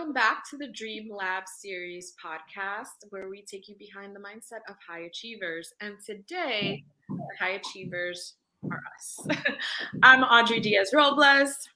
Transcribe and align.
Welcome 0.00 0.14
back 0.14 0.48
to 0.48 0.56
the 0.56 0.68
Dream 0.68 1.10
Lab 1.14 1.42
series 1.46 2.14
podcast, 2.24 3.04
where 3.10 3.28
we 3.28 3.42
take 3.42 3.68
you 3.68 3.74
behind 3.78 4.16
the 4.16 4.18
mindset 4.18 4.60
of 4.66 4.76
high 4.88 5.00
achievers. 5.00 5.74
And 5.82 5.96
today, 6.00 6.82
the 7.10 7.18
high 7.38 7.50
achievers 7.50 8.36
are 8.70 8.80
us. 8.96 9.26
I'm 10.02 10.22
Audrey 10.22 10.58
Diaz 10.58 10.92
Robles. 10.94 11.68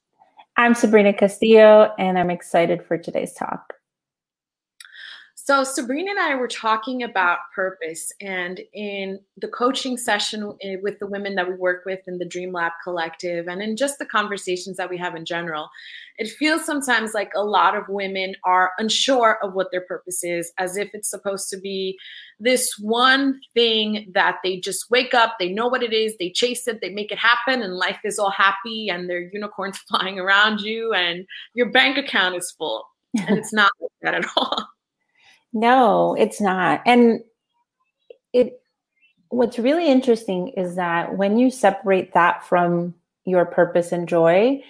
I'm 0.56 0.72
Sabrina 0.74 1.12
Castillo, 1.12 1.92
and 1.98 2.18
I'm 2.18 2.30
excited 2.30 2.82
for 2.82 2.96
today's 2.96 3.34
talk. 3.34 3.74
So, 5.46 5.62
Sabrina 5.62 6.12
and 6.12 6.18
I 6.18 6.36
were 6.36 6.48
talking 6.48 7.02
about 7.02 7.40
purpose, 7.54 8.10
and 8.22 8.62
in 8.72 9.20
the 9.36 9.48
coaching 9.48 9.98
session 9.98 10.56
eh, 10.62 10.76
with 10.82 10.98
the 11.00 11.06
women 11.06 11.34
that 11.34 11.46
we 11.46 11.54
work 11.54 11.84
with 11.84 12.00
in 12.06 12.16
the 12.16 12.24
Dream 12.24 12.50
Lab 12.50 12.72
Collective, 12.82 13.46
and 13.46 13.60
in 13.60 13.76
just 13.76 13.98
the 13.98 14.06
conversations 14.06 14.78
that 14.78 14.88
we 14.88 14.96
have 14.96 15.14
in 15.14 15.26
general, 15.26 15.68
it 16.16 16.30
feels 16.30 16.64
sometimes 16.64 17.12
like 17.12 17.30
a 17.36 17.44
lot 17.44 17.76
of 17.76 17.86
women 17.90 18.34
are 18.44 18.72
unsure 18.78 19.38
of 19.42 19.52
what 19.52 19.70
their 19.70 19.82
purpose 19.82 20.24
is, 20.24 20.50
as 20.56 20.78
if 20.78 20.88
it's 20.94 21.10
supposed 21.10 21.50
to 21.50 21.58
be 21.58 21.98
this 22.40 22.78
one 22.78 23.38
thing 23.52 24.10
that 24.14 24.38
they 24.42 24.58
just 24.58 24.90
wake 24.90 25.12
up, 25.12 25.34
they 25.38 25.50
know 25.50 25.68
what 25.68 25.82
it 25.82 25.92
is, 25.92 26.16
they 26.18 26.30
chase 26.30 26.66
it, 26.66 26.80
they 26.80 26.88
make 26.88 27.12
it 27.12 27.18
happen, 27.18 27.60
and 27.60 27.74
life 27.74 28.00
is 28.02 28.18
all 28.18 28.30
happy, 28.30 28.88
and 28.88 29.10
there 29.10 29.18
are 29.18 29.30
unicorns 29.30 29.76
flying 29.88 30.18
around 30.18 30.62
you, 30.62 30.94
and 30.94 31.26
your 31.52 31.70
bank 31.70 31.98
account 31.98 32.34
is 32.34 32.50
full. 32.56 32.86
And 33.28 33.36
it's 33.38 33.52
not 33.52 33.70
like 33.78 33.90
that 34.00 34.14
at 34.14 34.24
all. 34.38 34.70
No, 35.54 36.14
it's 36.18 36.40
not. 36.40 36.82
And 36.84 37.20
it 38.32 38.60
what's 39.30 39.58
really 39.58 39.88
interesting 39.88 40.48
is 40.50 40.76
that 40.76 41.16
when 41.16 41.38
you 41.38 41.50
separate 41.50 42.12
that 42.14 42.44
from 42.46 42.94
your 43.24 43.46
purpose 43.46 43.92
and 43.92 44.08
joy, 44.08 44.62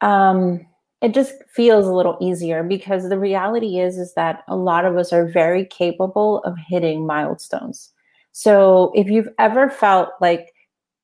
um, 0.00 0.66
it 1.02 1.14
just 1.14 1.34
feels 1.54 1.86
a 1.86 1.92
little 1.94 2.18
easier 2.20 2.62
because 2.64 3.08
the 3.08 3.18
reality 3.18 3.78
is 3.78 3.98
is 3.98 4.14
that 4.14 4.42
a 4.48 4.56
lot 4.56 4.84
of 4.84 4.96
us 4.98 5.12
are 5.12 5.26
very 5.26 5.64
capable 5.66 6.40
of 6.44 6.56
hitting 6.68 7.06
milestones. 7.06 7.92
So 8.32 8.92
if 8.94 9.08
you've 9.08 9.30
ever 9.38 9.70
felt 9.70 10.10
like 10.20 10.52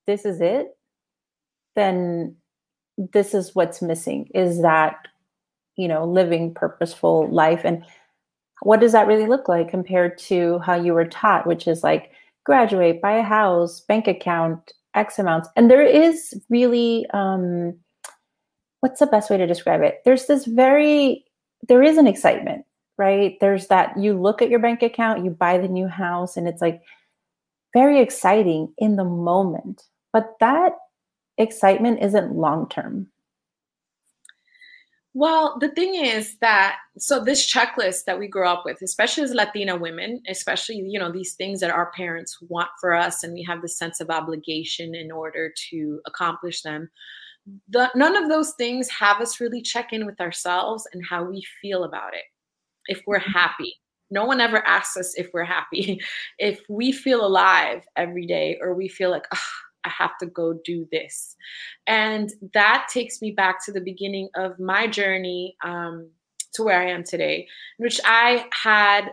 this 0.05 0.25
is 0.25 0.41
it, 0.41 0.77
then 1.75 2.35
this 2.97 3.33
is 3.33 3.55
what's 3.55 3.81
missing 3.81 4.29
is 4.35 4.61
that 4.63 5.07
you 5.77 5.87
know 5.87 6.05
living 6.05 6.53
purposeful 6.53 7.29
life 7.31 7.61
and 7.63 7.83
what 8.61 8.79
does 8.79 8.91
that 8.91 9.07
really 9.07 9.27
look 9.27 9.47
like 9.47 9.69
compared 9.69 10.17
to 10.17 10.59
how 10.59 10.75
you 10.75 10.93
were 10.93 11.05
taught, 11.05 11.47
which 11.47 11.67
is 11.67 11.83
like 11.83 12.11
graduate, 12.43 13.01
buy 13.01 13.13
a 13.13 13.23
house, 13.23 13.81
bank 13.81 14.07
account, 14.07 14.73
X 14.95 15.19
amounts. 15.19 15.49
And 15.55 15.69
there 15.69 15.85
is 15.85 16.33
really, 16.49 17.05
um, 17.13 17.75
what's 18.79 18.99
the 18.99 19.05
best 19.05 19.29
way 19.29 19.37
to 19.37 19.47
describe 19.47 19.81
it? 19.81 20.01
There's 20.05 20.25
this 20.25 20.45
very, 20.45 21.25
there 21.67 21.83
is 21.83 21.97
an 21.97 22.07
excitement, 22.07 22.65
right? 22.97 23.37
There's 23.39 23.67
that 23.67 23.97
you 23.97 24.19
look 24.19 24.41
at 24.41 24.49
your 24.49 24.59
bank 24.59 24.81
account, 24.81 25.23
you 25.23 25.31
buy 25.31 25.57
the 25.57 25.67
new 25.67 25.87
house, 25.87 26.35
and 26.35 26.47
it's 26.47 26.61
like 26.61 26.81
very 27.73 28.01
exciting 28.01 28.73
in 28.77 28.95
the 28.95 29.05
moment. 29.05 29.83
But 30.13 30.33
that 30.39 30.73
excitement 31.37 32.01
isn't 32.01 32.33
long 32.33 32.67
term. 32.69 33.07
Well, 35.19 35.57
the 35.59 35.69
thing 35.69 35.95
is 35.95 36.37
that 36.41 36.75
so 36.99 37.19
this 37.19 37.51
checklist 37.51 38.03
that 38.05 38.19
we 38.19 38.27
grow 38.27 38.51
up 38.51 38.65
with, 38.65 38.83
especially 38.83 39.23
as 39.23 39.33
Latina 39.33 39.75
women, 39.75 40.21
especially 40.29 40.75
you 40.75 40.99
know 40.99 41.11
these 41.11 41.33
things 41.33 41.59
that 41.61 41.71
our 41.71 41.91
parents 41.93 42.37
want 42.39 42.69
for 42.79 42.93
us, 42.93 43.23
and 43.23 43.33
we 43.33 43.41
have 43.41 43.63
the 43.63 43.67
sense 43.67 43.99
of 43.99 44.11
obligation 44.11 44.93
in 44.93 45.09
order 45.11 45.51
to 45.71 45.99
accomplish 46.05 46.61
them. 46.61 46.91
The, 47.69 47.89
none 47.95 48.15
of 48.15 48.29
those 48.29 48.53
things 48.59 48.89
have 48.91 49.19
us 49.19 49.41
really 49.41 49.63
check 49.63 49.91
in 49.91 50.05
with 50.05 50.21
ourselves 50.21 50.87
and 50.93 51.01
how 51.09 51.23
we 51.23 51.43
feel 51.63 51.85
about 51.85 52.13
it. 52.13 52.25
If 52.85 53.01
we're 53.07 53.19
mm-hmm. 53.19 53.31
happy, 53.31 53.73
no 54.11 54.23
one 54.23 54.39
ever 54.39 54.59
asks 54.67 54.97
us 54.97 55.15
if 55.17 55.31
we're 55.33 55.45
happy. 55.45 55.99
if 56.37 56.61
we 56.69 56.91
feel 56.91 57.25
alive 57.25 57.81
every 57.95 58.27
day, 58.27 58.59
or 58.61 58.75
we 58.75 58.87
feel 58.87 59.09
like, 59.09 59.25
oh, 59.33 59.49
I 59.87 60.03
have 60.03 60.17
to 60.19 60.25
go 60.27 60.59
do 60.63 60.87
this. 60.91 61.35
And 61.87 62.31
that 62.53 62.87
takes 62.91 63.21
me 63.21 63.31
back 63.31 63.63
to 63.65 63.71
the 63.71 63.81
beginning 63.81 64.29
of 64.35 64.59
my 64.59 64.87
journey 64.87 65.55
um, 65.63 66.09
to 66.53 66.63
where 66.63 66.79
I 66.79 66.89
am 66.89 67.03
today, 67.03 67.47
in 67.79 67.83
which 67.83 67.99
I 68.05 68.45
had 68.51 69.11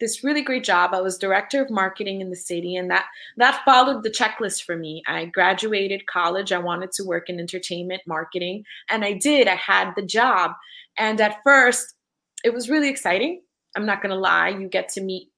this 0.00 0.24
really 0.24 0.42
great 0.42 0.64
job. 0.64 0.90
I 0.92 1.00
was 1.00 1.18
director 1.18 1.62
of 1.62 1.70
marketing 1.70 2.20
in 2.20 2.30
the 2.30 2.36
city, 2.36 2.76
and 2.76 2.90
that 2.90 3.06
that 3.36 3.62
followed 3.64 4.02
the 4.02 4.10
checklist 4.10 4.64
for 4.64 4.76
me. 4.76 5.02
I 5.06 5.26
graduated 5.26 6.06
college. 6.06 6.52
I 6.52 6.58
wanted 6.58 6.92
to 6.92 7.04
work 7.04 7.28
in 7.28 7.38
entertainment 7.38 8.02
marketing, 8.06 8.64
and 8.90 9.04
I 9.04 9.12
did. 9.12 9.48
I 9.48 9.54
had 9.54 9.92
the 9.96 10.04
job, 10.04 10.52
and 10.98 11.20
at 11.20 11.38
first, 11.44 11.94
it 12.44 12.52
was 12.52 12.68
really 12.70 12.88
exciting. 12.88 13.42
I'm 13.76 13.86
not 13.86 14.02
gonna 14.02 14.16
lie. 14.16 14.48
You 14.48 14.68
get 14.68 14.88
to 14.90 15.00
meet 15.00 15.28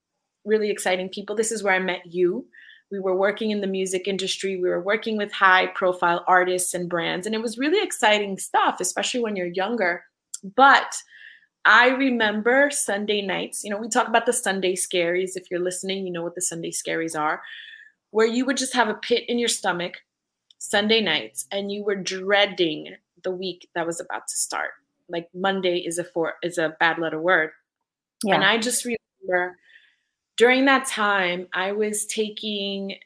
really 0.45 0.71
exciting 0.71 1.09
people. 1.11 1.37
This 1.37 1.53
is 1.53 1.63
where 1.63 1.75
I 1.75 1.79
met 1.79 2.03
you 2.07 2.47
we 2.91 3.01
were 3.01 3.17
working 3.17 3.51
in 3.51 3.61
the 3.61 3.67
music 3.67 4.07
industry. 4.07 4.57
We 4.57 4.69
were 4.69 4.81
working 4.81 5.17
with 5.17 5.33
high 5.33 5.67
profile 5.69 6.25
artists 6.29 6.73
and 6.73 6.89
brands. 6.89 7.27
And 7.27 7.35
it 7.35 7.43
was 7.43 7.59
really 7.59 7.83
exciting 7.83 8.39
stuff 8.39 8.81
especially 8.81 9.21
when 9.21 9.37
you're 9.37 9.47
younger. 9.47 10.05
But 10.55 10.95
i 11.69 11.89
remember 11.89 12.71
sunday 12.71 13.21
nights 13.21 13.65
you 13.65 13.71
know 13.71 13.77
we 13.77 13.89
talk 13.89 14.07
about 14.07 14.25
the 14.25 14.33
sunday 14.33 14.77
scaries. 14.77 15.33
If 15.35 15.51
you're 15.51 15.59
listening 15.59 16.07
you 16.07 16.13
know 16.13 16.23
what 16.23 16.37
the 16.37 16.41
sunday 16.41 16.71
scaries 16.71 17.19
are 17.19 17.43
where 18.13 18.27
you 18.27 18.45
would 18.47 18.57
just 18.57 18.75
have 18.75 18.89
a 18.89 18.95
pit 18.95 19.25
in 19.27 19.39
your 19.39 19.49
stomach 19.49 19.95
sunday 20.59 21.01
nights 21.01 21.47
and 21.51 21.73
you 21.73 21.83
were 21.83 21.97
dreading 21.97 22.95
the 23.25 23.31
week 23.33 23.69
that 23.75 23.87
was 23.87 24.01
about 24.01 24.29
to 24.29 24.37
start. 24.37 24.71
Like 25.09 25.29
monday 25.35 25.79
is 25.79 25.99
a 25.99 26.05
for 26.05 26.35
is 26.43 26.59
a 26.59 26.77
bad 26.79 26.99
letter 26.99 27.21
word. 27.21 27.51
Yeah. 28.25 28.37
and 28.37 28.45
i 28.45 28.59
just 28.59 28.85
remember 28.85 29.59
during 30.37 30.65
that 30.67 30.87
time, 30.87 31.47
I 31.53 31.73
was 31.73 32.07
taking 32.07 32.97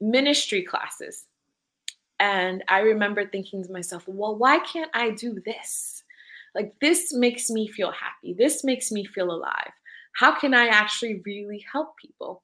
ministry 0.00 0.62
classes. 0.62 1.26
And 2.18 2.64
I 2.68 2.80
remember 2.80 3.26
thinking 3.26 3.62
to 3.64 3.72
myself, 3.72 4.04
well, 4.06 4.36
why 4.36 4.58
can't 4.60 4.90
I 4.94 5.10
do 5.10 5.38
this? 5.44 6.02
Like, 6.54 6.74
this 6.80 7.12
makes 7.12 7.50
me 7.50 7.68
feel 7.68 7.90
happy. 7.90 8.32
This 8.32 8.64
makes 8.64 8.90
me 8.90 9.04
feel 9.04 9.30
alive. 9.30 9.70
How 10.14 10.38
can 10.38 10.54
I 10.54 10.68
actually 10.68 11.20
really 11.26 11.64
help 11.70 11.96
people? 11.98 12.42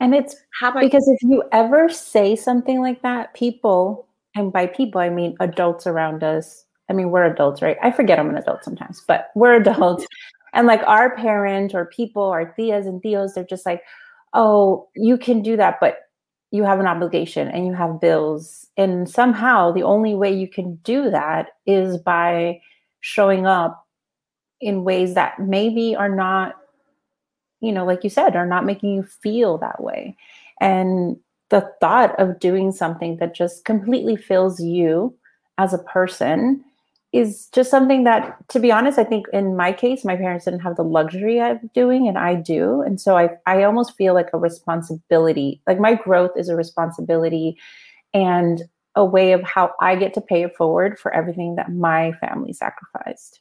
And 0.00 0.14
it's 0.14 0.34
How 0.58 0.70
about 0.70 0.80
because 0.80 1.06
if 1.06 1.22
you 1.22 1.44
ever 1.52 1.88
say 1.88 2.34
something 2.34 2.80
like 2.80 3.02
that, 3.02 3.34
people, 3.34 4.08
and 4.34 4.52
by 4.52 4.66
people, 4.66 5.00
I 5.00 5.10
mean 5.10 5.36
adults 5.40 5.86
around 5.86 6.24
us. 6.24 6.64
I 6.88 6.94
mean, 6.94 7.10
we're 7.10 7.24
adults, 7.24 7.62
right? 7.62 7.76
I 7.82 7.92
forget 7.92 8.18
I'm 8.18 8.30
an 8.30 8.36
adult 8.36 8.64
sometimes, 8.64 9.04
but 9.06 9.30
we're 9.36 9.54
adults. 9.60 10.06
And 10.52 10.66
like 10.66 10.82
our 10.86 11.14
parent 11.16 11.74
or 11.74 11.86
people, 11.86 12.24
our 12.24 12.54
tias 12.58 12.86
and 12.86 13.02
tios, 13.02 13.34
they're 13.34 13.44
just 13.44 13.66
like, 13.66 13.82
oh, 14.32 14.88
you 14.94 15.16
can 15.18 15.42
do 15.42 15.56
that, 15.56 15.78
but 15.80 15.98
you 16.50 16.64
have 16.64 16.80
an 16.80 16.86
obligation 16.86 17.48
and 17.48 17.66
you 17.66 17.72
have 17.74 18.00
bills. 18.00 18.66
And 18.76 19.08
somehow 19.08 19.70
the 19.72 19.82
only 19.82 20.14
way 20.14 20.32
you 20.32 20.48
can 20.48 20.76
do 20.76 21.10
that 21.10 21.50
is 21.66 21.96
by 21.98 22.60
showing 23.00 23.46
up 23.46 23.86
in 24.60 24.84
ways 24.84 25.14
that 25.14 25.38
maybe 25.38 25.94
are 25.96 26.14
not, 26.14 26.54
you 27.60 27.72
know, 27.72 27.84
like 27.84 28.04
you 28.04 28.10
said, 28.10 28.36
are 28.36 28.46
not 28.46 28.66
making 28.66 28.94
you 28.94 29.02
feel 29.02 29.58
that 29.58 29.82
way. 29.82 30.16
And 30.60 31.16
the 31.50 31.68
thought 31.80 32.18
of 32.18 32.40
doing 32.40 32.72
something 32.72 33.16
that 33.16 33.34
just 33.34 33.64
completely 33.64 34.16
fills 34.16 34.60
you 34.60 35.14
as 35.58 35.72
a 35.72 35.78
person 35.78 36.64
is 37.12 37.48
just 37.48 37.70
something 37.70 38.04
that 38.04 38.36
to 38.48 38.60
be 38.60 38.70
honest 38.70 38.98
i 38.98 39.04
think 39.04 39.26
in 39.32 39.56
my 39.56 39.72
case 39.72 40.04
my 40.04 40.16
parents 40.16 40.44
didn't 40.44 40.60
have 40.60 40.76
the 40.76 40.84
luxury 40.84 41.40
of 41.40 41.58
doing 41.72 42.06
and 42.06 42.16
i 42.16 42.34
do. 42.34 42.82
And 42.82 43.00
so 43.00 43.16
i 43.16 43.30
i 43.46 43.62
almost 43.64 43.96
feel 43.96 44.14
like 44.14 44.30
a 44.32 44.38
responsibility 44.38 45.60
like 45.66 45.80
my 45.80 45.94
growth 45.94 46.32
is 46.36 46.48
a 46.48 46.56
responsibility 46.56 47.58
and 48.14 48.62
a 48.94 49.04
way 49.04 49.32
of 49.32 49.42
how 49.42 49.72
i 49.80 49.96
get 49.96 50.14
to 50.14 50.20
pay 50.20 50.42
it 50.42 50.56
forward 50.56 50.98
for 50.98 51.12
everything 51.12 51.56
that 51.56 51.72
my 51.72 52.12
family 52.12 52.52
sacrificed. 52.52 53.40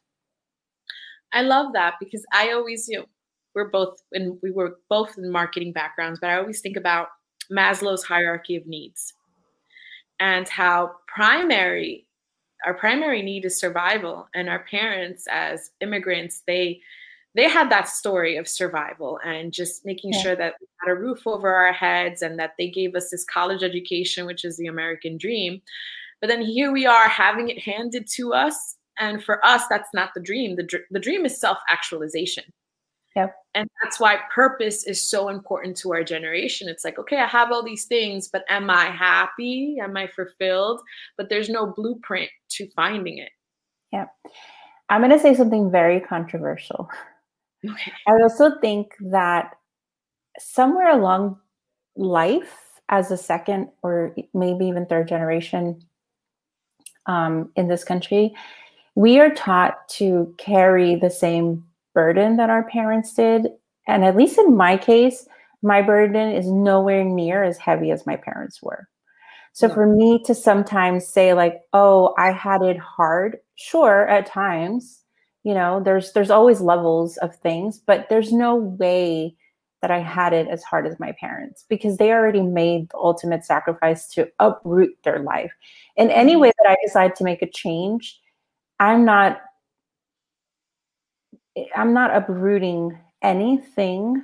I 1.32 1.42
love 1.42 1.74
that 1.74 1.96
because 2.00 2.26
i 2.34 2.52
always 2.52 2.88
you 2.88 3.00
know 3.00 3.06
we're 3.54 3.70
both 3.70 4.02
and 4.14 4.38
we 4.42 4.52
were 4.52 4.78
both 4.90 5.18
in 5.18 5.32
marketing 5.32 5.74
backgrounds 5.74 6.20
but 6.20 6.32
i 6.32 6.38
always 6.38 6.62
think 6.62 6.76
about 6.78 7.10
maslow's 7.52 8.04
hierarchy 8.04 8.56
of 8.56 8.66
needs 8.66 9.14
and 10.20 10.48
how 10.50 10.92
primary 11.08 12.08
our 12.66 12.74
primary 12.74 13.22
need 13.22 13.46
is 13.46 13.60
survival 13.60 14.28
and 14.34 14.50
our 14.50 14.60
parents 14.60 15.28
as 15.30 15.72
immigrants 15.82 16.44
they 16.48 16.82
they 17.36 17.48
had 17.48 17.70
that 17.70 17.88
story 17.88 18.38
of 18.38 18.48
survival 18.48 19.20
and 19.24 19.54
just 19.54 19.86
making 19.86 20.12
yeah. 20.14 20.22
sure 20.22 20.36
that 20.36 20.56
we 20.60 20.68
had 20.82 20.92
a 20.92 21.00
roof 21.00 21.28
over 21.28 21.54
our 21.54 21.72
heads 21.72 22.22
and 22.22 22.40
that 22.40 22.56
they 22.58 22.70
gave 22.70 22.96
us 22.96 23.12
this 23.12 23.24
college 23.26 23.64
education 23.64 24.26
which 24.26 24.44
is 24.44 24.58
the 24.58 24.68
american 24.68 25.18
dream. 25.18 25.62
But 26.22 26.28
then 26.28 26.42
here 26.42 26.72
we 26.72 26.86
are 26.86 27.08
having 27.08 27.48
it 27.50 27.60
handed 27.60 28.08
to 28.16 28.34
us 28.34 28.76
and 28.98 29.24
for 29.24 29.44
us 29.46 29.64
that's 29.70 29.94
not 29.94 30.10
the 30.14 30.22
dream. 30.22 30.58
The, 30.58 30.64
dr- 30.64 30.84
the 30.92 31.00
dream 31.00 31.26
is 31.26 31.40
self 31.40 31.60
actualization 31.70 32.44
Yep. 33.16 33.36
And 33.56 33.70
that's 33.82 34.00
why 34.00 34.20
purpose 34.34 34.86
is 34.86 35.08
so 35.08 35.30
important 35.30 35.76
to 35.78 35.92
our 35.94 36.04
generation. 36.04 36.70
It's 36.70 36.86
like, 36.86 37.00
okay, 37.00 37.18
I 37.18 37.28
have 37.28 37.52
all 37.52 37.64
these 37.64 37.86
things, 37.86 38.30
but 38.32 38.44
am 38.50 38.70
I 38.70 38.86
happy? 38.86 39.78
Am 39.82 39.98
I 39.98 40.08
fulfilled? 40.08 40.82
But 41.18 41.30
there's 41.30 41.50
no 41.50 41.66
blueprint 41.66 42.30
to 42.52 42.68
finding 42.76 43.18
it. 43.18 43.32
Yeah. 43.92 44.06
I'm 44.90 45.02
going 45.02 45.12
to 45.12 45.20
say 45.20 45.34
something 45.34 45.72
very 45.72 46.00
controversial. 46.00 46.90
Okay. 47.68 47.92
I 48.08 48.12
also 48.22 48.60
think 48.60 48.94
that 49.02 49.56
somewhere 50.38 50.92
along 50.92 51.40
life, 51.96 52.56
as 52.90 53.12
a 53.12 53.18
second 53.18 53.70
or 53.84 54.16
maybe 54.34 54.66
even 54.66 54.86
third 54.86 55.08
generation 55.08 55.80
um, 57.06 57.52
in 57.56 57.68
this 57.68 57.84
country, 57.84 58.34
we 58.96 59.20
are 59.20 59.30
taught 59.30 59.88
to 59.90 60.34
carry 60.38 60.96
the 60.96 61.10
same 61.10 61.64
burden 61.94 62.38
that 62.38 62.50
our 62.50 62.64
parents 62.70 63.14
did. 63.14 63.48
And 63.88 64.04
at 64.06 64.16
least 64.16 64.38
in 64.38 64.56
my 64.56 64.78
case, 64.78 65.28
my 65.62 65.82
burden 65.82 66.32
is 66.32 66.50
nowhere 66.50 67.04
near 67.04 67.44
as 67.44 67.58
heavy 67.58 67.92
as 67.92 68.06
my 68.06 68.16
parents 68.16 68.62
were. 68.62 68.88
So 69.54 69.68
yeah. 69.68 69.74
for 69.74 69.88
me 69.88 70.24
to 70.26 70.36
sometimes 70.36 71.08
say 71.08 71.34
like, 71.34 71.62
"Oh, 71.74 72.14
I 72.18 72.32
had 72.32 72.62
it 72.62 72.78
hard." 72.78 73.38
Sure, 73.56 74.08
at 74.08 74.26
times, 74.26 75.04
you 75.44 75.54
know, 75.54 75.82
there's 75.84 76.14
there's 76.14 76.30
always 76.30 76.62
levels 76.62 77.18
of 77.18 77.36
things, 77.38 77.80
but 77.80 78.08
there's 78.10 78.32
no 78.32 78.56
way 78.56 79.36
that 79.82 79.92
I 79.92 80.00
had 80.00 80.34
it 80.34 80.48
as 80.48 80.64
hard 80.64 80.86
as 80.86 81.00
my 81.00 81.14
parents 81.14 81.66
because 81.70 81.98
they 81.98 82.12
already 82.12 82.42
made 82.42 82.90
the 82.90 82.98
ultimate 82.98 83.46
sacrifice 83.46 84.08
to 84.10 84.30
uproot 84.40 84.92
their 85.04 85.20
life. 85.20 85.52
In 85.96 86.10
any 86.10 86.34
mm-hmm. 86.34 86.42
way 86.42 86.52
that 86.58 86.70
I 86.70 86.76
decide 86.86 87.16
to 87.16 87.24
make 87.24 87.42
a 87.42 87.50
change, 87.50 88.20
I'm 88.80 89.06
not 89.06 89.42
I'm 91.76 91.94
not 91.94 92.16
uprooting 92.16 92.98
anything 93.22 94.24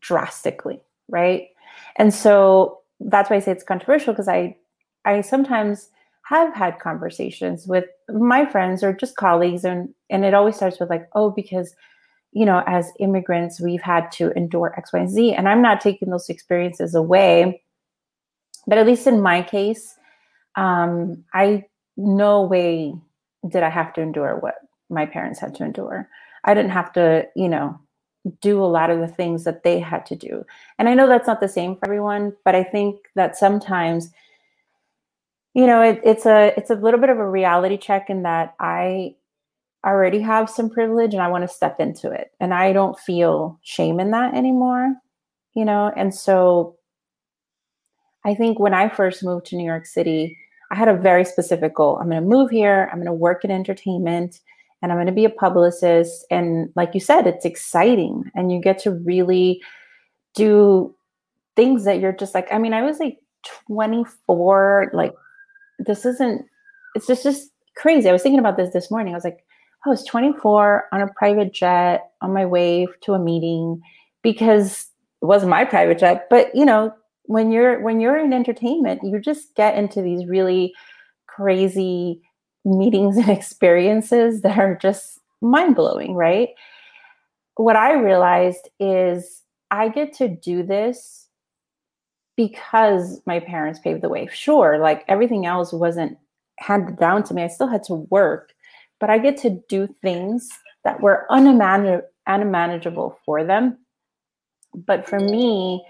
drastically, 0.00 0.80
right? 1.08 1.48
And 1.96 2.12
so 2.12 2.80
that's 3.00 3.30
why 3.30 3.36
I 3.36 3.40
say 3.40 3.52
it's 3.52 3.64
controversial 3.64 4.12
because 4.12 4.28
I 4.28 4.56
I 5.04 5.22
sometimes 5.22 5.88
have 6.24 6.54
had 6.54 6.78
conversations 6.78 7.66
with 7.66 7.86
my 8.08 8.44
friends 8.46 8.84
or 8.84 8.92
just 8.92 9.16
colleagues 9.16 9.64
and 9.64 9.92
and 10.10 10.24
it 10.24 10.34
always 10.34 10.56
starts 10.56 10.78
with 10.78 10.90
like, 10.90 11.08
oh, 11.14 11.30
because 11.30 11.74
you 12.32 12.46
know, 12.46 12.62
as 12.66 12.92
immigrants, 13.00 13.60
we've 13.60 13.82
had 13.82 14.10
to 14.12 14.30
endure 14.32 14.72
X, 14.76 14.92
Y, 14.92 15.00
and 15.00 15.10
Z. 15.10 15.32
And 15.34 15.48
I'm 15.48 15.62
not 15.62 15.80
taking 15.80 16.10
those 16.10 16.28
experiences 16.28 16.94
away. 16.94 17.62
But 18.66 18.78
at 18.78 18.86
least 18.86 19.06
in 19.06 19.20
my 19.20 19.42
case, 19.42 19.96
um, 20.54 21.24
I 21.34 21.64
no 21.96 22.42
way 22.42 22.94
did 23.48 23.62
I 23.62 23.70
have 23.70 23.92
to 23.94 24.00
endure 24.00 24.36
what 24.36 24.56
my 24.88 25.06
parents 25.06 25.40
had 25.40 25.54
to 25.56 25.64
endure. 25.64 26.08
I 26.44 26.54
didn't 26.54 26.72
have 26.72 26.92
to, 26.94 27.26
you 27.36 27.48
know, 27.48 27.78
do 28.40 28.62
a 28.62 28.66
lot 28.66 28.90
of 28.90 29.00
the 29.00 29.08
things 29.08 29.44
that 29.44 29.62
they 29.62 29.80
had 29.80 30.04
to 30.06 30.16
do. 30.16 30.44
And 30.78 30.88
I 30.88 30.94
know 30.94 31.08
that's 31.08 31.26
not 31.26 31.40
the 31.40 31.48
same 31.48 31.76
for 31.76 31.86
everyone, 31.86 32.34
but 32.44 32.54
I 32.54 32.62
think 32.62 32.96
that 33.14 33.36
sometimes, 33.36 34.10
you 35.54 35.66
know, 35.66 35.82
it, 35.82 36.00
it's 36.04 36.26
a 36.26 36.52
it's 36.56 36.70
a 36.70 36.74
little 36.74 37.00
bit 37.00 37.10
of 37.10 37.18
a 37.18 37.28
reality 37.28 37.76
check 37.76 38.10
in 38.10 38.22
that 38.22 38.54
I 38.60 39.14
already 39.84 40.20
have 40.20 40.50
some 40.50 40.68
privilege 40.68 41.14
and 41.14 41.22
I 41.22 41.28
want 41.28 41.42
to 41.48 41.54
step 41.54 41.80
into 41.80 42.10
it. 42.10 42.32
And 42.40 42.52
I 42.52 42.72
don't 42.72 42.98
feel 42.98 43.58
shame 43.62 43.98
in 43.98 44.10
that 44.10 44.34
anymore, 44.34 44.94
you 45.54 45.64
know? 45.64 45.92
And 45.96 46.14
so 46.14 46.76
I 48.24 48.34
think 48.34 48.58
when 48.58 48.74
I 48.74 48.88
first 48.88 49.24
moved 49.24 49.46
to 49.46 49.56
New 49.56 49.64
York 49.64 49.86
City, 49.86 50.36
I 50.70 50.74
had 50.74 50.88
a 50.88 50.96
very 50.96 51.24
specific 51.24 51.74
goal. 51.74 51.96
I'm 51.96 52.10
going 52.10 52.22
to 52.22 52.28
move 52.28 52.50
here, 52.50 52.88
I'm 52.92 52.98
going 52.98 53.06
to 53.06 53.12
work 53.12 53.44
in 53.44 53.50
entertainment, 53.50 54.40
and 54.82 54.90
I'm 54.90 54.96
going 54.96 55.06
to 55.06 55.12
be 55.12 55.24
a 55.24 55.30
publicist. 55.30 56.24
And 56.30 56.70
like 56.76 56.94
you 56.94 57.00
said, 57.00 57.26
it's 57.26 57.44
exciting 57.44 58.30
and 58.34 58.52
you 58.52 58.60
get 58.60 58.78
to 58.80 58.92
really 58.92 59.62
do 60.34 60.94
things 61.56 61.84
that 61.84 62.00
you're 62.00 62.12
just 62.12 62.34
like, 62.34 62.52
I 62.52 62.58
mean, 62.58 62.72
I 62.72 62.82
was 62.82 62.98
like 62.98 63.18
24, 63.66 64.92
like, 64.94 65.12
this 65.78 66.04
isn't, 66.04 66.46
it's 66.94 67.06
just, 67.06 67.22
just 67.22 67.50
crazy. 67.76 68.08
I 68.08 68.12
was 68.12 68.22
thinking 68.22 68.38
about 68.38 68.56
this 68.56 68.72
this 68.72 68.90
morning. 68.90 69.14
I 69.14 69.16
was 69.16 69.24
like, 69.24 69.44
I 69.86 69.88
was 69.88 70.04
24 70.04 70.88
on 70.92 71.00
a 71.00 71.08
private 71.16 71.52
jet 71.52 72.10
on 72.20 72.32
my 72.32 72.44
way 72.44 72.86
to 73.02 73.14
a 73.14 73.18
meeting 73.18 73.80
because 74.22 74.88
it 75.22 75.24
wasn't 75.24 75.50
my 75.50 75.64
private 75.64 75.98
jet, 75.98 76.26
but 76.28 76.54
you 76.54 76.64
know, 76.64 76.92
when 77.24 77.52
you're 77.52 77.80
when 77.80 78.00
you're 78.00 78.18
in 78.18 78.32
entertainment, 78.32 79.02
you 79.04 79.20
just 79.20 79.54
get 79.54 79.78
into 79.78 80.02
these 80.02 80.26
really 80.26 80.74
crazy 81.28 82.20
meetings 82.64 83.16
and 83.18 83.28
experiences 83.28 84.42
that 84.42 84.58
are 84.58 84.76
just 84.76 85.20
mind-blowing, 85.40 86.14
right? 86.14 86.50
What 87.56 87.76
I 87.76 87.94
realized 87.94 88.68
is 88.78 89.42
I 89.70 89.88
get 89.88 90.12
to 90.14 90.28
do 90.28 90.62
this 90.62 91.28
because 92.36 93.20
my 93.26 93.40
parents 93.40 93.78
paved 93.78 94.02
the 94.02 94.08
way. 94.08 94.28
Sure, 94.32 94.78
like 94.78 95.04
everything 95.08 95.46
else 95.46 95.72
wasn't 95.72 96.16
handed 96.58 96.98
down 96.98 97.22
to 97.24 97.34
me. 97.34 97.42
I 97.42 97.48
still 97.48 97.68
had 97.68 97.84
to 97.84 97.94
work 97.94 98.54
but 99.00 99.10
I 99.10 99.18
get 99.18 99.38
to 99.38 99.50
do 99.68 99.88
things 100.02 100.48
that 100.84 101.00
were 101.00 101.26
unmanage- 101.30 102.04
unmanageable 102.26 103.18
for 103.24 103.42
them. 103.42 103.78
But 104.74 105.08
for 105.08 105.18
me, 105.18 105.84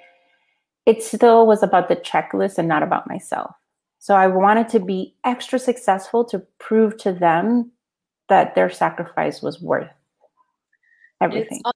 it 0.87 1.03
still 1.03 1.47
was 1.47 1.63
about 1.63 1.89
the 1.89 1.97
checklist 1.97 2.57
and 2.57 2.69
not 2.69 2.83
about 2.83 3.09
myself. 3.09 3.55
So 4.01 4.15
I 4.15 4.27
wanted 4.29 4.71
to 4.71 4.81
be 4.81 5.15
extra 5.25 5.59
successful 5.59 6.25
to 6.27 6.41
prove 6.59 6.97
to 6.99 7.13
them 7.13 7.71
that 8.31 8.55
their 8.55 8.71
sacrifice 8.71 9.43
was 9.43 9.61
worth 9.61 9.91
everything. 11.21 11.59
It's 11.59 11.63
all, 11.65 11.73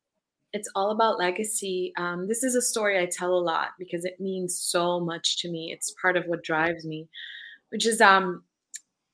it's 0.54 0.70
all 0.74 0.90
about 0.90 1.18
legacy. 1.18 1.92
Um, 1.98 2.26
this 2.26 2.42
is 2.42 2.54
a 2.54 2.62
story 2.62 2.98
I 2.98 3.06
tell 3.06 3.34
a 3.34 3.38
lot 3.38 3.68
because 3.78 4.06
it 4.06 4.18
means 4.20 4.58
so 4.58 5.00
much 5.00 5.38
to 5.42 5.50
me. 5.50 5.70
It's 5.70 5.94
part 6.00 6.16
of 6.16 6.24
what 6.24 6.42
drives 6.42 6.86
me, 6.86 7.08
which 7.68 7.86
is 7.86 8.00
um, 8.00 8.42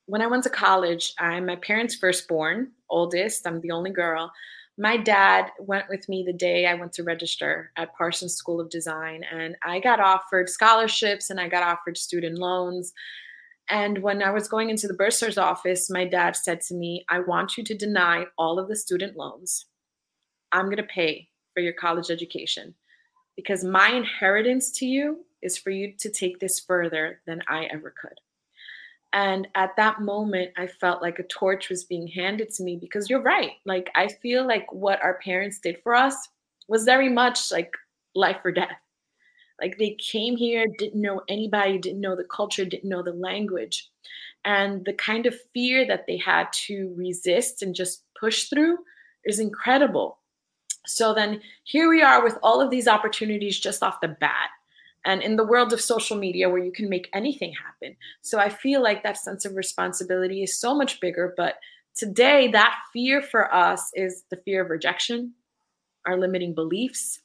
when 0.07 0.23
I 0.23 0.29
went 0.29 0.45
to 0.45 0.51
college, 0.51 1.13
I'm 1.19 1.47
my 1.47 1.57
parents' 1.57 1.97
firstborn, 1.97 2.71
oldest. 2.89 3.45
I'm 3.45 3.61
the 3.61 3.73
only 3.73 3.91
girl. 3.91 4.31
My 4.81 4.97
dad 4.97 5.51
went 5.59 5.91
with 5.91 6.09
me 6.09 6.23
the 6.25 6.33
day 6.33 6.65
I 6.65 6.73
went 6.73 6.95
to 6.95 7.03
register 7.03 7.71
at 7.77 7.95
Parsons 7.95 8.35
School 8.35 8.59
of 8.59 8.71
Design, 8.71 9.23
and 9.31 9.55
I 9.63 9.79
got 9.79 10.01
offered 10.01 10.49
scholarships 10.49 11.29
and 11.29 11.39
I 11.39 11.51
got 11.51 11.63
offered 11.63 11.99
student 11.99 12.39
loans. 12.39 12.95
And 13.69 13.99
when 13.99 14.23
I 14.23 14.31
was 14.31 14.49
going 14.49 14.71
into 14.71 14.89
the 14.89 14.95
bursar's 14.95 15.37
office, 15.37 15.91
my 15.91 16.07
dad 16.07 16.35
said 16.35 16.63
to 16.63 16.75
me, 16.75 17.05
I 17.11 17.21
want 17.21 17.59
you 17.59 17.65
to 17.65 17.77
deny 17.77 18.25
all 18.39 18.59
of 18.59 18.69
the 18.69 18.75
student 18.75 19.19
loans. 19.19 19.67
I'm 20.51 20.65
going 20.65 20.79
to 20.79 20.83
pay 20.85 21.29
for 21.53 21.61
your 21.61 21.75
college 21.75 22.11
education 22.11 22.75
because 23.37 23.63
my 23.63 23.91
inheritance 23.91 24.73
to 24.79 24.87
you 24.87 25.27
is 25.43 25.59
for 25.59 25.69
you 25.69 25.93
to 25.99 26.09
take 26.09 26.41
this 26.41 26.59
further 26.59 27.21
than 27.27 27.43
I 27.47 27.65
ever 27.65 27.93
could. 28.01 28.19
And 29.13 29.49
at 29.57 29.77
that 29.77 30.01
moment, 30.01 30.53
I 30.57 30.69
felt 30.69 31.03
like 31.03 31.19
a 31.19 31.25
torch 31.25 31.69
was 31.69 31.85
being 31.85 32.07
handed 32.07 32.51
to 32.55 32.63
me 32.63 32.77
because 32.77 33.11
you're 33.11 33.23
right. 33.23 33.53
Like, 33.65 33.91
I 33.97 34.09
feel 34.09 34.47
like 34.47 34.73
what 34.73 35.03
our 35.03 35.19
parents 35.19 35.59
did 35.59 35.83
for 35.83 35.95
us 35.95 36.15
was 36.69 36.85
very 36.85 37.09
much 37.09 37.51
like 37.51 37.73
life 38.15 38.39
or 38.45 38.53
death. 38.53 38.79
Like, 39.61 39.79
they 39.79 39.97
came 39.99 40.37
here, 40.37 40.65
didn't 40.79 41.01
know 41.01 41.23
anybody, 41.29 41.77
didn't 41.79 42.01
know 42.01 42.15
the 42.15 42.25
culture, 42.25 42.65
didn't 42.65 42.89
know 42.89 43.03
the 43.03 43.13
language. 43.13 43.91
And 44.45 44.85
the 44.85 44.95
kind 44.95 45.27
of 45.27 45.35
fear 45.53 45.87
that 45.87 46.07
they 46.07 46.17
had 46.17 46.51
to 46.67 46.95
resist 46.97 47.63
and 47.63 47.75
just 47.75 48.05
push 48.19 48.45
through 48.45 48.79
is 49.25 49.39
incredible. 49.39 50.19
So 50.87 51.13
then 51.13 51.41
here 51.65 51.89
we 51.89 52.03
are 52.03 52.23
with 52.23 52.39
all 52.43 52.61
of 52.61 52.71
these 52.71 52.89
opportunities 52.89 53.59
just 53.59 53.83
off 53.83 54.01
the 54.01 54.09
bat 54.09 54.51
and 55.05 55.23
in 55.23 55.37
the 55.37 55.47
world 55.47 55.73
of 55.73 55.81
social 55.81 56.17
media 56.17 56.49
where 56.49 56.63
you 56.63 56.73
can 56.73 56.89
make 56.89 57.09
anything 57.13 57.53
happen. 57.53 57.97
So 58.23 58.39
I 58.39 58.49
feel 58.49 58.83
like 58.83 59.03
that 59.03 59.17
sense 59.17 59.45
of 59.45 59.57
responsibility 59.57 60.43
is 60.43 60.59
so 60.59 60.75
much 60.75 61.01
bigger. 61.01 61.35
But 61.37 61.55
today, 61.95 62.49
that 62.49 62.77
fear 62.93 63.23
for 63.23 63.53
us 63.55 63.91
is 63.95 64.25
the 64.31 64.37
fear 64.37 64.63
of 64.63 64.71
rejection, 64.71 65.33
our 66.07 66.19
limiting 66.19 66.55
beliefs. 66.55 67.21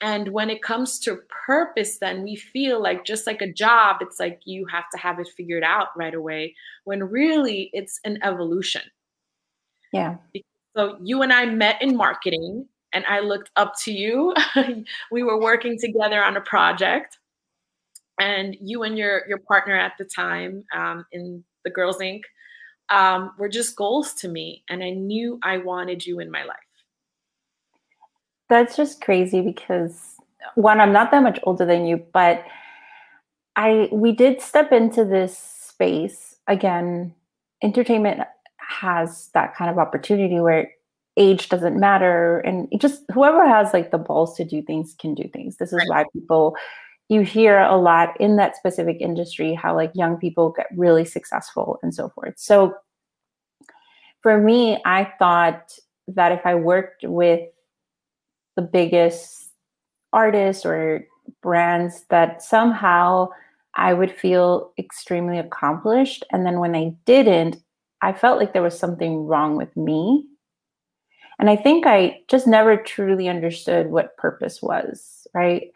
And 0.00 0.28
when 0.28 0.50
it 0.50 0.62
comes 0.62 0.98
to 1.00 1.20
purpose, 1.46 1.98
then 1.98 2.22
we 2.22 2.36
feel 2.36 2.82
like 2.82 3.06
just 3.06 3.26
like 3.26 3.40
a 3.40 3.52
job, 3.52 3.98
it's 4.00 4.20
like 4.20 4.40
you 4.44 4.66
have 4.66 4.84
to 4.92 4.98
have 4.98 5.18
it 5.18 5.28
figured 5.34 5.64
out 5.64 5.88
right 5.96 6.14
away, 6.14 6.54
when 6.84 7.04
really 7.04 7.70
it's 7.72 8.00
an 8.04 8.18
evolution. 8.22 8.82
Yeah. 9.92 10.16
So 10.76 10.98
you 11.02 11.22
and 11.22 11.32
I 11.32 11.46
met 11.46 11.80
in 11.80 11.96
marketing 11.96 12.66
and 12.94 13.04
I 13.06 13.20
looked 13.20 13.50
up 13.56 13.74
to 13.82 13.92
you. 13.92 14.32
we 15.12 15.22
were 15.22 15.40
working 15.40 15.78
together 15.78 16.22
on 16.24 16.36
a 16.36 16.40
project, 16.40 17.18
and 18.18 18.56
you 18.60 18.84
and 18.84 18.96
your 18.96 19.22
your 19.28 19.38
partner 19.38 19.76
at 19.76 19.92
the 19.98 20.04
time 20.04 20.64
um, 20.74 21.04
in 21.12 21.44
the 21.64 21.70
Girls 21.70 21.98
Inc. 21.98 22.22
Um, 22.90 23.32
were 23.38 23.48
just 23.48 23.76
goals 23.76 24.12
to 24.14 24.28
me, 24.28 24.62
and 24.68 24.82
I 24.82 24.90
knew 24.90 25.38
I 25.42 25.58
wanted 25.58 26.06
you 26.06 26.20
in 26.20 26.30
my 26.30 26.44
life. 26.44 26.56
That's 28.48 28.76
just 28.76 29.00
crazy 29.00 29.40
because 29.40 30.16
one, 30.54 30.80
I'm 30.80 30.92
not 30.92 31.10
that 31.10 31.22
much 31.22 31.40
older 31.44 31.64
than 31.64 31.86
you, 31.86 32.04
but 32.12 32.44
I 33.56 33.88
we 33.90 34.12
did 34.12 34.40
step 34.40 34.72
into 34.72 35.04
this 35.04 35.36
space 35.38 36.36
again. 36.46 37.14
Entertainment 37.62 38.20
has 38.58 39.30
that 39.34 39.54
kind 39.54 39.70
of 39.70 39.78
opportunity 39.78 40.40
where 40.40 40.70
age 41.16 41.48
doesn't 41.48 41.78
matter 41.78 42.40
and 42.40 42.68
just 42.78 43.04
whoever 43.12 43.46
has 43.46 43.72
like 43.72 43.90
the 43.90 43.98
balls 43.98 44.36
to 44.36 44.44
do 44.44 44.60
things 44.62 44.94
can 44.98 45.14
do 45.14 45.28
things 45.28 45.56
this 45.56 45.72
is 45.72 45.74
right. 45.74 45.88
why 45.88 46.04
people 46.12 46.56
you 47.08 47.20
hear 47.20 47.60
a 47.60 47.76
lot 47.76 48.18
in 48.20 48.36
that 48.36 48.56
specific 48.56 48.96
industry 49.00 49.54
how 49.54 49.74
like 49.74 49.92
young 49.94 50.16
people 50.16 50.50
get 50.50 50.66
really 50.76 51.04
successful 51.04 51.78
and 51.82 51.94
so 51.94 52.08
forth 52.08 52.34
so 52.36 52.74
for 54.24 54.40
me, 54.40 54.80
I 54.86 55.12
thought 55.18 55.78
that 56.08 56.32
if 56.32 56.46
I 56.46 56.54
worked 56.54 57.04
with 57.04 57.46
the 58.56 58.62
biggest 58.62 59.50
artists 60.14 60.64
or 60.64 61.06
brands, 61.42 62.06
that 62.08 62.42
somehow 62.42 63.28
I 63.74 63.92
would 63.92 64.10
feel 64.10 64.72
extremely 64.78 65.38
accomplished. 65.38 66.24
And 66.32 66.46
then 66.46 66.58
when 66.58 66.74
I 66.74 66.94
didn't, 67.04 67.58
I 68.00 68.14
felt 68.14 68.38
like 68.38 68.54
there 68.54 68.62
was 68.62 68.78
something 68.78 69.26
wrong 69.26 69.56
with 69.56 69.76
me. 69.76 70.26
And 71.38 71.50
I 71.50 71.56
think 71.56 71.86
I 71.86 72.20
just 72.28 72.46
never 72.46 72.76
truly 72.76 73.28
understood 73.28 73.88
what 73.88 74.16
purpose 74.16 74.62
was, 74.62 75.26
right? 75.34 75.70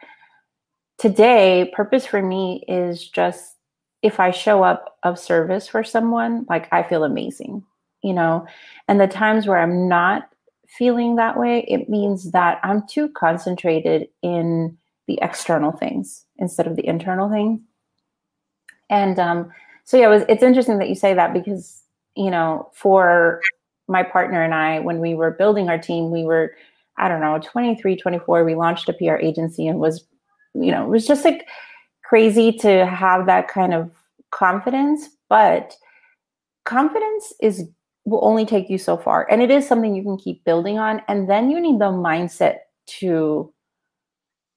Today, 0.97 1.71
purpose 1.73 2.05
for 2.05 2.21
me 2.21 2.63
is 2.67 3.07
just 3.07 3.55
if 4.01 4.19
I 4.19 4.31
show 4.31 4.63
up 4.63 4.97
of 5.03 5.19
service 5.19 5.67
for 5.67 5.83
someone, 5.83 6.45
like 6.49 6.67
I 6.71 6.83
feel 6.83 7.03
amazing, 7.03 7.63
you 8.01 8.13
know? 8.13 8.47
And 8.87 8.99
the 8.99 9.07
times 9.07 9.45
where 9.45 9.59
I'm 9.59 9.87
not 9.89 10.29
feeling 10.67 11.15
that 11.15 11.37
way, 11.37 11.65
it 11.67 11.89
means 11.89 12.31
that 12.31 12.59
I'm 12.63 12.87
too 12.87 13.09
concentrated 13.09 14.07
in 14.21 14.77
the 15.07 15.19
external 15.21 15.71
things 15.71 16.25
instead 16.37 16.67
of 16.67 16.75
the 16.75 16.87
internal 16.87 17.29
things. 17.29 17.59
And 18.89 19.19
um, 19.19 19.51
so 19.83 19.97
yeah, 19.97 20.05
it 20.05 20.09
was, 20.09 20.23
it's 20.29 20.43
interesting 20.43 20.77
that 20.79 20.89
you 20.89 20.95
say 20.95 21.13
that 21.13 21.33
because 21.33 21.83
you 22.19 22.29
know, 22.29 22.69
for 22.73 23.41
my 23.89 24.03
partner 24.03 24.41
and 24.41 24.53
I, 24.53 24.79
when 24.79 24.99
we 24.99 25.13
were 25.13 25.31
building 25.31 25.67
our 25.67 25.77
team, 25.77 26.11
we 26.11 26.23
were, 26.23 26.55
I 26.97 27.09
don't 27.09 27.21
know, 27.21 27.39
23, 27.39 27.95
24. 27.97 28.45
We 28.45 28.55
launched 28.55 28.87
a 28.87 28.93
PR 28.93 29.15
agency 29.15 29.67
and 29.67 29.79
was, 29.79 30.05
you 30.53 30.71
know, 30.71 30.85
it 30.85 30.89
was 30.89 31.07
just 31.07 31.25
like 31.25 31.47
crazy 32.03 32.51
to 32.53 32.85
have 32.85 33.25
that 33.25 33.47
kind 33.47 33.73
of 33.73 33.91
confidence. 34.31 35.09
But 35.27 35.75
confidence 36.65 37.33
is 37.41 37.67
will 38.05 38.23
only 38.23 38.45
take 38.45 38.69
you 38.69 38.77
so 38.77 38.97
far, 38.97 39.27
and 39.29 39.41
it 39.41 39.51
is 39.51 39.67
something 39.67 39.95
you 39.95 40.03
can 40.03 40.17
keep 40.17 40.43
building 40.43 40.79
on. 40.79 41.01
And 41.07 41.29
then 41.29 41.51
you 41.51 41.59
need 41.59 41.79
the 41.79 41.91
mindset 41.91 42.59
to 42.99 43.53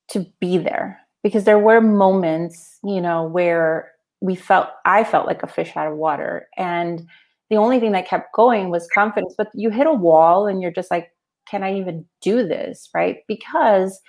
to 0.09 0.27
be 0.41 0.59
there 0.59 1.01
because 1.23 1.45
there 1.45 1.59
were 1.59 1.81
moments, 1.81 2.79
you 2.85 3.01
know, 3.01 3.25
where 3.25 3.93
we 4.21 4.35
felt 4.35 4.69
I 4.85 5.05
felt 5.05 5.27
like 5.27 5.43
a 5.43 5.47
fish 5.47 5.77
out 5.77 5.91
of 5.91 5.97
water, 5.97 6.49
and 6.57 7.07
the 7.53 7.59
only 7.59 7.79
thing 7.79 7.93
that 7.93 8.09
kept 8.09 8.33
going 8.33 8.71
was 8.71 8.89
confidence. 8.95 9.35
But 9.37 9.51
you 9.53 9.69
hit 9.69 9.87
a 9.87 9.93
wall, 9.93 10.47
and 10.47 10.63
you're 10.63 10.71
just 10.71 10.91
like, 10.91 11.13
can 11.47 11.63
I 11.63 11.77
even 11.77 12.07
do 12.23 12.49
this, 12.49 12.89
right? 12.95 13.19
Because 13.29 14.01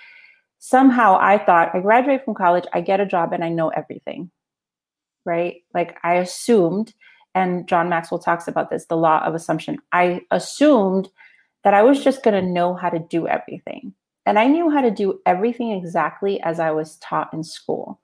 somehow 0.60 1.18
I 1.20 1.36
thought 1.36 1.74
I 1.74 1.80
graduate 1.80 2.24
from 2.24 2.32
college, 2.32 2.64
I 2.72 2.80
get 2.80 3.00
a 3.00 3.06
job, 3.06 3.34
and 3.34 3.44
I 3.44 3.50
know 3.50 3.68
everything, 3.68 4.30
right? 5.26 5.56
Like 5.74 5.98
I 6.02 6.14
assumed, 6.14 6.94
and 7.34 7.68
John 7.68 7.90
Maxwell 7.90 8.18
talks 8.18 8.48
about 8.48 8.70
this, 8.70 8.86
the 8.86 8.96
law 8.96 9.22
of 9.22 9.34
assumption. 9.34 9.76
I 9.92 10.22
assumed 10.30 11.10
that 11.64 11.74
I 11.74 11.82
was 11.82 12.02
just 12.02 12.22
going 12.22 12.42
to 12.42 12.50
know 12.50 12.72
how 12.74 12.88
to 12.88 12.98
do 12.98 13.28
everything. 13.28 13.92
And 14.24 14.38
I 14.38 14.46
knew 14.46 14.70
how 14.70 14.80
to 14.80 14.90
do 14.90 15.20
everything 15.26 15.72
exactly 15.72 16.40
as 16.40 16.60
I 16.60 16.70
was 16.70 16.96
taught 16.96 17.34
in 17.34 17.44
school. 17.44 18.00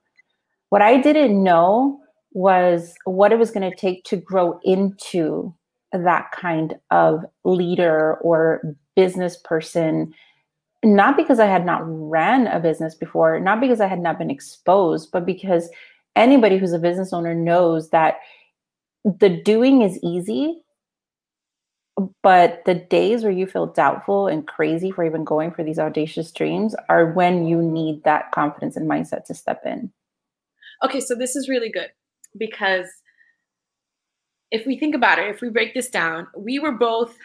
What 0.69 0.83
I 0.83 1.01
didn't 1.01 1.43
know 1.43 2.01
was 2.33 2.95
what 3.05 3.33
it 3.33 3.39
was 3.39 3.51
going 3.51 3.69
to 3.69 3.77
take 3.77 4.05
to 4.05 4.17
grow 4.17 4.61
into 4.65 5.55
that 5.93 6.31
kind 6.33 6.79
of 6.91 7.25
leader 7.45 8.15
or 8.23 8.77
business 8.95 9.37
person 9.37 10.15
not 10.83 11.17
because 11.17 11.39
I 11.39 11.47
had 11.47 11.67
not 11.67 11.83
ran 11.85 12.47
a 12.47 12.59
business 12.59 12.95
before, 12.95 13.39
not 13.39 13.61
because 13.61 13.81
I 13.81 13.87
had 13.87 14.01
not 14.01 14.19
been 14.19 14.31
exposed, 14.31 15.11
but 15.13 15.27
because 15.27 15.69
anybody 16.17 16.59
who's 16.59 16.73
a 16.73 16.79
business 16.79 17.13
owner 17.13 17.35
knows 17.35 17.91
that 17.91 18.17
the 19.05 19.29
doing 19.29 19.83
is 19.83 19.99
easy, 20.03 20.63
but 22.23 22.63
the 22.65 22.75
days 22.75 23.23
where 23.23 23.33
you 23.33 23.47
feel 23.47 23.67
doubtful 23.67 24.27
and 24.27 24.47
crazy 24.47 24.91
for 24.91 25.05
even 25.05 25.23
going 25.23 25.51
for 25.51 25.63
these 25.63 25.79
audacious 25.79 26.33
dreams 26.33 26.75
are 26.89 27.13
when 27.13 27.47
you 27.47 27.61
need 27.61 28.03
that 28.05 28.33
confidence 28.33 28.77
and 28.77 28.89
mindset 28.89 29.25
to 29.27 29.35
step 29.35 29.63
in. 29.67 29.93
Okay, 30.83 31.01
so 31.01 31.15
this 31.15 31.37
is 31.37 31.49
really 31.49 31.71
good 31.71 31.91
because 32.37 32.89
if 34.51 34.67
we 34.67 34.79
think 34.79 34.95
about 34.95 35.19
it, 35.19 35.29
if 35.29 35.41
we 35.41 35.49
break 35.49 35.75
this 35.75 35.89
down, 35.89 36.27
we 36.37 36.59
were 36.59 36.73
both 36.73 37.17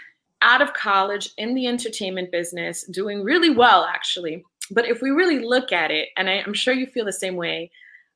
out 0.41 0.61
of 0.61 0.73
college 0.73 1.31
in 1.37 1.55
the 1.55 1.67
entertainment 1.67 2.31
business, 2.31 2.83
doing 2.91 3.23
really 3.23 3.49
well, 3.49 3.83
actually. 3.85 4.43
But 4.71 4.85
if 4.85 5.01
we 5.01 5.09
really 5.09 5.39
look 5.39 5.71
at 5.71 5.91
it, 5.91 6.09
and 6.17 6.29
I, 6.29 6.43
am 6.45 6.53
sure 6.53 6.73
you 6.73 6.87
feel 6.87 7.05
the 7.05 7.13
same 7.13 7.35
way, 7.35 7.71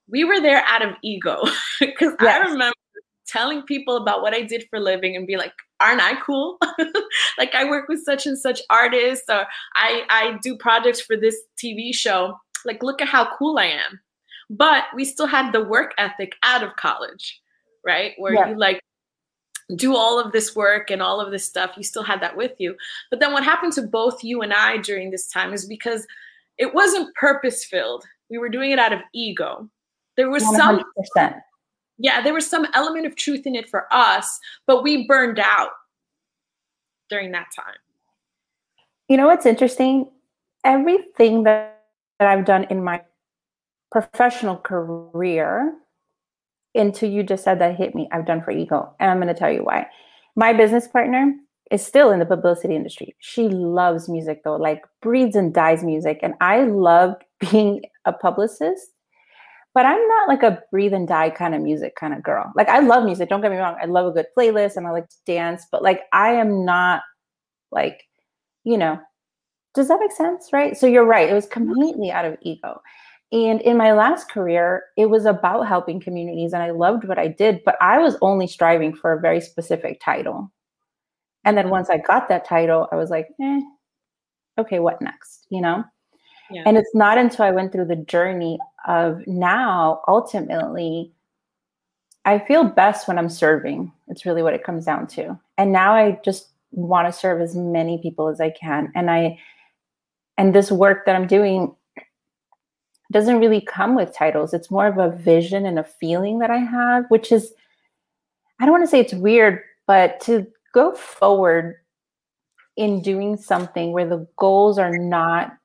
we 0.08 0.24
were 0.24 0.40
there 0.40 0.64
out 0.66 0.86
of 0.86 0.96
ego. 1.04 1.42
Because 1.80 2.14
yes. 2.22 2.36
I 2.36 2.50
remember 2.50 2.76
telling 3.28 3.62
people 3.64 3.96
about 3.98 4.22
what 4.22 4.34
I 4.34 4.42
did 4.42 4.66
for 4.70 4.80
living 4.80 5.16
and 5.16 5.28
be 5.28 5.38
like, 5.38 5.54
aren't 5.80 6.02
I 6.02 6.20
cool? 6.20 6.58
like 7.38 7.54
I 7.56 7.70
work 7.70 7.88
with 7.88 8.04
such 8.04 8.26
and 8.26 8.38
such 8.38 8.62
artists, 8.70 9.26
or 9.30 9.46
I, 9.76 10.04
I 10.10 10.38
do 10.42 10.58
projects 10.58 11.02
for 11.02 11.16
this 11.16 11.38
TV 11.64 11.94
show. 11.94 12.38
Like, 12.66 12.84
look 12.84 13.02
at 13.02 13.08
how 13.08 13.36
cool 13.38 13.58
I 13.58 13.66
am. 13.66 14.00
But 14.50 14.86
we 14.96 15.06
still 15.06 15.28
had 15.28 15.52
the 15.52 15.64
work 15.64 15.94
ethic 15.98 16.36
out 16.44 16.64
of 16.64 16.76
college, 16.76 17.40
right? 17.86 18.14
Where 18.18 18.34
yeah. 18.34 18.50
you 18.50 18.58
like 18.58 18.82
do 19.76 19.96
all 19.96 20.20
of 20.20 20.32
this 20.32 20.56
work 20.56 20.90
and 20.90 21.02
all 21.02 21.22
of 21.22 21.32
this 21.32 21.46
stuff. 21.46 21.72
You 21.78 21.84
still 21.84 22.04
had 22.04 22.22
that 22.22 22.36
with 22.36 22.54
you. 22.58 22.76
But 23.12 23.20
then 23.20 23.34
what 23.34 23.44
happened 23.44 23.74
to 23.74 23.84
both 23.84 24.24
you 24.24 24.42
and 24.42 24.52
I 24.52 24.78
during 24.78 25.12
this 25.12 25.30
time 25.30 25.54
is 25.54 25.66
because 25.66 26.08
it 26.58 26.74
wasn't 26.74 27.14
purpose 27.16 27.64
filled. 27.64 28.04
We 28.30 28.40
were 28.40 28.50
doing 28.50 28.72
it 28.72 28.80
out 28.80 28.94
of 28.94 29.00
ego. 29.14 29.70
There 30.18 30.30
was 30.30 30.44
100%. 30.44 30.56
some 30.56 30.84
yeah, 32.00 32.22
there 32.22 32.34
was 32.34 32.50
some 32.50 32.66
element 32.74 33.06
of 33.06 33.16
truth 33.16 33.46
in 33.46 33.56
it 33.56 33.70
for 33.70 33.86
us, 33.92 34.40
but 34.66 34.84
we 34.84 35.06
burned 35.06 35.38
out 35.38 35.72
during 37.10 37.32
that 37.34 37.48
time. 37.56 37.76
You 39.10 39.18
know 39.18 39.28
what's 39.28 39.46
interesting? 39.46 40.10
Everything 40.64 41.44
that, 41.44 41.84
that 42.20 42.30
I've 42.30 42.46
done 42.46 42.66
in 42.70 42.84
my 42.84 43.02
professional 43.92 44.58
career 44.58 45.74
until 46.76 47.10
you 47.10 47.24
just 47.24 47.44
said 47.44 47.60
that 47.60 47.76
hit 47.76 47.96
me, 47.96 48.08
I've 48.12 48.26
done 48.26 48.42
for 48.42 48.52
ego. 48.52 48.94
And 49.00 49.10
I'm 49.10 49.18
going 49.18 49.34
to 49.34 49.40
tell 49.40 49.52
you 49.52 49.64
why. 49.64 49.88
My 50.36 50.54
business 50.54 50.88
partner 50.88 51.34
is 51.72 51.86
still 51.86 52.12
in 52.12 52.20
the 52.20 52.26
publicity 52.26 52.76
industry. 52.76 53.16
She 53.20 53.50
loves 53.50 54.08
music 54.08 54.44
though, 54.44 54.56
like 54.56 54.84
breathes 55.02 55.36
and 55.36 55.54
dies 55.54 55.84
music. 55.84 56.20
And 56.22 56.34
I 56.42 56.64
loved 56.64 57.24
being 57.52 57.82
a 58.06 58.14
publicist 58.14 58.92
but 59.74 59.86
I'm 59.86 60.08
not 60.08 60.28
like 60.28 60.44
a 60.44 60.62
breathe 60.72 60.94
and 60.94 61.08
die 61.08 61.30
kind 61.30 61.54
of 61.54 61.62
music 61.62 61.96
kind 61.96 62.14
of 62.14 62.24
girl. 62.24 62.52
Like 62.56 62.70
I 62.70 62.80
love 62.80 63.06
music, 63.06 63.30
don't 63.30 63.42
get 63.42 63.52
me 63.52 63.58
wrong. 63.58 63.78
I 63.82 63.86
love 63.86 64.08
a 64.08 64.12
good 64.12 64.26
playlist 64.38 64.78
and 64.78 64.88
I 64.88 64.92
like 64.92 65.08
to 65.08 65.16
dance, 65.26 65.68
but 65.72 65.84
like 65.84 66.02
I 66.12 66.34
am 66.34 66.66
not 66.66 67.02
like, 67.72 68.04
you 68.64 68.78
know, 68.78 69.00
does 69.76 69.88
that 69.88 70.00
make 70.00 70.12
sense? 70.12 70.50
Right. 70.52 70.76
So 70.76 70.88
you're 70.88 71.06
right. 71.06 71.30
It 71.30 71.34
was 71.34 71.46
completely 71.46 72.12
out 72.12 72.26
of 72.26 72.38
ego. 72.42 72.82
And 73.32 73.62
in 73.62 73.78
my 73.78 73.94
last 73.94 74.30
career, 74.30 74.86
it 74.98 75.06
was 75.06 75.26
about 75.26 75.68
helping 75.68 76.00
communities 76.00 76.54
and 76.54 76.64
I 76.64 76.72
loved 76.72 77.04
what 77.08 77.20
I 77.20 77.28
did, 77.28 77.62
but 77.64 77.76
I 77.80 78.00
was 78.00 78.18
only 78.22 78.48
striving 78.48 78.96
for 78.96 79.14
a 79.14 79.20
very 79.20 79.40
specific 79.40 80.02
title. 80.04 80.52
And 81.46 81.58
then 81.58 81.70
once 81.70 81.90
I 81.90 81.98
got 81.98 82.28
that 82.30 82.46
title, 82.46 82.88
I 82.92 82.96
was 82.96 83.12
like, 83.12 83.28
eh, 83.42 83.62
okay, 84.58 84.80
what 84.80 85.02
next? 85.02 85.46
You 85.50 85.62
know? 85.62 85.84
Yeah. 86.52 86.64
And 86.66 86.78
it's 86.78 86.94
not 86.96 87.20
until 87.20 87.46
I 87.46 87.52
went 87.52 87.72
through 87.72 87.86
the 87.86 87.96
journey 87.96 88.58
of 88.88 89.22
now, 89.28 90.02
ultimately, 90.08 91.12
I 92.26 92.40
feel 92.40 92.64
best 92.64 93.08
when 93.08 93.20
I'm 93.20 93.30
serving. 93.30 93.92
It's 94.08 94.26
really 94.26 94.42
what 94.42 94.56
it 94.56 94.64
comes 94.64 94.86
down 94.86 95.08
to. 95.08 95.40
And 95.58 95.72
now 95.72 95.94
I 95.94 96.20
just 96.26 96.50
want 96.72 97.08
to 97.08 97.18
serve 97.18 97.42
as 97.42 97.56
many 97.56 98.00
people 98.02 98.28
as 98.28 98.42
I 98.42 98.50
can. 98.50 98.92
And 98.96 99.12
I, 99.12 99.38
and 100.38 100.54
this 100.54 100.72
work 100.72 101.06
that 101.06 101.16
I'm 101.16 101.28
doing 101.28 101.76
doesn't 103.12 103.40
really 103.40 103.62
come 103.62 103.96
with 103.96 104.14
titles. 104.14 104.54
It's 104.54 104.72
more 104.72 104.88
of 104.88 104.98
a 104.98 105.16
vision 105.16 105.66
and 105.66 105.80
a 105.80 105.84
feeling 105.84 106.40
that 106.40 106.52
I 106.52 106.58
have, 106.58 107.06
which 107.10 107.32
is, 107.32 107.54
I 108.60 108.66
don't 108.66 108.72
want 108.72 108.84
to 108.84 108.90
say 108.90 109.00
it's 109.00 109.14
weird, 109.14 109.62
but 109.88 110.20
to 110.22 110.46
go 110.74 110.94
forward 110.94 111.76
in 112.78 113.02
doing 113.02 113.36
something 113.36 113.92
where 113.92 114.08
the 114.08 114.28
goals 114.38 114.78
are 114.78 114.98
not 114.98 115.58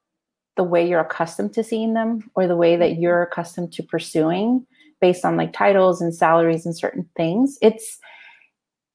the 0.56 0.64
way 0.64 0.86
you're 0.88 1.00
accustomed 1.00 1.52
to 1.54 1.64
seeing 1.64 1.94
them 1.94 2.30
or 2.34 2.46
the 2.46 2.56
way 2.56 2.76
that 2.76 2.92
mm-hmm. 2.92 3.02
you're 3.02 3.22
accustomed 3.22 3.72
to 3.72 3.82
pursuing 3.82 4.66
based 5.00 5.24
on 5.24 5.36
like 5.36 5.52
titles 5.52 6.00
and 6.00 6.14
salaries 6.14 6.64
and 6.64 6.76
certain 6.76 7.08
things 7.16 7.58
it's 7.60 7.98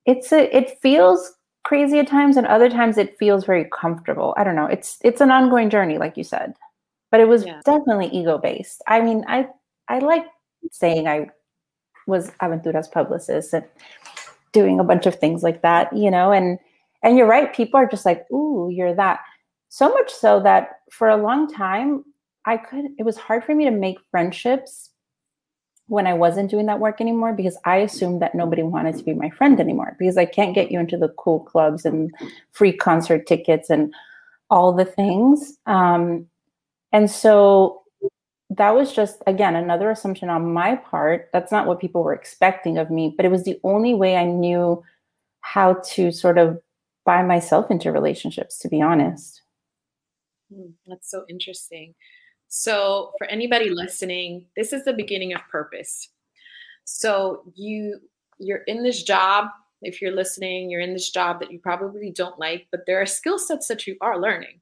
it's 0.06 0.32
a 0.32 0.56
it 0.56 0.80
feels 0.82 1.34
crazy 1.66 2.00
at 2.00 2.08
times 2.08 2.38
and 2.38 2.48
other 2.48 2.70
times 2.70 2.98
it 2.98 3.18
feels 3.20 3.46
very 3.46 3.68
comfortable 3.72 4.34
i 4.38 4.44
don't 4.44 4.56
know 4.56 4.66
it's 4.66 4.98
it's 5.04 5.22
an 5.22 5.30
ongoing 5.30 5.70
journey 5.70 5.98
like 5.98 6.18
you 6.18 6.24
said 6.24 6.54
but 7.12 7.20
it 7.20 7.28
was 7.28 7.46
yeah. 7.46 7.62
definitely 7.66 8.08
ego 8.08 8.38
based 8.38 8.82
i 8.88 9.02
mean 9.02 9.24
i 9.28 9.48
i 9.88 10.00
like 10.00 10.26
saying 10.72 11.08
i 11.08 11.28
was 12.08 12.32
aventura's 12.42 12.88
publicist 12.88 13.54
and 13.54 13.66
doing 14.52 14.80
a 14.80 14.84
bunch 14.84 15.06
of 15.06 15.16
things 15.16 15.44
like 15.44 15.62
that 15.62 15.96
you 15.96 16.10
know 16.10 16.32
and 16.32 16.58
and 17.04 17.18
you're 17.18 17.28
right 17.28 17.54
people 17.54 17.80
are 17.80 17.88
just 17.88 18.06
like 18.06 18.30
ooh 18.32 18.70
you're 18.72 18.96
that 18.96 19.20
so 19.70 19.90
much 19.90 20.12
so 20.12 20.42
that 20.42 20.82
for 20.92 21.08
a 21.08 21.18
long 21.18 21.52
time, 21.52 22.04
I 22.46 22.58
could, 22.58 22.86
it 22.98 23.04
was 23.04 23.18
hard 23.18 23.44
for 23.44 23.54
me 23.56 23.66
to 23.66 23.72
make 23.72 24.00
friendships 24.12 24.90
when 25.86 26.06
I 26.06 26.14
wasn't 26.14 26.52
doing 26.52 26.66
that 26.66 26.80
work 26.80 27.00
anymore 27.00 27.34
because 27.34 27.58
I 27.66 27.78
assumed 27.78 28.22
that 28.22 28.36
nobody 28.36 28.64
wanted 28.64 28.98
to 28.98 29.04
be 29.04 29.14
my 29.14 29.30
friend 29.30 29.60
anymore 29.60 29.96
because 29.98 30.18
I 30.18 30.26
can't 30.26 30.54
get 30.54 30.72
you 30.72 30.80
into 30.80 30.98
the 30.98 31.10
cool 31.18 31.40
clubs 31.40 31.86
and 31.86 32.12
free 32.52 32.74
concert 32.74 33.26
tickets 33.28 33.70
and 33.70 33.94
all 34.50 34.74
the 34.74 34.86
things. 34.86 35.58
Um, 35.66 36.28
and 36.92 37.10
so 37.10 37.84
that 38.50 38.74
was 38.74 38.94
just, 38.94 39.22
again, 39.28 39.56
another 39.56 39.92
assumption 39.92 40.30
on 40.30 40.54
my 40.54 40.76
part. 40.76 41.30
That's 41.32 41.52
not 41.52 41.68
what 41.68 41.80
people 41.80 42.04
were 42.04 42.14
expecting 42.14 42.78
of 42.78 42.90
me, 42.90 43.14
but 43.16 43.26
it 43.26 43.32
was 43.32 43.44
the 43.44 43.60
only 43.64 43.94
way 43.94 44.16
I 44.16 44.26
knew 44.26 44.84
how 45.42 45.76
to 45.92 46.12
sort 46.12 46.38
of 46.38 46.60
buy 47.06 47.22
myself 47.22 47.70
into 47.70 47.92
relationships, 47.92 48.58
to 48.60 48.68
be 48.68 48.82
honest. 48.82 49.42
Hmm, 50.54 50.72
that's 50.88 51.10
so 51.12 51.26
interesting. 51.30 51.94
So, 52.48 53.12
for 53.20 53.28
anybody 53.28 53.70
listening, 53.70 54.48
this 54.56 54.74
is 54.74 54.84
the 54.84 54.94
beginning 54.94 55.34
of 55.34 55.42
purpose. 55.52 56.10
So, 56.86 57.44
you 57.54 58.00
you're 58.40 58.64
in 58.64 58.84
this 58.84 59.04
job, 59.04 59.48
if 59.84 60.02
you're 60.02 60.16
listening, 60.16 60.72
you're 60.72 60.82
in 60.82 60.94
this 60.94 61.12
job 61.12 61.40
that 61.42 61.52
you 61.52 61.60
probably 61.60 62.10
don't 62.10 62.40
like, 62.40 62.68
but 62.72 62.82
there 62.88 63.00
are 63.00 63.06
skill 63.06 63.38
sets 63.38 63.68
that 63.68 63.86
you 63.86 63.96
are 64.02 64.20
learning 64.20 64.60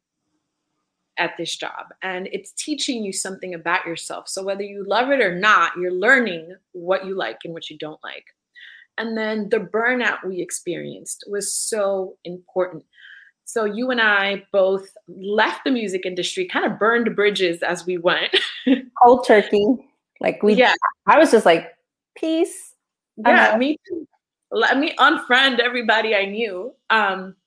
at 1.18 1.36
this 1.38 1.56
job 1.56 1.88
and 2.02 2.28
it's 2.32 2.52
teaching 2.52 3.04
you 3.04 3.12
something 3.12 3.54
about 3.54 3.86
yourself. 3.86 4.28
So, 4.28 4.44
whether 4.44 4.64
you 4.64 4.86
love 4.88 5.10
it 5.10 5.22
or 5.22 5.36
not, 5.36 5.78
you're 5.78 5.92
learning 5.92 6.56
what 6.74 7.06
you 7.06 7.16
like 7.16 7.40
and 7.44 7.54
what 7.54 7.70
you 7.70 7.78
don't 7.78 8.04
like. 8.04 8.26
And 8.98 9.18
then 9.18 9.50
the 9.50 9.60
burnout 9.60 10.26
we 10.26 10.42
experienced 10.42 11.24
was 11.28 11.54
so 11.54 12.18
important 12.24 12.84
so 13.48 13.64
you 13.64 13.92
and 13.92 14.02
I 14.02 14.44
both 14.52 14.90
left 15.08 15.64
the 15.64 15.72
music 15.72 16.06
industry, 16.06 16.46
kind 16.46 16.66
of 16.66 16.78
burned 16.78 17.16
bridges 17.16 17.64
as 17.64 17.86
we 17.86 17.98
went. 17.98 18.36
Cold 19.02 19.26
turkey. 19.26 19.66
Like 20.20 20.44
we 20.44 20.56
yeah. 20.56 20.74
I 21.06 21.18
was 21.18 21.32
just 21.32 21.46
like, 21.46 21.74
peace. 22.18 22.74
Yeah, 23.16 23.56
me 23.58 23.78
too. 23.88 24.06
Let 24.52 24.78
me 24.78 24.96
unfriend 24.98 25.60
everybody 25.60 26.14
I 26.14 26.26
knew. 26.26 26.74
Um, 26.90 27.38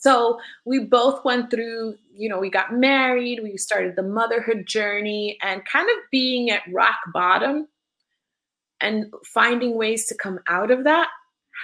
so 0.00 0.38
we 0.64 0.80
both 0.80 1.24
went 1.24 1.50
through, 1.50 1.96
you 2.12 2.28
know, 2.28 2.38
we 2.38 2.50
got 2.50 2.72
married, 2.72 3.40
we 3.42 3.56
started 3.56 3.96
the 3.96 4.02
motherhood 4.02 4.66
journey, 4.66 5.38
and 5.42 5.64
kind 5.64 5.88
of 5.88 5.96
being 6.10 6.50
at 6.50 6.62
rock 6.72 6.98
bottom 7.12 7.66
and 8.80 9.12
finding 9.24 9.76
ways 9.76 10.06
to 10.06 10.14
come 10.14 10.38
out 10.48 10.70
of 10.70 10.84
that 10.84 11.08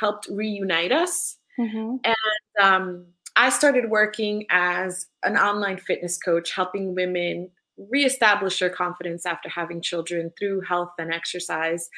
helped 0.00 0.26
reunite 0.28 0.92
us. 0.92 1.36
Mm-hmm. 1.58 1.96
And 2.04 2.16
um, 2.60 3.06
I 3.36 3.50
started 3.50 3.90
working 3.90 4.46
as 4.50 5.06
an 5.22 5.36
online 5.36 5.78
fitness 5.78 6.18
coach, 6.18 6.52
helping 6.52 6.94
women 6.94 7.50
reestablish 7.90 8.60
their 8.60 8.70
confidence 8.70 9.26
after 9.26 9.48
having 9.48 9.80
children 9.80 10.32
through 10.38 10.62
health 10.62 10.92
and 10.98 11.12
exercise. 11.12 11.88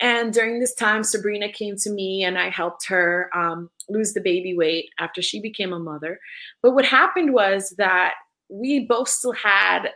And 0.00 0.32
during 0.32 0.60
this 0.60 0.74
time, 0.74 1.04
Sabrina 1.04 1.52
came 1.52 1.76
to 1.76 1.90
me 1.90 2.24
and 2.24 2.38
I 2.38 2.48
helped 2.48 2.86
her 2.88 3.30
um, 3.34 3.68
lose 3.88 4.14
the 4.14 4.20
baby 4.20 4.56
weight 4.56 4.90
after 4.98 5.20
she 5.20 5.40
became 5.40 5.74
a 5.74 5.78
mother. 5.78 6.18
But 6.62 6.72
what 6.72 6.86
happened 6.86 7.34
was 7.34 7.74
that 7.76 8.14
we 8.48 8.80
both 8.80 9.08
still 9.08 9.32
had 9.32 9.90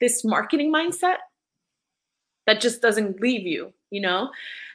this 0.00 0.24
marketing 0.24 0.72
mindset 0.72 1.18
that 2.46 2.60
just 2.60 2.82
doesn't 2.82 3.20
leave 3.20 3.46
you, 3.46 3.72
you 3.90 4.00
know? 4.00 4.30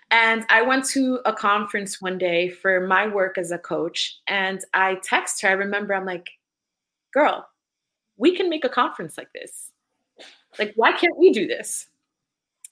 And 0.10 0.46
I 0.50 0.62
went 0.62 0.86
to 0.92 1.20
a 1.26 1.34
conference 1.34 2.02
one 2.02 2.18
day 2.18 2.50
for 2.50 2.88
my 2.88 3.08
work 3.08 3.38
as 3.38 3.52
a 3.52 3.58
coach, 3.58 4.18
and 4.28 4.64
I 4.74 5.00
text 5.04 5.42
her. 5.42 5.50
I 5.50 5.54
remember 5.54 5.94
I'm 5.94 6.06
like, 6.06 6.30
girl, 7.14 7.46
we 8.16 8.36
can 8.36 8.50
make 8.50 8.64
a 8.64 8.70
conference 8.70 9.18
like 9.18 9.34
this. 9.34 9.72
Like, 10.58 10.72
why 10.78 10.94
can't 10.94 11.18
we 11.18 11.34
do 11.34 11.46
this? 11.46 11.88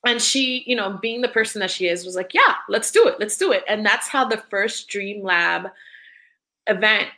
And 0.05 0.21
she, 0.21 0.63
you 0.67 0.75
know, 0.75 0.99
being 1.01 1.21
the 1.21 1.27
person 1.27 1.59
that 1.61 1.71
she 1.71 1.87
is, 1.87 2.05
was 2.05 2.15
like, 2.15 2.33
yeah, 2.33 2.55
let's 2.69 2.91
do 2.91 3.07
it. 3.07 3.15
Let's 3.19 3.37
do 3.37 3.51
it. 3.51 3.63
And 3.67 3.85
that's 3.85 4.07
how 4.07 4.25
the 4.25 4.43
first 4.49 4.87
Dream 4.87 5.23
Lab 5.23 5.67
event 6.67 7.09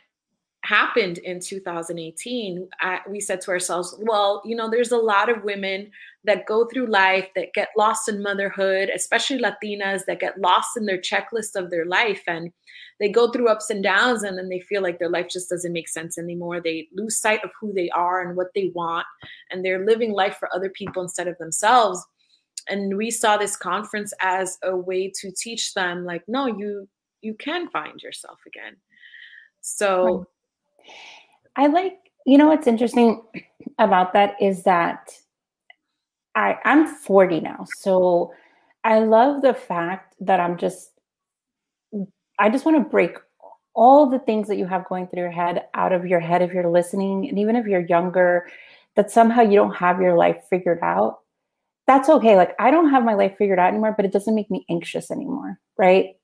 happened 0.64 1.18
in 1.18 1.40
2018, 1.40 2.68
I, 2.80 3.00
we 3.08 3.20
said 3.20 3.40
to 3.42 3.50
ourselves, 3.50 3.94
well, 4.00 4.42
you 4.44 4.56
know, 4.56 4.68
there's 4.68 4.92
a 4.92 4.98
lot 4.98 5.28
of 5.28 5.44
women 5.44 5.90
that 6.24 6.46
go 6.46 6.66
through 6.66 6.86
life 6.86 7.28
that 7.36 7.54
get 7.54 7.68
lost 7.76 8.08
in 8.08 8.22
motherhood, 8.22 8.90
especially 8.94 9.38
Latinas 9.38 10.04
that 10.06 10.20
get 10.20 10.38
lost 10.38 10.76
in 10.76 10.84
their 10.84 10.98
checklist 10.98 11.54
of 11.54 11.70
their 11.70 11.86
life. 11.86 12.22
And 12.26 12.52
they 12.98 13.08
go 13.08 13.30
through 13.30 13.48
ups 13.48 13.70
and 13.70 13.82
downs 13.82 14.24
and 14.24 14.36
then 14.36 14.48
they 14.48 14.60
feel 14.60 14.82
like 14.82 14.98
their 14.98 15.08
life 15.08 15.28
just 15.30 15.48
doesn't 15.48 15.72
make 15.72 15.88
sense 15.88 16.18
anymore. 16.18 16.60
They 16.60 16.88
lose 16.92 17.18
sight 17.18 17.42
of 17.44 17.50
who 17.58 17.72
they 17.72 17.88
are 17.90 18.20
and 18.20 18.36
what 18.36 18.52
they 18.54 18.70
want. 18.74 19.06
And 19.50 19.64
they're 19.64 19.86
living 19.86 20.12
life 20.12 20.36
for 20.38 20.54
other 20.54 20.68
people 20.70 21.02
instead 21.02 21.28
of 21.28 21.38
themselves. 21.38 22.04
And 22.68 22.96
we 22.96 23.10
saw 23.10 23.36
this 23.36 23.56
conference 23.56 24.12
as 24.20 24.58
a 24.62 24.76
way 24.76 25.10
to 25.20 25.30
teach 25.30 25.74
them, 25.74 26.04
like, 26.04 26.22
no, 26.28 26.46
you 26.46 26.88
you 27.20 27.34
can 27.34 27.68
find 27.70 28.00
yourself 28.02 28.38
again. 28.46 28.76
So 29.60 30.26
I 31.56 31.66
like, 31.66 31.98
you 32.26 32.38
know, 32.38 32.48
what's 32.48 32.66
interesting 32.66 33.22
about 33.78 34.12
that 34.12 34.36
is 34.40 34.62
that 34.64 35.12
I, 36.34 36.56
I'm 36.64 36.86
40 36.86 37.40
now. 37.40 37.66
So 37.78 38.32
I 38.84 39.00
love 39.00 39.42
the 39.42 39.54
fact 39.54 40.14
that 40.20 40.38
I'm 40.38 40.56
just, 40.56 40.92
I 42.38 42.48
just 42.48 42.64
want 42.64 42.76
to 42.76 42.88
break 42.88 43.16
all 43.74 44.08
the 44.08 44.20
things 44.20 44.48
that 44.48 44.56
you 44.56 44.66
have 44.66 44.88
going 44.88 45.08
through 45.08 45.22
your 45.22 45.30
head 45.30 45.66
out 45.74 45.92
of 45.92 46.06
your 46.06 46.20
head 46.20 46.42
if 46.42 46.52
you're 46.52 46.70
listening. 46.70 47.28
And 47.28 47.38
even 47.38 47.56
if 47.56 47.66
you're 47.66 47.86
younger, 47.86 48.46
that 48.94 49.10
somehow 49.10 49.42
you 49.42 49.56
don't 49.56 49.74
have 49.74 50.00
your 50.00 50.16
life 50.16 50.44
figured 50.48 50.80
out. 50.82 51.18
That's 51.88 52.08
okay. 52.08 52.36
Like, 52.36 52.54
I 52.60 52.70
don't 52.70 52.90
have 52.90 53.04
my 53.04 53.14
life 53.14 53.36
figured 53.36 53.58
out 53.58 53.68
anymore, 53.68 53.94
but 53.96 54.04
it 54.04 54.12
doesn't 54.12 54.34
make 54.36 54.50
me 54.50 54.64
anxious 54.70 55.10
anymore. 55.10 55.58
Right. 55.76 56.14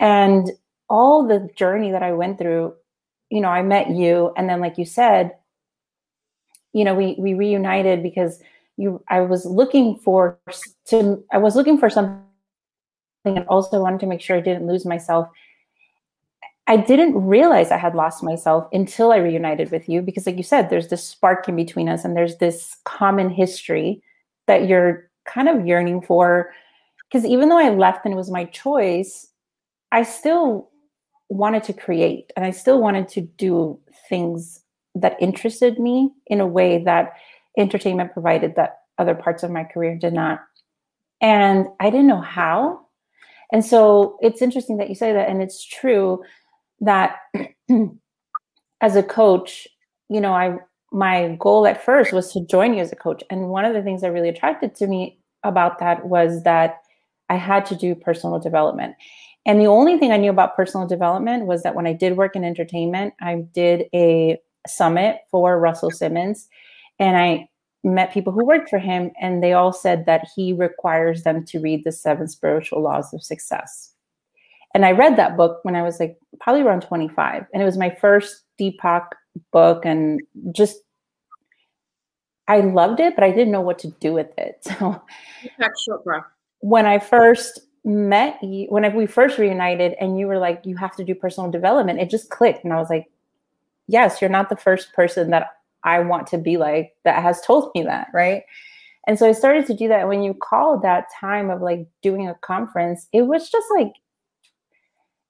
And 0.00 0.50
all 0.88 1.26
the 1.26 1.50
journey 1.56 1.90
that 1.90 2.02
I 2.02 2.12
went 2.12 2.38
through 2.38 2.74
you 3.32 3.40
know, 3.40 3.48
I 3.48 3.62
met 3.62 3.88
you, 3.88 4.30
and 4.36 4.46
then 4.46 4.60
like 4.60 4.76
you 4.76 4.84
said, 4.84 5.32
you 6.74 6.84
know, 6.84 6.94
we 6.94 7.16
we 7.18 7.32
reunited 7.32 8.02
because 8.02 8.38
you 8.76 9.02
I 9.08 9.22
was 9.22 9.46
looking 9.46 9.96
for 9.96 10.38
to 10.88 11.24
I 11.32 11.38
was 11.38 11.56
looking 11.56 11.78
for 11.78 11.88
something 11.88 12.20
and 13.24 13.46
also 13.48 13.80
wanted 13.80 14.00
to 14.00 14.06
make 14.06 14.20
sure 14.20 14.36
I 14.36 14.40
didn't 14.40 14.66
lose 14.66 14.84
myself. 14.84 15.28
I 16.66 16.76
didn't 16.76 17.26
realize 17.26 17.70
I 17.70 17.78
had 17.78 17.94
lost 17.94 18.22
myself 18.22 18.68
until 18.70 19.12
I 19.12 19.16
reunited 19.16 19.70
with 19.70 19.88
you 19.88 20.02
because, 20.02 20.26
like 20.26 20.36
you 20.36 20.42
said, 20.42 20.68
there's 20.68 20.88
this 20.88 21.02
spark 21.02 21.48
in 21.48 21.56
between 21.56 21.88
us 21.88 22.04
and 22.04 22.14
there's 22.14 22.36
this 22.36 22.76
common 22.84 23.30
history 23.30 24.02
that 24.46 24.68
you're 24.68 25.10
kind 25.26 25.48
of 25.48 25.66
yearning 25.66 26.02
for. 26.02 26.52
Because 27.10 27.26
even 27.26 27.48
though 27.48 27.58
I 27.58 27.70
left 27.70 28.04
and 28.04 28.14
it 28.14 28.16
was 28.16 28.30
my 28.30 28.44
choice, 28.46 29.28
I 29.90 30.02
still 30.02 30.70
wanted 31.28 31.62
to 31.64 31.72
create 31.72 32.32
and 32.36 32.44
I 32.44 32.50
still 32.50 32.80
wanted 32.80 33.08
to 33.08 33.22
do 33.22 33.78
things 34.08 34.60
that 34.94 35.16
interested 35.20 35.78
me 35.78 36.10
in 36.26 36.40
a 36.40 36.46
way 36.46 36.82
that 36.84 37.14
entertainment 37.58 38.12
provided 38.12 38.54
that 38.56 38.78
other 38.98 39.14
parts 39.14 39.42
of 39.42 39.50
my 39.50 39.64
career 39.64 39.96
did 39.96 40.12
not. 40.12 40.40
And 41.20 41.66
I 41.80 41.90
didn't 41.90 42.08
know 42.08 42.20
how. 42.20 42.80
And 43.52 43.64
so 43.64 44.18
it's 44.20 44.42
interesting 44.42 44.78
that 44.78 44.88
you 44.88 44.94
say 44.94 45.12
that. 45.12 45.28
And 45.28 45.42
it's 45.42 45.64
true 45.64 46.22
that 46.80 47.16
as 48.80 48.96
a 48.96 49.02
coach, 49.02 49.68
you 50.08 50.20
know, 50.20 50.32
I 50.32 50.58
my 50.92 51.36
goal 51.38 51.66
at 51.66 51.84
first 51.84 52.12
was 52.12 52.32
to 52.32 52.44
join 52.46 52.74
you 52.74 52.80
as 52.80 52.92
a 52.92 52.96
coach. 52.96 53.24
And 53.30 53.48
one 53.48 53.64
of 53.64 53.72
the 53.72 53.82
things 53.82 54.02
that 54.02 54.12
really 54.12 54.28
attracted 54.28 54.74
to 54.76 54.86
me 54.86 55.18
about 55.42 55.78
that 55.78 56.06
was 56.06 56.42
that 56.42 56.82
I 57.28 57.36
had 57.36 57.64
to 57.66 57.76
do 57.76 57.94
personal 57.94 58.38
development. 58.38 58.94
And 59.46 59.60
the 59.60 59.66
only 59.66 59.98
thing 59.98 60.12
I 60.12 60.18
knew 60.18 60.30
about 60.30 60.54
personal 60.54 60.86
development 60.86 61.46
was 61.46 61.62
that 61.62 61.74
when 61.74 61.86
I 61.86 61.92
did 61.92 62.16
work 62.16 62.36
in 62.36 62.44
entertainment, 62.44 63.14
I 63.20 63.44
did 63.52 63.86
a 63.94 64.38
summit 64.68 65.16
for 65.30 65.58
Russell 65.58 65.90
Simmons 65.90 66.46
and 66.98 67.16
I 67.16 67.48
met 67.82 68.12
people 68.12 68.32
who 68.32 68.44
worked 68.44 68.70
for 68.70 68.78
him 68.78 69.10
and 69.20 69.42
they 69.42 69.54
all 69.54 69.72
said 69.72 70.06
that 70.06 70.28
he 70.36 70.52
requires 70.52 71.24
them 71.24 71.44
to 71.46 71.58
read 71.58 71.82
the 71.84 71.90
seven 71.90 72.28
spiritual 72.28 72.82
laws 72.82 73.12
of 73.12 73.22
success. 73.22 73.90
And 74.74 74.84
I 74.84 74.92
read 74.92 75.16
that 75.16 75.36
book 75.36 75.58
when 75.64 75.74
I 75.74 75.82
was 75.82 75.98
like 75.98 76.16
probably 76.40 76.62
around 76.62 76.82
25 76.82 77.46
and 77.52 77.62
it 77.62 77.66
was 77.66 77.76
my 77.76 77.90
first 77.90 78.44
Deepak 78.60 79.06
book 79.52 79.84
and 79.84 80.20
just 80.52 80.78
I 82.48 82.60
loved 82.60 83.00
it, 83.00 83.14
but 83.14 83.24
I 83.24 83.30
didn't 83.30 83.52
know 83.52 83.60
what 83.60 83.78
to 83.80 83.88
do 84.00 84.12
with 84.12 84.36
it. 84.36 84.66
So 84.66 85.00
when 86.60 86.86
I 86.86 86.98
first 86.98 87.60
met 87.84 88.42
you 88.42 88.66
when 88.68 88.94
we 88.94 89.06
first 89.06 89.38
reunited 89.38 89.94
and 90.00 90.18
you 90.18 90.26
were 90.26 90.38
like 90.38 90.64
you 90.64 90.76
have 90.76 90.94
to 90.94 91.04
do 91.04 91.14
personal 91.14 91.50
development 91.50 91.98
it 91.98 92.08
just 92.08 92.30
clicked 92.30 92.62
and 92.62 92.72
i 92.72 92.76
was 92.76 92.88
like 92.88 93.10
yes 93.88 94.20
you're 94.20 94.30
not 94.30 94.48
the 94.48 94.56
first 94.56 94.92
person 94.92 95.30
that 95.30 95.48
i 95.82 95.98
want 95.98 96.26
to 96.26 96.38
be 96.38 96.56
like 96.56 96.94
that 97.04 97.22
has 97.22 97.40
told 97.40 97.70
me 97.74 97.82
that 97.82 98.08
right? 98.14 98.42
And 99.08 99.18
so 99.18 99.28
i 99.28 99.32
started 99.32 99.66
to 99.66 99.74
do 99.74 99.88
that. 99.88 100.06
When 100.06 100.22
you 100.22 100.32
called 100.32 100.82
that 100.82 101.06
time 101.18 101.50
of 101.50 101.60
like 101.60 101.86
doing 102.02 102.28
a 102.28 102.34
conference 102.36 103.08
it 103.12 103.22
was 103.22 103.50
just 103.50 103.66
like 103.76 103.94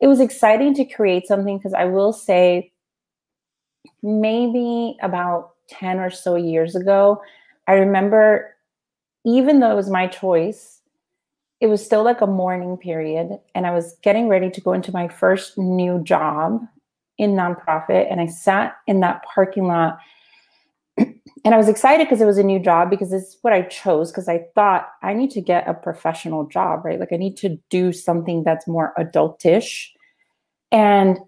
it 0.01 0.09
was 0.09 0.21
exciting 0.21 0.75
to 0.75 0.85
create 0.85 1.27
something 1.27 1.57
because 1.57 1.73
i 1.73 1.87
will 1.87 2.13
say 2.13 2.72
maybe 4.03 4.97
about 5.03 5.53
10 5.69 5.99
or 5.99 6.11
so 6.11 6.35
years 6.37 6.75
ago 6.75 7.21
i 7.69 7.73
remember 7.73 8.55
even 9.25 9.61
though 9.61 9.71
it 9.71 9.77
was 9.77 9.91
my 9.91 10.07
choice 10.07 10.83
it 11.63 11.69
was 11.69 11.83
still 11.83 12.03
like 12.03 12.21
a 12.21 12.27
mourning 12.27 12.77
period 12.77 13.39
and 13.55 13.69
I 13.69 13.71
was 13.71 13.95
getting 14.03 14.29
ready 14.29 14.51
to 14.51 14.61
go 14.61 14.73
into 14.73 14.91
my 14.91 15.07
first 15.07 15.57
new 15.57 16.03
job 16.03 16.61
in 17.19 17.35
nonprofit 17.35 18.11
and 18.11 18.21
I 18.21 18.27
sat 18.27 18.77
in 18.89 18.99
that 19.01 19.23
parking 19.33 19.69
lot 19.69 19.97
and 20.99 21.15
I 21.45 21.57
was 21.57 21.69
excited 21.69 22.09
because 22.09 22.21
it 22.21 22.27
was 22.27 22.37
a 22.37 22.43
new 22.43 22.59
job 22.59 22.91
because 22.91 23.13
it's 23.13 23.39
what 23.43 23.53
I 23.53 23.63
chose 23.63 24.11
because 24.11 24.29
I 24.29 24.45
thought 24.57 24.89
I 25.05 25.15
need 25.15 25.31
to 25.31 25.41
get 25.41 25.69
a 25.69 25.73
professional 25.73 26.49
job, 26.49 26.85
right? 26.85 26.99
Like 26.99 27.13
I 27.13 27.17
need 27.17 27.37
to 27.39 27.57
do 27.71 27.93
something 27.93 28.43
that's 28.43 28.67
more 28.67 28.93
adultish. 28.99 29.87
And 30.73 31.19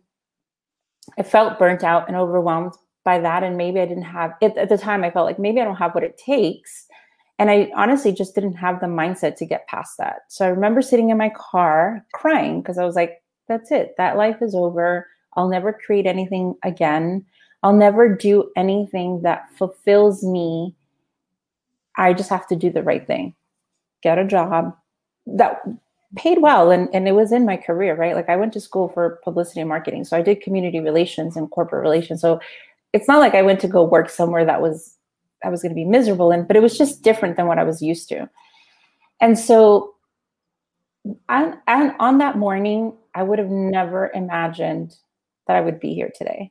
I 1.19 1.23
felt 1.23 1.59
burnt 1.59 1.85
out 1.85 2.09
and 2.09 2.17
overwhelmed 2.17 2.75
by 3.05 3.19
that. 3.19 3.43
And 3.43 3.57
maybe 3.57 3.81
I 3.81 3.87
didn't 3.87 4.05
have 4.05 4.33
it 4.41 4.57
at 4.57 4.69
the 4.69 4.79
time, 4.79 5.05
I 5.05 5.11
felt 5.11 5.27
like 5.27 5.39
maybe 5.39 5.61
I 5.61 5.65
don't 5.65 5.77
have 5.77 5.95
what 5.95 6.05
it 6.05 6.19
takes 6.19 6.87
and 7.39 7.51
I 7.51 7.71
honestly 7.75 8.13
just 8.13 8.35
didn't 8.35 8.55
have 8.55 8.81
the 8.81 8.87
mindset 8.87 9.37
to 9.37 9.47
get 9.47 9.67
past 9.67 9.99
that. 9.99 10.23
So 10.29 10.45
I 10.45 10.49
remember 10.49 10.83
sitting 10.83 11.11
in 11.11 11.19
my 11.19 11.31
car 11.31 12.05
crying 12.13 12.61
because 12.61 12.79
I 12.79 12.85
was 12.85 12.95
like, 12.95 13.23
that's 13.49 13.73
it. 13.73 13.95
That 13.99 14.17
life 14.17 14.41
is 14.41 14.55
over. 14.55 15.09
I'll 15.37 15.49
never 15.49 15.73
create 15.73 16.07
anything 16.07 16.55
again. 16.63 17.25
I'll 17.63 17.73
never 17.75 18.15
do 18.15 18.51
anything 18.57 19.23
that 19.23 19.51
fulfills 19.57 20.23
me. 20.23 20.75
I 21.97 22.13
just 22.13 22.31
have 22.31 22.47
to 22.49 22.57
do 22.57 22.71
the 22.71 22.83
right 22.83 23.07
thing. 23.07 23.35
Get 24.03 24.19
a 24.19 24.25
job 24.25 24.77
that 25.27 25.61
paid 26.17 26.39
well 26.41 26.71
and, 26.71 26.89
and 26.95 27.09
it 27.09 27.13
was 27.13 27.33
in 27.33 27.45
my 27.45 27.57
career, 27.57 27.95
right? 27.95 28.15
Like 28.15 28.29
I 28.29 28.37
went 28.37 28.53
to 28.55 28.61
school 28.61 28.89
for 28.89 29.21
publicity 29.25 29.61
and 29.61 29.69
marketing. 29.69 30.05
So 30.05 30.17
I 30.17 30.23
did 30.23 30.41
community 30.43 30.81
relations 30.81 31.37
and 31.37 31.51
corporate 31.51 31.83
relations. 31.83 32.21
So 32.21 32.41
it's 32.93 33.09
not 33.09 33.21
like 33.21 33.35
I 33.35 33.43
went 33.43 33.61
to 33.61 33.69
go 33.69 33.85
work 33.85 34.09
somewhere 34.09 34.45
that 34.45 34.63
was 34.63 34.97
I 35.43 35.51
was 35.51 35.61
going 35.61 35.71
to 35.71 35.77
be 35.77 35.85
miserable 35.85 36.31
in, 36.33 36.47
but 36.47 36.57
it 36.57 36.63
was 36.63 36.79
just 36.79 37.03
different 37.03 37.37
than 37.37 37.47
what 37.47 37.59
I 37.59 37.65
was 37.65 37.83
used 37.83 38.09
to. 38.09 38.29
And 39.21 39.39
so 39.39 39.95
on, 41.29 41.61
on 41.69 42.19
that 42.19 42.39
morning, 42.39 42.95
I 43.15 43.23
would 43.23 43.39
have 43.39 43.51
never 43.51 44.11
imagined 44.15 44.97
that 45.47 45.57
I 45.57 45.61
would 45.61 45.81
be 45.81 45.93
here 45.93 46.11
today. 46.15 46.51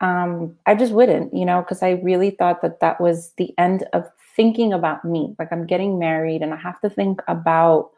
Um, 0.00 0.56
I 0.66 0.74
just 0.74 0.92
wouldn't, 0.92 1.32
you 1.32 1.44
know, 1.44 1.62
because 1.62 1.82
I 1.82 1.92
really 2.02 2.30
thought 2.30 2.60
that 2.62 2.80
that 2.80 3.00
was 3.00 3.32
the 3.38 3.54
end 3.56 3.86
of 3.92 4.04
thinking 4.34 4.72
about 4.72 5.04
me. 5.04 5.34
Like 5.38 5.52
I'm 5.52 5.66
getting 5.66 5.98
married 5.98 6.42
and 6.42 6.52
I 6.52 6.56
have 6.56 6.80
to 6.80 6.90
think 6.90 7.22
about 7.28 7.90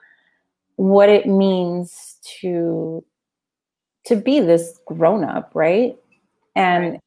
what 0.79 1.09
it 1.09 1.27
means 1.27 2.19
to 2.41 3.05
to 4.07 4.17
be 4.17 4.41
this 4.41 4.79
grown 4.87 5.25
up, 5.25 5.51
right? 5.53 5.97
And 6.55 6.93
right. 6.93 7.01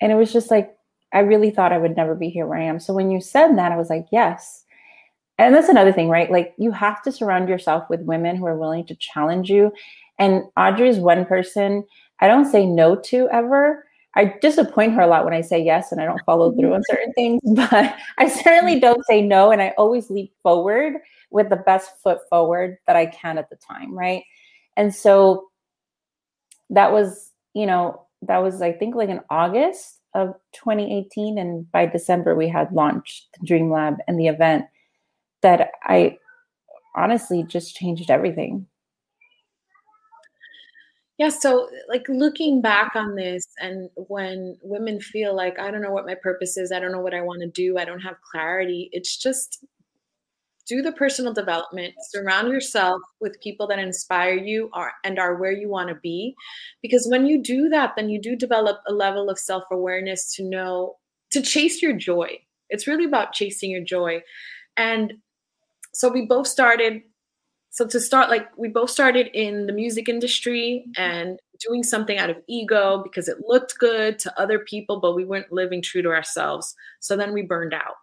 and 0.00 0.12
it 0.12 0.16
was 0.16 0.32
just 0.32 0.50
like 0.50 0.76
I 1.14 1.20
really 1.20 1.50
thought 1.50 1.72
I 1.72 1.78
would 1.78 1.96
never 1.96 2.14
be 2.14 2.30
here 2.30 2.46
where 2.46 2.58
I 2.58 2.64
am. 2.64 2.80
So 2.80 2.92
when 2.92 3.10
you 3.10 3.20
said 3.20 3.56
that, 3.58 3.70
I 3.70 3.76
was 3.76 3.90
like, 3.90 4.06
yes. 4.10 4.64
And 5.38 5.54
that's 5.54 5.68
another 5.68 5.92
thing, 5.92 6.08
right? 6.08 6.30
Like 6.30 6.52
you 6.58 6.72
have 6.72 7.00
to 7.02 7.12
surround 7.12 7.48
yourself 7.48 7.88
with 7.88 8.00
women 8.00 8.36
who 8.36 8.46
are 8.46 8.58
willing 8.58 8.86
to 8.86 8.96
challenge 8.96 9.48
you. 9.48 9.72
And 10.18 10.42
Audrey 10.56 10.88
is 10.88 10.98
one 10.98 11.24
person 11.24 11.84
I 12.20 12.28
don't 12.28 12.50
say 12.50 12.66
no 12.66 12.96
to 12.96 13.28
ever. 13.30 13.84
I 14.14 14.34
disappoint 14.40 14.94
her 14.94 15.02
a 15.02 15.06
lot 15.06 15.24
when 15.24 15.34
I 15.34 15.40
say 15.40 15.62
yes 15.62 15.90
and 15.90 16.00
I 16.00 16.04
don't 16.04 16.20
follow 16.26 16.52
through 16.52 16.74
on 16.74 16.82
certain 16.90 17.12
things, 17.12 17.40
but 17.54 17.96
I 18.18 18.28
certainly 18.28 18.80
don't 18.80 19.04
say 19.06 19.22
no. 19.22 19.52
And 19.52 19.62
I 19.62 19.74
always 19.78 20.10
leap 20.10 20.32
forward 20.42 20.94
with 21.32 21.48
the 21.48 21.56
best 21.56 21.90
foot 22.02 22.18
forward 22.28 22.78
that 22.86 22.96
I 22.96 23.06
can 23.06 23.38
at 23.38 23.50
the 23.50 23.56
time. 23.56 23.96
Right. 23.96 24.24
And 24.76 24.94
so 24.94 25.48
that 26.70 26.92
was, 26.92 27.30
you 27.54 27.66
know, 27.66 28.06
that 28.22 28.38
was, 28.38 28.62
I 28.62 28.72
think, 28.72 28.94
like 28.94 29.08
in 29.08 29.20
August 29.30 29.98
of 30.14 30.34
2018 30.52 31.38
and 31.38 31.70
by 31.72 31.86
december 31.86 32.34
we 32.34 32.48
had 32.48 32.72
launched 32.72 33.28
the 33.38 33.46
dream 33.46 33.70
lab 33.70 33.96
and 34.06 34.18
the 34.18 34.28
event 34.28 34.66
that 35.40 35.70
i 35.84 36.16
honestly 36.94 37.42
just 37.42 37.74
changed 37.74 38.10
everything 38.10 38.66
yeah 41.18 41.30
so 41.30 41.68
like 41.88 42.06
looking 42.08 42.60
back 42.60 42.92
on 42.94 43.14
this 43.14 43.46
and 43.58 43.88
when 43.96 44.56
women 44.62 45.00
feel 45.00 45.34
like 45.34 45.58
i 45.58 45.70
don't 45.70 45.82
know 45.82 45.92
what 45.92 46.06
my 46.06 46.16
purpose 46.22 46.58
is 46.58 46.72
i 46.72 46.78
don't 46.78 46.92
know 46.92 47.00
what 47.00 47.14
i 47.14 47.22
want 47.22 47.40
to 47.40 47.48
do 47.48 47.78
i 47.78 47.84
don't 47.84 48.00
have 48.00 48.16
clarity 48.20 48.90
it's 48.92 49.16
just 49.16 49.64
do 50.66 50.82
the 50.82 50.92
personal 50.92 51.32
development 51.32 51.94
surround 52.10 52.52
yourself 52.52 53.00
with 53.20 53.40
people 53.40 53.66
that 53.66 53.78
inspire 53.78 54.34
you 54.34 54.70
are, 54.72 54.92
and 55.04 55.18
are 55.18 55.36
where 55.36 55.52
you 55.52 55.68
want 55.68 55.88
to 55.88 55.96
be. 55.96 56.34
Because 56.80 57.06
when 57.10 57.26
you 57.26 57.42
do 57.42 57.68
that 57.68 57.94
then 57.96 58.08
you 58.08 58.20
do 58.20 58.36
develop 58.36 58.80
a 58.86 58.92
level 58.92 59.28
of 59.28 59.38
self-awareness 59.38 60.34
to 60.36 60.44
know 60.44 60.96
to 61.30 61.42
chase 61.42 61.82
your 61.82 61.94
joy. 61.94 62.38
It's 62.68 62.86
really 62.86 63.04
about 63.04 63.32
chasing 63.32 63.70
your 63.70 63.84
joy. 63.84 64.22
And 64.76 65.14
so 65.92 66.08
we 66.08 66.26
both 66.26 66.46
started 66.46 67.02
so 67.70 67.86
to 67.86 68.00
start 68.00 68.28
like 68.28 68.46
we 68.58 68.68
both 68.68 68.90
started 68.90 69.28
in 69.32 69.66
the 69.66 69.72
music 69.72 70.06
industry 70.06 70.84
and 70.98 71.40
doing 71.58 71.82
something 71.82 72.18
out 72.18 72.28
of 72.28 72.36
ego 72.46 73.02
because 73.02 73.28
it 73.28 73.38
looked 73.46 73.78
good 73.78 74.18
to 74.18 74.40
other 74.40 74.58
people 74.58 75.00
but 75.00 75.14
we 75.14 75.24
weren't 75.24 75.50
living 75.50 75.80
true 75.80 76.02
to 76.02 76.10
ourselves. 76.10 76.74
So 77.00 77.16
then 77.16 77.32
we 77.32 77.42
burned 77.42 77.72
out 77.72 77.94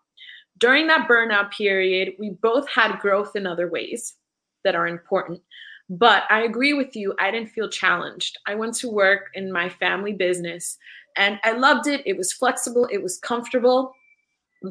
during 0.59 0.87
that 0.87 1.07
burnout 1.07 1.51
period, 1.51 2.13
we 2.19 2.31
both 2.41 2.67
had 2.69 2.99
growth 2.99 3.35
in 3.35 3.47
other 3.47 3.69
ways 3.69 4.15
that 4.63 4.75
are 4.75 4.87
important. 4.87 5.41
But 5.89 6.23
I 6.29 6.41
agree 6.41 6.73
with 6.73 6.95
you, 6.95 7.15
I 7.19 7.31
didn't 7.31 7.49
feel 7.49 7.69
challenged. 7.69 8.37
I 8.45 8.55
went 8.55 8.75
to 8.75 8.89
work 8.89 9.29
in 9.33 9.51
my 9.51 9.69
family 9.69 10.13
business 10.13 10.77
and 11.17 11.39
I 11.43 11.53
loved 11.53 11.87
it. 11.87 12.03
It 12.05 12.15
was 12.15 12.31
flexible, 12.31 12.87
it 12.91 13.01
was 13.01 13.17
comfortable, 13.17 13.93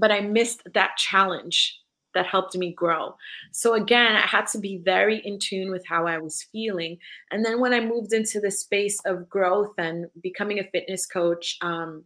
but 0.00 0.12
I 0.12 0.20
missed 0.20 0.62
that 0.74 0.96
challenge 0.96 1.76
that 2.14 2.26
helped 2.26 2.56
me 2.56 2.72
grow. 2.72 3.14
So 3.52 3.74
again, 3.74 4.16
I 4.16 4.26
had 4.26 4.46
to 4.48 4.58
be 4.58 4.80
very 4.84 5.18
in 5.26 5.38
tune 5.38 5.70
with 5.70 5.84
how 5.86 6.06
I 6.06 6.18
was 6.18 6.46
feeling. 6.52 6.98
And 7.30 7.44
then 7.44 7.60
when 7.60 7.74
I 7.74 7.80
moved 7.80 8.12
into 8.12 8.40
the 8.40 8.50
space 8.50 9.00
of 9.04 9.28
growth 9.28 9.74
and 9.78 10.06
becoming 10.22 10.58
a 10.58 10.70
fitness 10.70 11.06
coach, 11.06 11.56
um, 11.60 12.04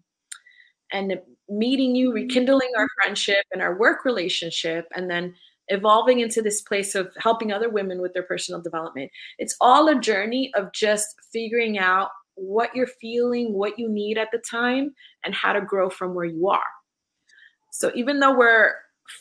and 0.93 1.19
meeting 1.59 1.95
you, 1.95 2.09
mm-hmm. 2.09 2.27
rekindling 2.27 2.71
our 2.77 2.89
friendship 3.03 3.45
and 3.53 3.63
our 3.63 3.79
work 3.79 4.05
relationship, 4.05 4.87
and 4.95 5.11
then 5.11 5.35
evolving 5.69 6.21
into 6.21 6.43
this 6.43 6.61
place 6.61 6.95
of 6.95 7.13
helping 7.19 7.53
other 7.53 7.71
women 7.71 8.01
with 8.01 8.13
their 8.13 8.23
personal 8.25 8.61
development. 8.61 9.11
It's 9.39 9.57
all 9.61 9.89
a 9.89 10.01
journey 10.01 10.51
of 10.55 10.73
just 10.73 11.15
figuring 11.33 11.79
out 11.79 12.11
what 12.35 12.75
you're 12.75 12.87
feeling, 12.87 13.53
what 13.53 13.79
you 13.79 13.89
need 13.89 14.19
at 14.19 14.29
the 14.33 14.43
time, 14.51 14.95
and 15.25 15.35
how 15.35 15.53
to 15.53 15.61
grow 15.61 15.89
from 15.89 16.15
where 16.15 16.25
you 16.25 16.49
are. 16.49 16.61
So 17.71 17.93
even 17.95 18.21
though 18.21 18.37
we're 18.37 18.73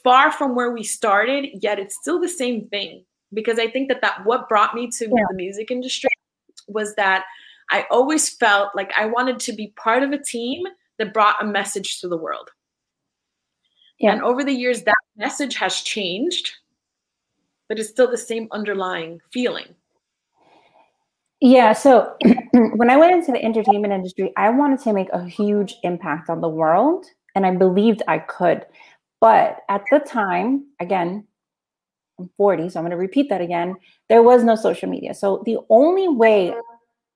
far 0.03 0.31
from 0.31 0.55
where 0.55 0.71
we 0.71 0.83
started, 0.83 1.49
yet 1.61 1.79
it's 1.79 1.95
still 1.95 2.19
the 2.19 2.29
same 2.29 2.67
thing. 2.69 3.05
Because 3.33 3.59
I 3.59 3.67
think 3.69 3.87
that 3.87 4.01
that 4.01 4.25
what 4.25 4.49
brought 4.49 4.75
me 4.75 4.89
to 4.97 5.05
yeah. 5.05 5.23
the 5.29 5.35
music 5.35 5.71
industry 5.71 6.09
was 6.67 6.95
that 6.95 7.23
I 7.71 7.85
always 7.89 8.29
felt 8.29 8.75
like 8.75 8.91
I 8.97 9.05
wanted 9.05 9.39
to 9.41 9.53
be 9.53 9.73
part 9.77 10.03
of 10.03 10.11
a 10.11 10.21
team 10.21 10.63
that 11.01 11.13
brought 11.13 11.41
a 11.41 11.45
message 11.45 11.99
to 11.99 12.07
the 12.07 12.17
world. 12.17 12.49
Yeah. 13.99 14.13
And 14.13 14.21
over 14.21 14.43
the 14.43 14.53
years, 14.53 14.83
that 14.83 14.95
message 15.17 15.55
has 15.55 15.81
changed, 15.81 16.51
but 17.67 17.79
it's 17.79 17.89
still 17.89 18.09
the 18.09 18.17
same 18.17 18.47
underlying 18.51 19.19
feeling. 19.31 19.75
Yeah. 21.39 21.73
So 21.73 22.15
when 22.53 22.89
I 22.89 22.97
went 22.97 23.15
into 23.15 23.31
the 23.31 23.43
entertainment 23.43 23.93
industry, 23.93 24.31
I 24.37 24.49
wanted 24.49 24.79
to 24.81 24.93
make 24.93 25.09
a 25.11 25.25
huge 25.25 25.75
impact 25.83 26.29
on 26.29 26.41
the 26.41 26.49
world, 26.49 27.05
and 27.35 27.45
I 27.45 27.55
believed 27.55 28.03
I 28.07 28.19
could. 28.19 28.65
But 29.19 29.59
at 29.69 29.83
the 29.91 29.99
time, 29.99 30.65
again, 30.79 31.25
I'm 32.19 32.29
40, 32.37 32.69
so 32.69 32.79
I'm 32.79 32.83
going 32.83 32.91
to 32.91 32.97
repeat 32.97 33.29
that 33.29 33.41
again. 33.41 33.75
There 34.09 34.21
was 34.21 34.43
no 34.43 34.55
social 34.55 34.89
media. 34.89 35.13
So 35.15 35.41
the 35.45 35.57
only 35.69 36.07
way 36.07 36.53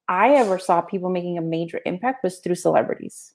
I 0.07 0.33
ever 0.35 0.57
saw 0.57 0.81
people 0.81 1.09
making 1.09 1.37
a 1.37 1.41
major 1.41 1.79
impact 1.85 2.23
was 2.23 2.39
through 2.39 2.55
celebrities. 2.55 3.34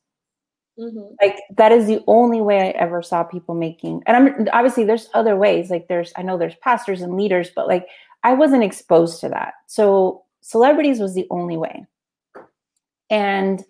Mm-hmm. 0.80 1.14
Like 1.20 1.36
that 1.56 1.72
is 1.72 1.86
the 1.86 2.02
only 2.06 2.40
way 2.40 2.60
I 2.60 2.70
ever 2.70 3.02
saw 3.02 3.22
people 3.22 3.54
making. 3.54 4.02
And 4.06 4.16
I'm 4.16 4.48
obviously 4.52 4.84
there's 4.84 5.10
other 5.12 5.36
ways. 5.36 5.70
Like 5.70 5.88
there's 5.88 6.12
I 6.16 6.22
know 6.22 6.38
there's 6.38 6.54
pastors 6.56 7.02
and 7.02 7.16
leaders, 7.16 7.50
but 7.54 7.68
like 7.68 7.86
I 8.24 8.32
wasn't 8.32 8.64
exposed 8.64 9.20
to 9.20 9.28
that. 9.28 9.54
So 9.66 10.22
celebrities 10.40 11.00
was 11.00 11.14
the 11.14 11.26
only 11.30 11.56
way. 11.56 11.86
And 13.10 13.62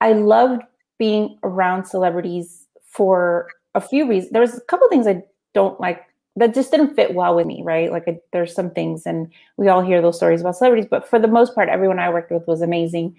I 0.00 0.12
loved 0.12 0.62
being 0.98 1.38
around 1.42 1.86
celebrities 1.86 2.66
for 2.84 3.48
a 3.74 3.80
few 3.80 4.08
reasons. 4.08 4.32
There 4.32 4.42
was 4.42 4.56
a 4.56 4.60
couple 4.62 4.88
things 4.88 5.06
I 5.06 5.22
don't 5.54 5.80
like 5.80 6.02
that 6.36 6.54
just 6.54 6.70
didn't 6.70 6.94
fit 6.94 7.14
well 7.14 7.34
with 7.34 7.46
me, 7.46 7.62
right? 7.64 7.90
Like 7.90 8.04
I, 8.08 8.18
there's 8.32 8.54
some 8.54 8.70
things, 8.70 9.06
and 9.06 9.30
we 9.56 9.68
all 9.68 9.82
hear 9.82 10.00
those 10.00 10.16
stories 10.16 10.40
about 10.40 10.56
celebrities, 10.56 10.88
but 10.90 11.08
for 11.08 11.18
the 11.18 11.28
most 11.28 11.54
part, 11.54 11.68
everyone 11.68 11.98
I 11.98 12.10
worked 12.10 12.30
with 12.30 12.46
was 12.46 12.62
amazing. 12.62 13.16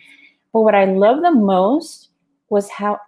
But 0.52 0.62
what 0.62 0.76
I 0.76 0.86
love 0.86 1.22
the 1.22 1.32
most 1.32 2.10
was 2.50 2.70
how 2.70 3.00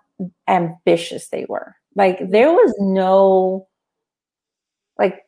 ambitious 0.47 1.29
they 1.29 1.45
were. 1.47 1.75
Like 1.95 2.29
there 2.29 2.51
was 2.51 2.73
no 2.79 3.67
like 4.97 5.21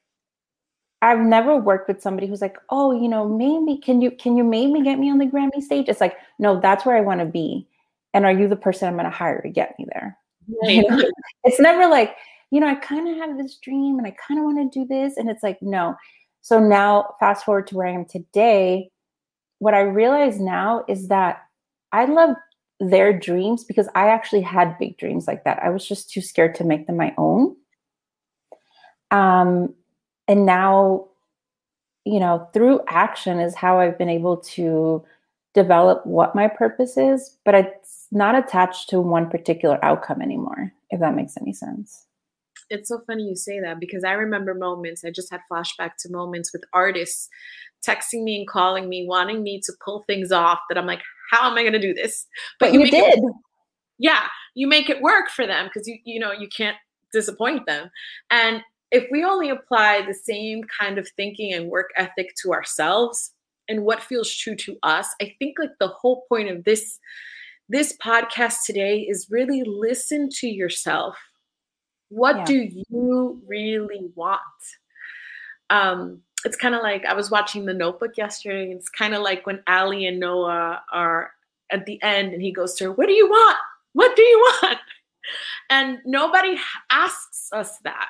I've 1.02 1.20
never 1.20 1.56
worked 1.58 1.88
with 1.88 2.02
somebody 2.02 2.28
who's 2.28 2.42
like, 2.42 2.58
"Oh, 2.70 2.92
you 2.92 3.08
know, 3.08 3.28
maybe 3.28 3.80
can 3.80 4.02
you 4.02 4.12
can 4.12 4.36
you 4.36 4.44
maybe 4.44 4.82
get 4.82 5.00
me 5.00 5.12
on 5.12 5.20
the 5.20 5.26
Grammy 5.26 5.62
stage?" 5.62 5.88
It's 5.90 6.02
like, 6.02 6.18
"No, 6.40 6.60
that's 6.60 6.86
where 6.86 6.98
I 6.98 7.02
want 7.02 7.20
to 7.20 7.26
be." 7.26 7.68
And 8.14 8.26
are 8.26 8.32
you 8.32 8.48
the 8.48 8.56
person 8.56 8.88
I'm 8.88 8.96
going 8.96 9.06
to 9.06 9.12
hire 9.12 9.42
to 9.42 9.50
get 9.50 9.78
me 9.78 9.86
there? 9.94 10.18
Right. 10.64 10.86
it's 11.44 11.60
never 11.60 11.88
like, 11.88 12.16
you 12.52 12.62
know, 12.62 12.68
I 12.68 12.76
kind 12.76 13.08
of 13.10 13.18
have 13.18 13.38
this 13.38 13.58
dream 13.58 13.98
and 13.98 14.08
I 14.08 14.12
kind 14.12 14.40
of 14.40 14.46
want 14.46 14.72
to 14.72 14.80
do 14.80 14.88
this 14.88 15.18
and 15.18 15.30
it's 15.30 15.44
like, 15.44 15.62
no. 15.62 15.94
So 16.42 16.58
now, 16.60 17.16
fast 17.20 17.44
forward 17.44 17.68
to 17.68 17.76
where 17.76 17.88
I 17.88 17.92
am 17.92 18.06
today, 18.06 18.90
what 19.60 19.74
I 19.74 19.82
realize 19.82 20.40
now 20.40 20.86
is 20.88 21.10
that 21.10 21.42
I 21.92 22.06
love 22.06 22.38
their 22.80 23.12
dreams 23.18 23.64
because 23.64 23.88
I 23.96 24.10
actually 24.10 24.42
had 24.42 24.78
big 24.78 24.98
dreams 24.98 25.28
like 25.28 25.44
that. 25.44 25.62
I 25.64 25.70
was 25.70 25.88
just 25.88 26.12
too 26.12 26.22
scared 26.22 26.56
to 26.56 26.64
make 26.64 26.88
them 26.88 26.98
my 26.98 27.14
own. 27.18 27.56
Um, 29.12 29.74
and 30.28 30.46
now, 30.46 31.08
you 32.06 32.20
know, 32.20 32.48
through 32.54 32.82
action 32.88 33.40
is 33.40 33.56
how 33.56 33.80
I've 33.80 33.98
been 33.98 34.10
able 34.10 34.38
to 34.38 35.04
develop 35.54 36.06
what 36.06 36.36
my 36.36 36.48
purpose 36.48 36.98
is, 36.98 37.38
but 37.44 37.56
it's 37.56 38.08
not 38.12 38.36
attached 38.36 38.90
to 38.90 39.02
one 39.02 39.30
particular 39.30 39.84
outcome 39.84 40.22
anymore, 40.22 40.72
if 40.92 41.00
that 41.00 41.16
makes 41.16 41.36
any 41.38 41.54
sense 41.54 42.08
it's 42.70 42.90
so 42.90 43.00
funny 43.08 43.24
you 43.24 43.36
say 43.36 43.60
that 43.60 43.80
because 43.80 44.04
I 44.04 44.14
remember 44.14 44.54
moments, 44.54 45.06
I 45.06 45.12
just 45.12 45.32
had 45.32 45.42
flashback 45.52 45.92
to 46.00 46.12
moments 46.12 46.52
with 46.52 46.64
artists 46.74 47.30
texting 47.86 48.24
me 48.24 48.38
and 48.38 48.48
calling 48.48 48.90
me, 48.90 49.06
wanting 49.08 49.44
me 49.44 49.60
to 49.64 49.74
pull 49.84 50.04
things 50.08 50.32
off 50.32 50.60
that 50.70 50.78
I'm 50.78 50.86
like, 50.86 51.02
how 51.32 51.50
am 51.50 51.58
I 51.58 51.62
going 51.62 51.74
to 51.74 51.80
do 51.80 51.94
this? 51.94 52.26
But, 52.60 52.68
but 52.68 52.74
you, 52.74 52.86
you 52.86 52.92
did. 52.92 53.20
It, 53.20 53.34
yeah, 54.00 54.24
you 54.56 54.68
make 54.68 54.90
it 54.90 55.02
work 55.02 55.30
for 55.30 55.48
them 55.48 55.68
because 55.68 55.88
you 55.88 55.98
you 56.06 56.20
know 56.20 56.32
you 56.32 56.48
can't 56.48 56.78
disappoint 57.12 57.66
them. 57.66 57.90
And 58.30 58.62
if 58.92 59.06
we 59.12 59.24
only 59.24 59.50
apply 59.50 60.04
the 60.06 60.14
same 60.14 60.64
kind 60.80 60.98
of 60.98 61.08
thinking 61.18 61.54
and 61.54 61.70
work 61.70 61.90
ethic 61.96 62.34
to 62.44 62.54
ourselves 62.54 63.34
and 63.68 63.84
what 63.84 64.02
feels 64.02 64.34
true 64.34 64.56
to 64.56 64.78
us, 64.84 65.08
I 65.22 65.36
think 65.40 65.58
like 65.60 65.72
the 65.80 65.88
whole 65.90 66.26
point 66.30 66.50
of 66.50 66.64
this 66.64 67.00
this 67.70 67.98
podcast 67.98 68.60
today 68.66 69.00
is 69.02 69.28
really 69.30 69.64
listen 69.66 70.30
to 70.40 70.48
yourself 70.48 71.18
what 72.10 72.38
yeah. 72.38 72.46
do 72.46 72.70
you 72.90 73.42
really 73.46 74.10
want? 74.16 74.42
Um, 75.70 76.22
it's 76.48 76.56
kind 76.56 76.74
of 76.74 76.82
like 76.82 77.06
I 77.06 77.14
was 77.14 77.30
watching 77.30 77.66
The 77.66 77.74
Notebook 77.74 78.18
yesterday. 78.18 78.72
It's 78.72 78.90
kind 78.90 79.14
of 79.14 79.22
like 79.22 79.46
when 79.46 79.62
Allie 79.68 80.08
and 80.08 80.20
Noah 80.20 80.82
are 80.92 81.32
at 81.72 81.86
the 81.86 82.02
end 82.02 82.34
and 82.34 82.42
he 82.42 82.52
goes 82.52 82.74
to 82.76 82.86
her, 82.86 82.92
What 82.92 83.08
do 83.08 83.14
you 83.14 83.28
want? 83.28 83.58
What 83.94 84.16
do 84.16 84.22
you 84.24 84.52
want? 84.64 84.80
And 85.70 86.00
nobody 86.06 86.58
asks 86.92 87.50
us 87.52 87.78
that. 87.80 88.08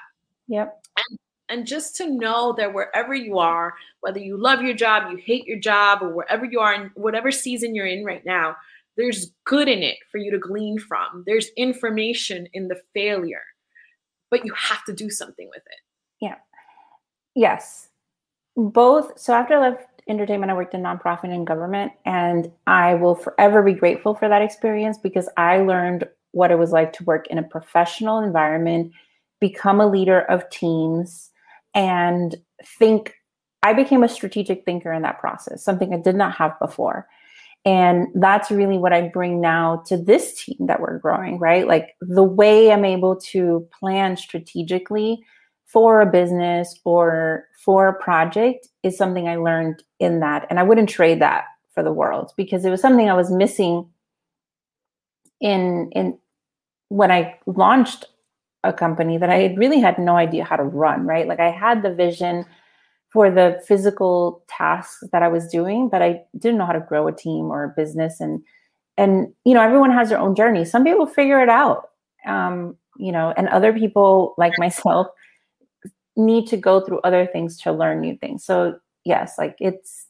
Yep. 0.48 0.80
And, 0.98 1.20
and 1.50 1.68
just 1.68 1.96
to 1.98 2.10
know 2.10 2.54
that 2.58 2.74
wherever 2.74 3.14
you 3.14 3.40
are, 3.40 3.74
whether 4.02 4.20
you 4.20 4.38
love 4.38 4.62
your 4.62 4.76
job, 4.76 5.12
you 5.12 5.18
hate 5.18 5.46
your 5.46 5.60
job, 5.60 6.02
or 6.02 6.10
wherever 6.10 6.46
you 6.46 6.60
are 6.60 6.74
in 6.74 6.92
whatever 6.96 7.32
season 7.32 7.74
you're 7.74 7.88
in 7.88 8.06
right 8.06 8.26
now, 8.26 8.56
there's 8.96 9.32
good 9.46 9.68
in 9.68 9.84
it 9.84 9.98
for 10.12 10.18
you 10.18 10.32
to 10.32 10.40
glean 10.40 10.78
from. 10.78 11.24
There's 11.26 11.50
information 11.58 12.48
in 12.54 12.68
the 12.68 12.82
failure 12.94 13.44
but 14.30 14.46
you 14.46 14.54
have 14.54 14.84
to 14.86 14.94
do 14.94 15.10
something 15.10 15.48
with 15.50 15.64
it. 15.66 15.80
Yeah. 16.20 16.36
Yes. 17.36 17.90
Both. 18.58 19.20
So 19.20 19.34
after 19.34 19.54
I 19.54 19.70
left 19.70 20.02
entertainment, 20.10 20.52
I 20.52 20.56
worked 20.56 20.74
in 20.74 20.82
nonprofit 20.82 21.32
and 21.32 21.46
government, 21.46 21.92
and 22.06 22.52
I 22.66 22.96
will 22.96 23.14
forever 23.14 23.62
be 23.62 23.74
grateful 23.74 24.16
for 24.16 24.28
that 24.28 24.42
experience 24.42 24.98
because 24.98 25.30
I 25.38 25.58
learned 25.60 26.06
what 26.32 26.50
it 26.50 26.58
was 26.58 26.72
like 26.72 26.92
to 26.94 27.04
work 27.04 27.28
in 27.28 27.38
a 27.38 27.44
professional 27.44 28.20
environment, 28.20 28.94
become 29.40 29.80
a 29.80 29.88
leader 29.88 30.22
of 30.22 30.50
teams, 30.50 31.30
and 31.76 32.36
think. 32.80 33.14
I 33.64 33.74
became 33.74 34.04
a 34.04 34.08
strategic 34.10 34.64
thinker 34.66 34.94
in 34.94 35.02
that 35.02 35.20
process, 35.20 35.64
something 35.64 35.94
I 35.94 35.98
did 35.98 36.16
not 36.16 36.34
have 36.36 36.58
before. 36.60 37.08
And 37.66 38.08
that's 38.16 38.50
really 38.50 38.78
what 38.78 38.94
I 38.94 39.10
bring 39.10 39.42
now 39.42 39.84
to 39.88 39.98
this 39.98 40.42
team 40.46 40.68
that 40.68 40.80
we're 40.80 41.00
growing, 41.00 41.38
right? 41.38 41.68
Like 41.68 41.96
the 42.00 42.24
way 42.24 42.72
I'm 42.72 42.86
able 42.86 43.18
to 43.32 43.68
plan 43.78 44.16
strategically 44.16 45.22
for 45.68 46.00
a 46.00 46.06
business 46.06 46.80
or 46.86 47.46
for 47.64 47.90
a 47.90 47.94
project 47.94 48.68
is 48.84 48.98
something 48.98 49.28
I 49.28 49.36
learned 49.36 49.84
in 50.00 50.22
that. 50.22 50.48
And 50.50 50.60
I 50.60 50.64
wouldn't 50.64 50.90
trade 50.90 51.22
that 51.22 51.44
for 51.74 51.84
the 51.84 51.92
world 51.92 52.32
because 52.38 52.66
it 52.66 52.70
was 52.70 52.82
something 52.82 53.10
I 53.10 53.14
was 53.14 53.30
missing 53.30 53.88
in 55.40 55.90
in 55.92 56.18
when 56.90 57.12
I 57.12 57.38
launched 57.46 58.06
a 58.64 58.74
company 58.74 59.18
that 59.18 59.30
I 59.30 59.54
really 59.58 59.80
had 59.80 60.00
no 60.00 60.16
idea 60.16 60.46
how 60.46 60.56
to 60.56 60.64
run, 60.64 61.06
right? 61.06 61.28
Like 61.28 61.40
I 61.40 61.52
had 61.52 61.84
the 61.84 61.94
vision 61.94 62.46
for 63.10 63.30
the 63.30 63.62
physical 63.68 64.44
tasks 64.48 65.04
that 65.12 65.22
I 65.22 65.28
was 65.28 65.48
doing, 65.48 65.90
but 65.90 66.02
I 66.02 66.22
didn't 66.38 66.58
know 66.58 66.66
how 66.66 66.74
to 66.74 66.80
grow 66.80 67.08
a 67.08 67.16
team 67.16 67.52
or 67.52 67.66
a 67.66 67.74
business. 67.76 68.20
And 68.22 68.42
and 68.98 69.34
you 69.44 69.54
know, 69.54 69.62
everyone 69.62 69.92
has 69.92 70.10
their 70.10 70.20
own 70.20 70.34
journey. 70.34 70.64
Some 70.64 70.86
people 70.86 71.06
figure 71.06 71.42
it 71.42 71.50
out, 71.50 71.90
um, 72.26 72.78
you 72.98 73.12
know, 73.12 73.34
and 73.36 73.50
other 73.50 73.74
people 73.74 74.34
like 74.38 74.54
myself 74.58 75.08
need 76.18 76.48
to 76.48 76.58
go 76.58 76.82
through 76.82 77.00
other 77.02 77.26
things 77.26 77.58
to 77.62 77.72
learn 77.72 78.02
new 78.02 78.18
things. 78.18 78.44
So 78.44 78.80
yes, 79.06 79.38
like 79.38 79.56
it's 79.60 80.08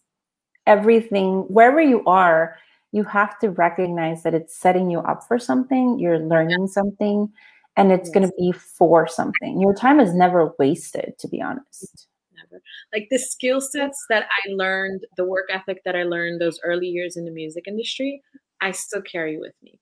everything 0.68 1.46
wherever 1.48 1.82
you 1.82 2.04
are 2.06 2.58
you 2.92 3.04
have 3.04 3.38
to 3.40 3.50
recognize 3.50 4.24
that 4.24 4.34
it's 4.34 4.56
setting 4.56 4.92
you 4.92 5.00
up 5.00 5.26
for 5.26 5.40
something 5.40 5.98
you're 5.98 6.20
learning 6.20 6.68
something 6.68 7.32
and 7.78 7.92
it's 7.92 8.10
yes. 8.10 8.14
going 8.14 8.28
to 8.28 8.34
be 8.38 8.52
for 8.52 9.08
something 9.08 9.60
your 9.62 9.74
time 9.74 10.00
is 10.00 10.14
never 10.14 10.54
wasted 10.60 11.14
to 11.18 11.28
be 11.30 11.42
honest 11.42 12.08
mm, 12.34 12.60
like 12.94 13.08
the 13.10 13.18
skill 13.18 13.62
sets 13.62 14.06
that 14.10 14.24
I 14.24 14.52
learned, 14.52 15.06
the 15.16 15.26
work 15.26 15.48
ethic 15.52 15.82
that 15.86 15.96
I 15.96 16.04
learned 16.04 16.40
those 16.40 16.60
early 16.64 16.88
years 16.88 17.18
in 17.18 17.26
the 17.26 17.32
music 17.32 17.66
industry, 17.68 18.22
I 18.62 18.72
still 18.72 19.02
carry 19.02 19.38
with 19.38 19.54
me. 19.62 19.80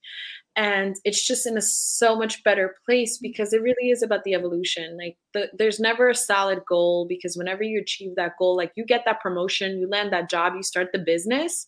And 0.55 0.95
it's 1.03 1.25
just 1.25 1.45
in 1.45 1.57
a 1.57 1.61
so 1.61 2.15
much 2.15 2.43
better 2.43 2.75
place 2.85 3.17
because 3.17 3.51
it 3.51 3.61
really 3.61 3.89
is 3.89 4.01
about 4.01 4.23
the 4.23 4.33
evolution. 4.33 4.97
Like 4.97 5.17
the, 5.33 5.49
there's 5.57 5.81
never 5.81 6.09
a 6.09 6.15
solid 6.15 6.61
goal 6.67 7.05
because 7.09 7.35
whenever 7.35 7.61
you 7.61 7.81
achieve 7.81 8.15
that 8.15 8.33
goal, 8.39 8.55
like 8.55 8.71
you 8.75 8.85
get 8.85 9.03
that 9.05 9.19
promotion, 9.19 9.79
you 9.79 9.89
land 9.89 10.13
that 10.13 10.29
job, 10.29 10.53
you 10.55 10.63
start 10.63 10.89
the 10.93 10.99
business. 10.99 11.67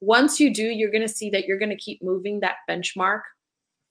Once 0.00 0.38
you 0.38 0.54
do, 0.54 0.62
you're 0.62 0.92
going 0.92 1.06
to 1.06 1.08
see 1.08 1.28
that 1.30 1.46
you're 1.46 1.58
going 1.58 1.70
to 1.70 1.76
keep 1.76 2.02
moving 2.02 2.40
that 2.40 2.56
benchmark 2.70 3.22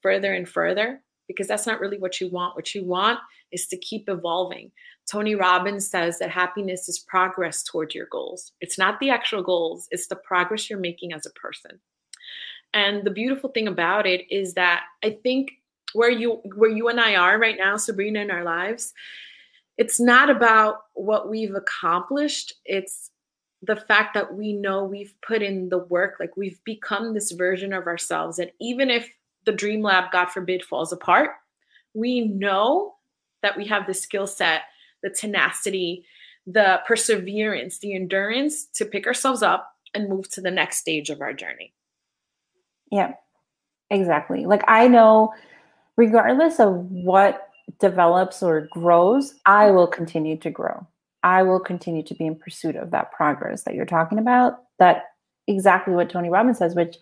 further 0.02 0.34
and 0.34 0.48
further 0.48 1.02
because 1.28 1.48
that's 1.48 1.68
not 1.68 1.80
really 1.80 1.98
what 1.98 2.22
you 2.22 2.30
want. 2.30 2.56
What 2.56 2.74
you 2.74 2.86
want 2.86 3.20
is 3.52 3.68
to 3.68 3.78
keep 3.78 4.08
evolving. 4.08 4.72
Tony 5.10 5.36
Robbins 5.36 5.90
says 5.90 6.20
that 6.20 6.30
happiness 6.30 6.88
is 6.88 7.06
progress 7.08 7.64
toward 7.64 7.94
your 7.94 8.08
goals. 8.12 8.54
It's 8.62 8.78
not 8.78 9.00
the 9.00 9.10
actual 9.10 9.44
goals, 9.44 9.88
it's 9.92 10.08
the 10.08 10.16
progress 10.16 10.70
you're 10.70 10.80
making 10.80 11.14
as 11.14 11.26
a 11.26 11.32
person. 11.32 11.80
And 12.74 13.04
the 13.04 13.12
beautiful 13.12 13.50
thing 13.50 13.68
about 13.68 14.08
it 14.08 14.26
is 14.32 14.56
that 14.56 14.84
I 15.04 15.12
think 15.24 15.52
where 15.94 16.10
you 16.10 16.42
where 16.56 16.70
you 16.70 16.88
and 16.90 17.00
I 17.00 17.16
are 17.16 17.38
right 17.38 17.58
now, 17.58 17.78
Sabrina, 17.78 18.20
in 18.20 18.32
our 18.32 18.44
lives, 18.44 18.94
it's 19.78 20.00
not 20.00 20.30
about 20.30 20.78
what 20.94 21.30
we've 21.30 21.56
accomplished. 21.56 22.54
It's 22.66 23.12
the 23.62 23.76
fact 23.76 24.14
that 24.16 24.34
we 24.34 24.54
know 24.54 24.84
we've 24.84 25.16
put 25.26 25.42
in 25.42 25.70
the 25.70 25.78
work, 25.78 26.16
like 26.20 26.36
we've 26.36 26.60
become 26.66 27.14
this 27.14 27.32
version 27.32 27.74
of 27.74 27.88
ourselves. 27.88 28.40
And 28.40 28.52
even 28.60 28.90
if 28.90 29.10
the 29.46 29.52
dream 29.52 29.82
lab, 29.82 30.12
God 30.12 30.30
forbid, 30.30 30.64
falls 30.64 30.92
apart, 30.92 31.32
we 31.94 32.22
know 32.22 32.96
that 33.42 33.56
we 33.56 33.66
have 33.68 33.88
the 33.88 33.94
skill 33.94 34.28
set 34.28 34.64
the 35.04 35.10
tenacity, 35.10 36.06
the 36.48 36.80
perseverance, 36.88 37.78
the 37.80 37.94
endurance 37.94 38.66
to 38.74 38.86
pick 38.86 39.06
ourselves 39.06 39.44
up 39.44 39.70
and 39.94 40.10
move 40.10 40.30
to 40.30 40.42
the 40.42 40.50
next 40.50 40.78
stage 40.78 41.10
of 41.10 41.22
our 41.22 41.34
journey. 41.34 41.74
Yeah, 42.94 43.14
exactly. 43.90 44.46
Like 44.46 44.64
I 44.68 44.88
know, 44.88 45.34
regardless 45.98 46.60
of 46.60 46.76
what 46.92 47.50
develops 47.80 48.44
or 48.44 48.68
grows, 48.72 49.34
I 49.48 49.72
will 49.72 49.88
continue 49.88 50.38
to 50.38 50.52
grow. 50.52 50.86
I 51.24 51.42
will 51.42 51.60
continue 51.60 52.04
to 52.04 52.14
be 52.14 52.28
in 52.28 52.36
pursuit 52.36 52.76
of 52.76 52.92
that 52.92 53.12
progress 53.12 53.64
that 53.64 53.74
you're 53.74 53.88
talking 53.88 54.20
about. 54.20 54.60
That 54.78 55.06
exactly 55.48 55.96
what 55.96 56.12
Tony 56.12 56.30
Robbins 56.30 56.60
says, 56.60 56.76
which 56.76 56.98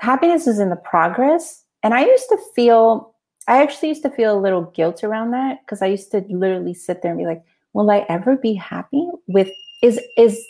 happiness 0.00 0.46
is 0.46 0.58
in 0.58 0.70
the 0.70 0.76
progress. 0.76 1.62
And 1.82 1.92
I 1.92 2.06
used 2.06 2.30
to 2.30 2.38
feel 2.54 3.14
I 3.48 3.60
actually 3.60 3.90
used 3.90 4.02
to 4.04 4.10
feel 4.10 4.38
a 4.38 4.40
little 4.40 4.62
guilt 4.62 5.04
around 5.04 5.32
that 5.32 5.58
because 5.62 5.82
I 5.82 5.88
used 5.88 6.10
to 6.12 6.24
literally 6.30 6.72
sit 6.72 7.02
there 7.02 7.10
and 7.10 7.18
be 7.18 7.26
like, 7.26 7.42
will 7.74 7.90
I 7.90 8.06
ever 8.08 8.34
be 8.34 8.54
happy 8.54 9.06
with 9.26 9.50
is 9.82 10.00
is 10.16 10.42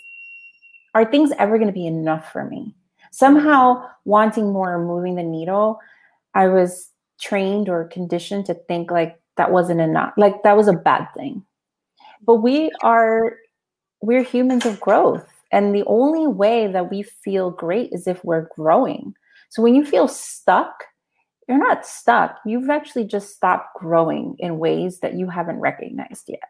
are 0.95 1.05
things 1.05 1.33
ever 1.37 1.59
going 1.59 1.67
to 1.67 1.75
be 1.75 1.89
enough 1.89 2.31
for 2.31 2.45
me? 2.45 2.77
Somehow 3.13 3.89
wanting 4.05 4.53
more 4.53 4.75
or 4.75 4.85
moving 4.85 5.15
the 5.15 5.23
needle, 5.23 5.79
I 6.35 6.49
was 6.49 6.91
trained 7.21 7.69
or 7.69 7.85
conditioned 7.85 8.47
to 8.47 8.55
think 8.55 8.91
like 8.91 9.21
that 9.37 9.53
wasn't 9.53 9.81
enough. 9.81 10.13
Like 10.17 10.43
that 10.43 10.57
was 10.57 10.67
a 10.67 10.73
bad 10.73 11.07
thing. 11.15 11.45
But 12.25 12.37
we 12.37 12.71
are 12.83 13.37
we're 14.01 14.23
humans 14.23 14.67
of 14.67 14.81
growth. 14.81 15.25
And 15.53 15.75
the 15.75 15.85
only 15.87 16.27
way 16.27 16.67
that 16.67 16.91
we 16.91 17.03
feel 17.03 17.51
great 17.51 17.93
is 17.93 18.07
if 18.07 18.25
we're 18.25 18.49
growing. 18.57 19.15
So 19.51 19.63
when 19.63 19.75
you 19.75 19.85
feel 19.85 20.09
stuck, 20.09 20.85
you're 21.49 21.59
not 21.59 21.87
stuck. 21.87 22.39
You've 22.47 22.71
actually 22.71 23.05
just 23.05 23.37
stopped 23.37 23.77
growing 23.79 24.35
in 24.39 24.59
ways 24.59 25.01
that 25.01 25.15
you 25.15 25.29
haven't 25.29 25.61
recognized 25.61 26.25
yet. 26.29 26.41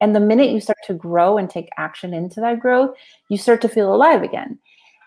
And 0.00 0.14
the 0.14 0.20
minute 0.20 0.50
you 0.50 0.60
start 0.60 0.78
to 0.86 0.94
grow 0.94 1.36
and 1.36 1.50
take 1.50 1.68
action 1.78 2.14
into 2.14 2.40
that 2.40 2.60
growth, 2.60 2.96
you 3.28 3.38
start 3.38 3.60
to 3.62 3.68
feel 3.68 3.92
alive 3.92 4.22
again. 4.22 4.58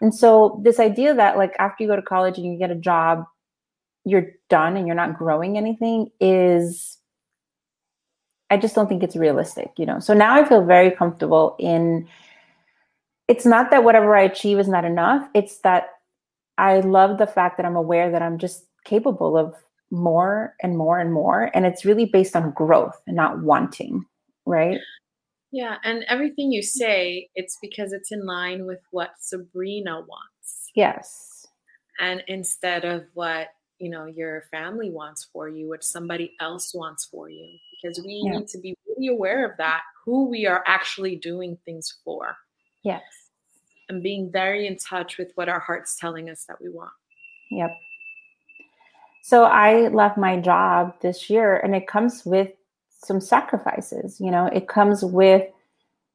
And 0.01 0.13
so, 0.13 0.61
this 0.63 0.79
idea 0.79 1.13
that, 1.15 1.37
like, 1.37 1.55
after 1.59 1.83
you 1.83 1.89
go 1.89 1.95
to 1.95 2.01
college 2.01 2.37
and 2.37 2.45
you 2.45 2.57
get 2.57 2.71
a 2.71 2.75
job, 2.75 3.25
you're 4.05 4.31
done 4.49 4.77
and 4.77 4.87
you're 4.87 4.95
not 4.95 5.17
growing 5.17 5.57
anything 5.57 6.09
is 6.21 6.97
I 8.49 8.57
just 8.57 8.75
don't 8.75 8.87
think 8.87 9.03
it's 9.03 9.15
realistic, 9.15 9.71
you 9.77 9.85
know. 9.85 9.99
So 9.99 10.13
now 10.13 10.33
I 10.35 10.45
feel 10.47 10.63
very 10.63 10.91
comfortable 10.91 11.55
in 11.59 12.07
it's 13.27 13.45
not 13.45 13.71
that 13.71 13.83
whatever 13.83 14.15
I 14.15 14.21
achieve 14.21 14.57
is 14.59 14.69
not 14.69 14.85
enough. 14.85 15.27
It's 15.33 15.57
that 15.59 15.89
I 16.57 16.79
love 16.79 17.17
the 17.17 17.27
fact 17.27 17.57
that 17.57 17.65
I'm 17.65 17.75
aware 17.75 18.09
that 18.09 18.21
I'm 18.21 18.37
just 18.37 18.65
capable 18.85 19.37
of 19.37 19.53
more 19.91 20.55
and 20.63 20.77
more 20.77 20.97
and 20.97 21.11
more. 21.11 21.51
And 21.53 21.65
it's 21.65 21.83
really 21.83 22.05
based 22.05 22.35
on 22.35 22.51
growth 22.51 22.95
and 23.05 23.17
not 23.17 23.39
wanting, 23.39 24.05
right? 24.45 24.79
Yeah. 25.51 25.77
And 25.83 26.03
everything 26.07 26.51
you 26.51 26.61
mm-hmm. 26.61 26.79
say, 26.79 27.29
it's 27.35 27.57
because 27.61 27.93
it's 27.93 28.11
in 28.11 28.25
line 28.25 28.65
with 28.65 28.81
what 28.91 29.11
Sabrina 29.19 30.01
wants. 30.01 30.71
Yes. 30.75 31.47
And 31.99 32.23
instead 32.27 32.85
of 32.85 33.05
what, 33.13 33.47
you 33.79 33.89
know, 33.89 34.05
your 34.05 34.43
family 34.51 34.89
wants 34.89 35.27
for 35.31 35.47
you, 35.49 35.69
what 35.69 35.83
somebody 35.83 36.33
else 36.39 36.73
wants 36.73 37.05
for 37.05 37.29
you. 37.29 37.47
Because 37.81 38.03
we 38.03 38.21
yeah. 38.25 38.39
need 38.39 38.47
to 38.49 38.59
be 38.59 38.75
really 38.87 39.07
aware 39.07 39.49
of 39.49 39.57
that, 39.57 39.81
who 40.05 40.29
we 40.29 40.45
are 40.45 40.63
actually 40.65 41.15
doing 41.15 41.57
things 41.65 41.97
for. 42.03 42.35
Yes. 42.83 43.03
And 43.89 44.03
being 44.03 44.31
very 44.31 44.67
in 44.67 44.77
touch 44.77 45.17
with 45.17 45.31
what 45.35 45.47
our 45.47 45.59
heart's 45.59 45.97
telling 45.97 46.29
us 46.29 46.45
that 46.47 46.57
we 46.61 46.69
want. 46.69 46.91
Yep. 47.51 47.71
So 49.23 49.43
I 49.43 49.87
left 49.89 50.17
my 50.17 50.39
job 50.39 50.93
this 51.01 51.29
year 51.29 51.57
and 51.57 51.75
it 51.75 51.87
comes 51.87 52.25
with 52.25 52.51
some 53.03 53.21
sacrifices, 53.21 54.19
you 54.19 54.31
know, 54.31 54.47
it 54.47 54.67
comes 54.67 55.03
with 55.03 55.43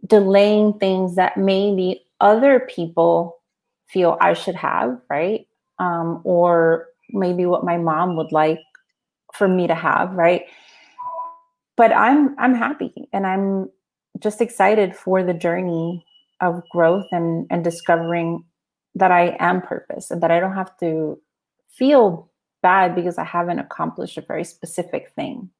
delaying 0.07 0.79
things 0.79 1.15
that 1.15 1.37
maybe 1.37 2.05
other 2.21 2.61
people 2.61 3.39
feel 3.87 4.17
I 4.21 4.33
should 4.35 4.55
have, 4.57 5.01
right? 5.09 5.47
Um, 5.79 6.21
or 6.25 6.89
maybe 7.11 7.47
what 7.47 7.65
my 7.65 7.77
mom 7.77 8.17
would 8.17 8.33
like 8.33 8.61
for 9.35 9.49
me 9.49 9.67
to 9.67 9.75
have, 9.75 10.13
right? 10.13 10.45
But 11.77 11.93
I'm 11.93 12.39
I'm 12.39 12.55
happy 12.55 13.09
and 13.13 13.27
I'm 13.27 13.71
just 14.19 14.41
excited 14.41 14.95
for 14.95 15.23
the 15.23 15.35
journey 15.35 16.05
of 16.41 16.63
growth 16.71 17.07
and 17.13 17.47
and 17.51 17.65
discovering 17.65 18.45
that 18.95 19.11
I 19.11 19.37
am 19.41 19.63
purpose 19.63 20.11
and 20.11 20.23
that 20.23 20.31
I 20.31 20.39
don't 20.39 20.55
have 20.55 20.77
to 20.79 21.19
feel 21.71 22.31
bad 22.63 22.95
because 22.95 23.19
I 23.19 23.25
haven't 23.25 23.59
accomplished 23.59 24.19
a 24.19 24.23
very 24.23 24.45
specific 24.45 25.13
thing. 25.17 25.51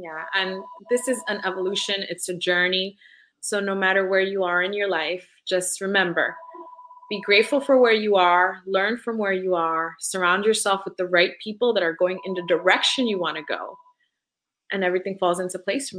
Yeah, 0.00 0.24
and 0.34 0.62
this 0.90 1.08
is 1.08 1.20
an 1.26 1.40
evolution, 1.44 1.96
it's 2.08 2.28
a 2.28 2.34
journey. 2.34 2.96
So 3.40 3.58
no 3.58 3.74
matter 3.74 4.08
where 4.08 4.20
you 4.20 4.44
are 4.44 4.62
in 4.62 4.72
your 4.72 4.88
life, 4.88 5.26
just 5.46 5.80
remember 5.80 6.36
be 7.08 7.20
grateful 7.22 7.60
for 7.60 7.80
where 7.80 7.92
you 7.92 8.16
are, 8.16 8.58
learn 8.66 8.98
from 8.98 9.16
where 9.18 9.32
you 9.32 9.54
are, 9.54 9.94
surround 9.98 10.44
yourself 10.44 10.82
with 10.84 10.96
the 10.96 11.06
right 11.06 11.32
people 11.42 11.72
that 11.72 11.82
are 11.82 11.94
going 11.94 12.18
in 12.24 12.34
the 12.34 12.44
direction 12.46 13.08
you 13.08 13.18
want 13.18 13.36
to 13.36 13.42
go, 13.42 13.78
and 14.70 14.84
everything 14.84 15.16
falls 15.18 15.40
into 15.40 15.58
place. 15.58 15.94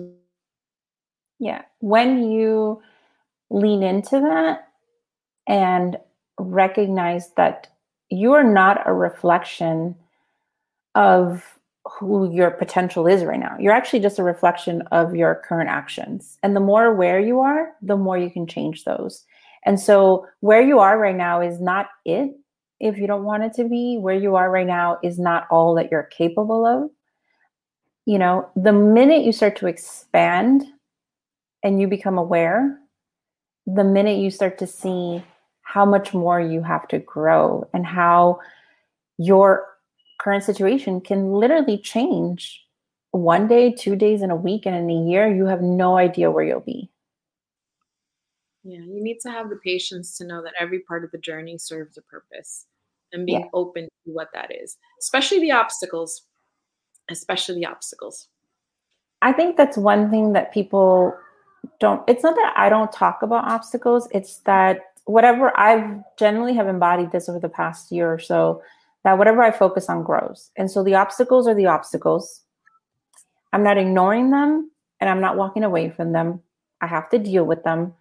Yeah. 1.40 1.64
When 1.80 2.30
you 2.30 2.82
lean 3.50 3.82
into 3.82 4.20
that 4.20 4.68
and 5.48 5.98
recognize 6.38 7.32
that 7.38 7.68
you 8.10 8.34
are 8.34 8.44
not 8.44 8.88
a 8.88 8.94
reflection 8.94 9.96
of 10.94 11.59
who 11.90 12.32
your 12.32 12.52
potential 12.52 13.08
is 13.08 13.24
right 13.24 13.40
now. 13.40 13.56
You're 13.60 13.74
actually 13.74 14.00
just 14.00 14.20
a 14.20 14.24
reflection 14.24 14.82
of 14.92 15.16
your 15.16 15.42
current 15.48 15.70
actions. 15.70 16.38
And 16.44 16.56
the 16.56 16.60
more 16.60 16.86
aware 16.86 17.20
you 17.20 17.40
are, 17.40 17.72
the 17.82 17.98
more 17.98 18.18
you 18.18 18.30
can 18.30 18.48
change 18.48 18.84
those. 18.84 19.26
And 19.66 19.80
so, 19.80 20.26
where 20.40 20.62
you 20.62 20.80
are 20.80 20.98
right 20.98 21.16
now 21.16 21.42
is 21.42 21.60
not 21.60 21.88
it 22.06 22.32
if 22.80 22.98
you 22.98 23.08
don't 23.08 23.26
want 23.26 23.44
it 23.44 23.54
to 23.54 23.68
be. 23.68 23.98
Where 23.98 24.16
you 24.16 24.36
are 24.36 24.50
right 24.50 24.68
now 24.68 25.00
is 25.04 25.20
not 25.20 25.48
all 25.52 25.76
that 25.76 25.92
you're 25.92 26.04
capable 26.04 26.66
of. 26.66 26.90
You 28.06 28.20
know, 28.20 28.50
the 28.56 28.74
minute 28.74 29.24
you 29.24 29.32
start 29.32 29.58
to 29.58 29.68
expand 29.68 30.64
and 31.64 31.82
you 31.82 31.88
become 31.88 32.18
aware, 32.18 32.80
the 33.68 33.84
minute 33.84 34.20
you 34.20 34.32
start 34.32 34.58
to 34.60 34.68
see 34.68 35.24
how 35.62 35.86
much 35.86 36.14
more 36.14 36.40
you 36.40 36.64
have 36.64 36.88
to 36.88 37.00
grow 37.00 37.68
and 37.74 37.86
how 37.86 38.40
your 39.18 39.68
current 40.20 40.44
situation 40.44 41.02
can 41.02 41.32
literally 41.34 41.78
change 41.78 42.64
one 43.12 43.48
day, 43.48 43.72
two 43.72 43.96
days 43.96 44.22
in 44.22 44.30
a 44.30 44.36
week, 44.36 44.66
and 44.66 44.76
in 44.76 44.90
a 44.90 45.10
year, 45.10 45.34
you 45.34 45.46
have 45.48 45.62
no 45.62 45.98
idea 45.98 46.30
where 46.30 46.44
you'll 46.44 46.60
be. 46.60 46.92
Yeah, 48.64 48.80
you 48.80 49.02
need 49.02 49.20
to 49.22 49.32
have 49.32 49.50
the 49.50 49.56
patience 49.56 50.18
to 50.18 50.28
know 50.28 50.44
that 50.44 50.54
every 50.60 50.80
part 50.82 51.04
of 51.04 51.12
the 51.12 51.18
journey 51.18 51.58
serves 51.58 51.98
a 51.98 52.02
purpose 52.04 52.66
and 53.12 53.26
being 53.26 53.40
yeah. 53.40 53.46
open 53.54 53.86
to 53.86 54.12
what 54.12 54.28
that 54.34 54.52
is, 54.54 54.78
especially 55.02 55.40
the 55.40 55.52
obstacles, 55.52 56.24
especially 57.10 57.56
the 57.56 57.66
obstacles. 57.66 58.28
I 59.22 59.34
think 59.34 59.58
that's 59.58 59.78
one 59.78 60.12
thing 60.12 60.34
that 60.34 60.54
people 60.54 61.18
don't, 61.80 62.08
it's 62.08 62.24
not 62.24 62.36
that 62.36 62.54
I 62.56 62.70
don't 62.70 62.92
talk 62.92 63.24
about 63.24 63.46
obstacles, 63.46 64.08
it's 64.12 64.38
that 64.40 64.82
whatever 65.06 65.58
I've 65.60 66.04
generally 66.18 66.54
have 66.54 66.68
embodied 66.68 67.12
this 67.12 67.28
over 67.28 67.40
the 67.40 67.50
past 67.50 67.92
year 67.92 68.14
or 68.14 68.20
so, 68.20 68.62
whatever 69.14 69.42
I 69.42 69.52
focus 69.52 69.90
on 69.90 70.04
grows. 70.04 70.52
And 70.58 70.70
so 70.70 70.84
the 70.84 70.96
obstacles 70.96 71.48
are 71.48 71.56
the 71.56 71.68
obstacles. 71.68 72.44
I'm 73.54 73.64
not 73.64 73.78
ignoring 73.78 74.32
them 74.32 74.72
and 75.00 75.10
I'm 75.10 75.22
not 75.22 75.38
walking 75.38 75.64
away 75.64 75.90
from 75.90 76.12
them. 76.12 76.42
I 76.82 76.88
have 76.88 77.10
to 77.10 77.20
deal 77.20 77.46
with 77.46 77.64
them 77.64 77.94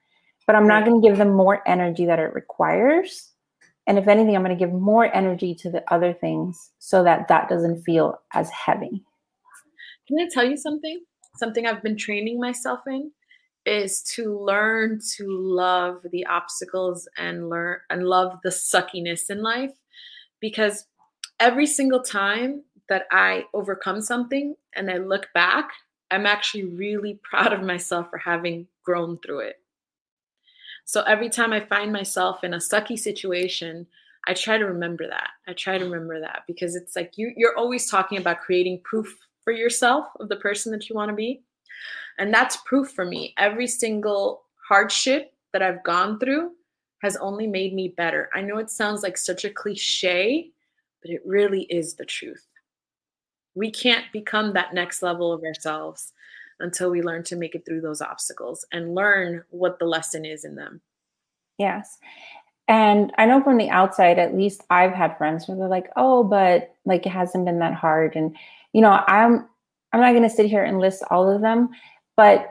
but 0.49 0.57
I'm 0.57 0.67
not 0.67 0.87
going 0.87 0.99
to 0.99 1.07
give 1.07 1.19
them 1.19 1.31
more 1.31 1.63
energy 1.69 2.07
that 2.07 2.19
it 2.19 2.33
requires. 2.33 3.33
And 3.87 3.99
if 3.99 4.09
anything, 4.09 4.35
I'm 4.35 4.43
going 4.43 4.57
to 4.57 4.65
give 4.65 4.73
more 4.73 5.15
energy 5.15 5.55
to 5.57 5.71
the 5.71 5.85
other 5.93 6.15
things 6.15 6.71
so 6.79 7.05
that 7.05 7.29
that 7.29 7.51
doesn't 7.51 7.83
feel 7.83 8.19
as 8.33 8.49
heavy. 8.49 9.05
Can 10.09 10.19
I 10.19 10.27
tell 10.33 10.45
you 10.45 10.57
something? 10.57 11.05
Something 11.37 11.67
I've 11.67 11.83
been 11.83 11.99
training 11.99 12.41
myself 12.41 12.81
in 12.87 13.13
is 13.67 14.03
to 14.15 14.43
learn 14.43 15.01
to 15.17 15.27
love 15.29 15.99
the 16.13 16.25
obstacles 16.25 17.07
and 17.19 17.51
learn 17.51 17.81
and 17.91 18.05
love 18.05 18.39
the 18.43 18.51
suckiness 18.51 19.29
in 19.29 19.43
life 19.43 19.75
because 20.41 20.87
every 21.41 21.67
single 21.67 22.03
time 22.03 22.63
that 22.89 23.07
I 23.11 23.45
overcome 23.55 24.01
something 24.01 24.55
and 24.75 24.91
I 24.91 24.99
look 24.99 25.29
back, 25.35 25.71
I'm 26.11 26.27
actually 26.27 26.65
really 26.65 27.21
proud 27.23 27.53
of 27.53 27.63
myself 27.63 28.09
for 28.11 28.19
having 28.19 28.67
grown 28.85 29.19
through 29.19 29.41
it. 29.41 29.57
So 30.85 31.03
every 31.03 31.29
time 31.29 31.53
I 31.53 31.61
find 31.61 31.93
myself 31.93 32.45
in 32.45 32.55
a 32.55 32.59
sucky 32.59 32.99
situation, 32.99 33.87
I 34.27 34.33
try 34.33 34.57
to 34.57 34.65
remember 34.65 35.07
that. 35.07 35.29
I 35.47 35.53
try 35.53 35.77
to 35.77 35.85
remember 35.85 36.21
that 36.21 36.45
because 36.47 36.75
it's 36.75 36.97
like 36.97 37.13
you, 37.17 37.33
you're 37.37 37.57
always 37.57 37.91
talking 37.91 38.19
about 38.19 38.41
creating 38.41 38.81
proof 38.85 39.15
for 39.43 39.53
yourself 39.53 40.07
of 40.19 40.29
the 40.29 40.37
person 40.37 40.73
that 40.73 40.89
you 40.89 40.97
want 40.97 41.11
to 41.11 41.15
be. 41.15 41.43
And 42.19 42.33
that's 42.33 42.59
proof 42.67 42.91
for 42.93 43.05
me. 43.05 43.35
Every 43.39 43.67
single 43.67 44.43
hardship 44.67 45.33
that 45.53 45.63
I've 45.63 45.85
gone 45.85 46.19
through 46.19 46.53
has 47.03 47.17
only 47.17 47.47
made 47.47 47.75
me 47.75 47.95
better. 47.97 48.29
I 48.35 48.41
know 48.41 48.59
it 48.59 48.71
sounds 48.71 49.03
like 49.03 49.17
such 49.17 49.45
a 49.45 49.51
cliche, 49.51 50.51
but 51.09 51.15
it 51.15 51.23
really 51.25 51.63
is 51.63 51.95
the 51.95 52.05
truth. 52.05 52.47
We 53.55 53.71
can't 53.71 54.05
become 54.13 54.53
that 54.53 54.75
next 54.75 55.03
level 55.03 55.33
of 55.33 55.43
ourselves 55.43 56.13
until 56.61 56.91
we 56.91 57.03
learn 57.03 57.23
to 57.25 57.37
make 57.37 57.55
it 57.55 57.65
through 57.65 57.81
those 57.81 58.03
obstacles 58.03 58.65
and 58.73 58.95
learn 58.95 59.45
what 59.51 59.79
the 59.79 59.87
lesson 59.87 60.25
is 60.25 60.45
in 60.45 60.55
them. 60.55 60.81
Yes. 61.57 61.99
And 62.67 63.13
I 63.17 63.27
know 63.27 63.43
from 63.43 63.57
the 63.57 63.71
outside, 63.71 64.19
at 64.19 64.37
least 64.37 64.63
I've 64.71 64.93
had 64.93 65.17
friends 65.17 65.49
where 65.49 65.57
they're 65.57 65.69
like, 65.69 65.91
oh, 65.97 66.25
but 66.25 66.75
like 66.85 67.07
it 67.07 67.11
hasn't 67.11 67.47
been 67.47 67.61
that 67.61 67.75
hard. 67.75 68.15
And, 68.15 68.37
you 68.73 68.83
know, 68.83 69.03
I'm 69.07 69.49
I'm 69.93 70.01
not 70.01 70.13
gonna 70.13 70.29
sit 70.29 70.47
here 70.47 70.65
and 70.65 70.79
list 70.79 71.03
all 71.11 71.35
of 71.35 71.41
them, 71.41 71.71
but 72.17 72.51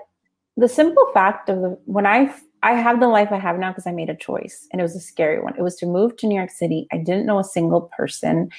the 0.56 0.68
simple 0.68 1.08
fact 1.14 1.50
of 1.50 1.62
the 1.62 1.78
when 1.86 2.08
I 2.08 2.34
I 2.64 2.74
have 2.74 3.00
the 3.00 3.08
life 3.08 3.30
I 3.32 3.38
have 3.38 3.60
now 3.60 3.72
because 3.72 3.88
I 3.88 3.92
made 3.92 4.10
a 4.10 4.16
choice 4.16 4.68
and 4.72 4.82
it 4.82 4.84
was 4.84 4.96
a 4.96 5.00
scary 5.00 5.40
one. 5.40 5.56
It 5.58 5.62
was 5.62 5.76
to 5.78 5.86
move 5.86 6.18
to 6.18 6.28
New 6.28 6.36
York 6.36 6.52
City. 6.52 6.88
I 6.92 6.98
didn't 6.98 7.26
know 7.26 7.40
a 7.40 7.44
single 7.44 7.92
person. 7.96 8.50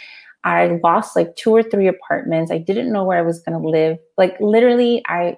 I 0.45 0.79
lost 0.85 1.17
like 1.17 1.35
two 1.37 1.55
or 1.55 1.63
three 1.63 1.89
apartments. 1.89 2.51
I 2.51 2.59
didn't 2.59 2.93
know 2.93 3.05
where 3.05 3.19
I 3.19 3.23
was 3.23 3.41
going 3.41 3.61
to 3.61 3.69
live. 3.69 3.99
Like 4.17 4.37
literally, 4.41 5.03
I 5.07 5.37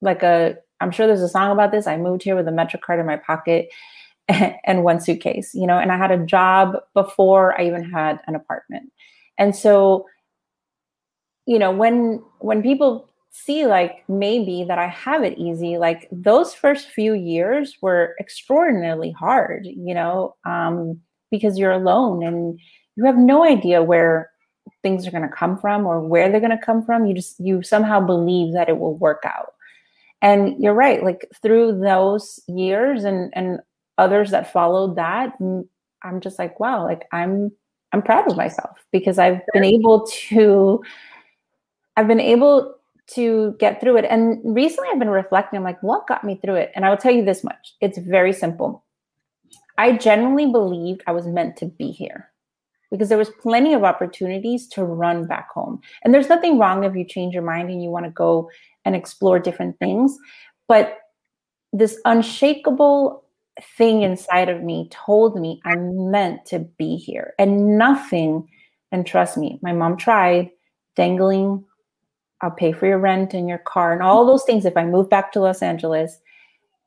like 0.00 0.22
a. 0.22 0.56
I'm 0.80 0.90
sure 0.90 1.06
there's 1.06 1.22
a 1.22 1.28
song 1.28 1.50
about 1.50 1.72
this. 1.72 1.86
I 1.86 1.96
moved 1.96 2.22
here 2.22 2.36
with 2.36 2.46
a 2.46 2.52
Metro 2.52 2.78
card 2.78 3.00
in 3.00 3.06
my 3.06 3.16
pocket 3.16 3.68
and 4.28 4.84
one 4.84 5.00
suitcase, 5.00 5.54
you 5.54 5.66
know, 5.66 5.78
and 5.78 5.90
I 5.90 5.96
had 5.96 6.10
a 6.10 6.24
job 6.24 6.76
before 6.94 7.58
I 7.58 7.66
even 7.66 7.84
had 7.84 8.20
an 8.26 8.34
apartment. 8.34 8.92
And 9.38 9.56
so, 9.56 10.06
you 11.46 11.58
know, 11.58 11.70
when 11.70 12.22
when 12.40 12.62
people 12.62 13.08
see 13.44 13.66
like 13.66 14.04
maybe 14.08 14.64
that 14.64 14.78
I 14.78 14.88
have 14.88 15.22
it 15.22 15.38
easy, 15.38 15.78
like 15.78 16.08
those 16.10 16.54
first 16.54 16.88
few 16.88 17.14
years 17.14 17.76
were 17.80 18.16
extraordinarily 18.20 19.12
hard, 19.12 19.66
you 19.66 19.94
know, 19.94 20.36
um, 20.44 21.00
because 21.30 21.58
you're 21.58 21.72
alone 21.72 22.24
and 22.24 22.58
you 22.96 23.04
have 23.04 23.18
no 23.18 23.44
idea 23.44 23.82
where 23.82 24.30
things 24.82 25.06
are 25.06 25.10
going 25.10 25.22
to 25.22 25.36
come 25.36 25.58
from 25.58 25.86
or 25.86 26.00
where 26.00 26.30
they're 26.30 26.40
going 26.40 26.56
to 26.56 26.64
come 26.64 26.84
from. 26.84 27.06
You 27.06 27.14
just 27.14 27.38
you 27.38 27.62
somehow 27.62 28.00
believe 28.00 28.54
that 28.54 28.68
it 28.68 28.78
will 28.78 28.96
work 28.96 29.22
out. 29.24 29.52
And 30.22 30.56
you're 30.58 30.74
right 30.74 31.02
like 31.02 31.28
through 31.42 31.80
those 31.80 32.40
years 32.48 33.04
and 33.04 33.32
and 33.36 33.60
others 33.98 34.30
that 34.30 34.52
followed 34.52 34.96
that 34.96 35.32
i'm 36.02 36.20
just 36.20 36.38
like 36.38 36.58
wow 36.60 36.84
like 36.84 37.06
i'm 37.12 37.50
i'm 37.92 38.02
proud 38.02 38.30
of 38.30 38.36
myself 38.36 38.84
because 38.92 39.18
i've 39.18 39.40
been 39.52 39.64
able 39.64 40.06
to 40.06 40.82
i've 41.96 42.08
been 42.08 42.20
able 42.20 42.75
to 43.08 43.54
get 43.58 43.80
through 43.80 43.98
it. 43.98 44.04
And 44.04 44.40
recently 44.44 44.88
I've 44.90 44.98
been 44.98 45.08
reflecting, 45.08 45.56
I'm 45.56 45.64
like, 45.64 45.82
what 45.82 46.06
got 46.06 46.24
me 46.24 46.38
through 46.42 46.56
it? 46.56 46.72
And 46.74 46.84
I 46.84 46.90
will 46.90 46.96
tell 46.96 47.12
you 47.12 47.24
this 47.24 47.44
much 47.44 47.74
it's 47.80 47.98
very 47.98 48.32
simple. 48.32 48.84
I 49.78 49.92
genuinely 49.96 50.50
believed 50.50 51.02
I 51.06 51.12
was 51.12 51.26
meant 51.26 51.56
to 51.58 51.66
be 51.66 51.90
here 51.90 52.30
because 52.90 53.08
there 53.08 53.18
was 53.18 53.30
plenty 53.42 53.74
of 53.74 53.84
opportunities 53.84 54.68
to 54.68 54.84
run 54.84 55.26
back 55.26 55.50
home. 55.50 55.80
And 56.02 56.14
there's 56.14 56.28
nothing 56.28 56.58
wrong 56.58 56.84
if 56.84 56.94
you 56.94 57.04
change 57.04 57.34
your 57.34 57.42
mind 57.42 57.68
and 57.68 57.82
you 57.82 57.90
want 57.90 58.06
to 58.06 58.10
go 58.10 58.50
and 58.84 58.96
explore 58.96 59.38
different 59.38 59.78
things. 59.78 60.16
But 60.68 60.98
this 61.72 62.00
unshakable 62.04 63.24
thing 63.76 64.02
inside 64.02 64.48
of 64.48 64.62
me 64.62 64.88
told 64.90 65.38
me 65.40 65.60
I'm 65.64 66.10
meant 66.10 66.44
to 66.46 66.60
be 66.60 66.96
here. 66.96 67.34
And 67.38 67.76
nothing, 67.78 68.48
and 68.92 69.06
trust 69.06 69.36
me, 69.36 69.58
my 69.62 69.72
mom 69.72 69.96
tried 69.96 70.50
dangling, 70.94 71.64
I'll 72.42 72.50
pay 72.50 72.72
for 72.72 72.86
your 72.86 72.98
rent 72.98 73.34
and 73.34 73.48
your 73.48 73.58
car 73.58 73.92
and 73.92 74.02
all 74.02 74.26
those 74.26 74.44
things 74.44 74.64
if 74.64 74.76
I 74.76 74.84
move 74.84 75.08
back 75.08 75.32
to 75.32 75.40
Los 75.40 75.62
Angeles. 75.62 76.18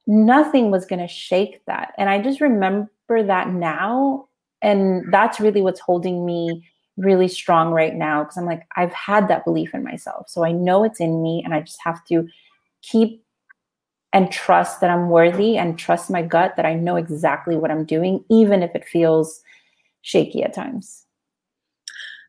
Nothing 0.07 0.71
was 0.71 0.85
going 0.85 0.99
to 0.99 1.07
shake 1.07 1.65
that. 1.65 1.93
And 1.97 2.09
I 2.09 2.21
just 2.21 2.41
remember 2.41 2.89
that 3.09 3.49
now. 3.49 4.27
And 4.61 5.11
that's 5.11 5.39
really 5.39 5.61
what's 5.61 5.79
holding 5.79 6.25
me 6.25 6.67
really 6.97 7.27
strong 7.27 7.71
right 7.71 7.95
now 7.95 8.23
because 8.23 8.37
I'm 8.37 8.45
like, 8.45 8.63
I've 8.75 8.91
had 8.91 9.27
that 9.29 9.45
belief 9.45 9.73
in 9.73 9.83
myself. 9.83 10.29
So 10.29 10.43
I 10.43 10.51
know 10.51 10.83
it's 10.83 10.99
in 10.99 11.23
me 11.23 11.41
and 11.43 11.53
I 11.53 11.61
just 11.61 11.79
have 11.83 12.03
to 12.05 12.27
keep 12.81 13.23
and 14.11 14.31
trust 14.31 14.81
that 14.81 14.89
I'm 14.89 15.09
worthy 15.09 15.57
and 15.57 15.77
trust 15.77 16.09
my 16.09 16.21
gut 16.21 16.55
that 16.55 16.65
I 16.65 16.73
know 16.73 16.95
exactly 16.95 17.55
what 17.55 17.71
I'm 17.71 17.85
doing, 17.85 18.23
even 18.29 18.63
if 18.63 18.71
it 18.75 18.85
feels 18.85 19.41
shaky 20.01 20.43
at 20.43 20.53
times. 20.53 21.05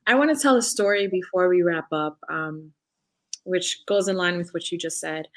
I 0.06 0.14
want 0.14 0.34
to 0.34 0.40
tell 0.40 0.56
a 0.56 0.62
story 0.62 1.06
before 1.06 1.48
we 1.48 1.62
wrap 1.62 1.86
up, 1.92 2.18
um, 2.28 2.72
which 3.44 3.84
goes 3.86 4.08
in 4.08 4.16
line 4.16 4.36
with 4.36 4.52
what 4.52 4.70
you 4.70 4.78
just 4.78 5.00
said. 5.00 5.28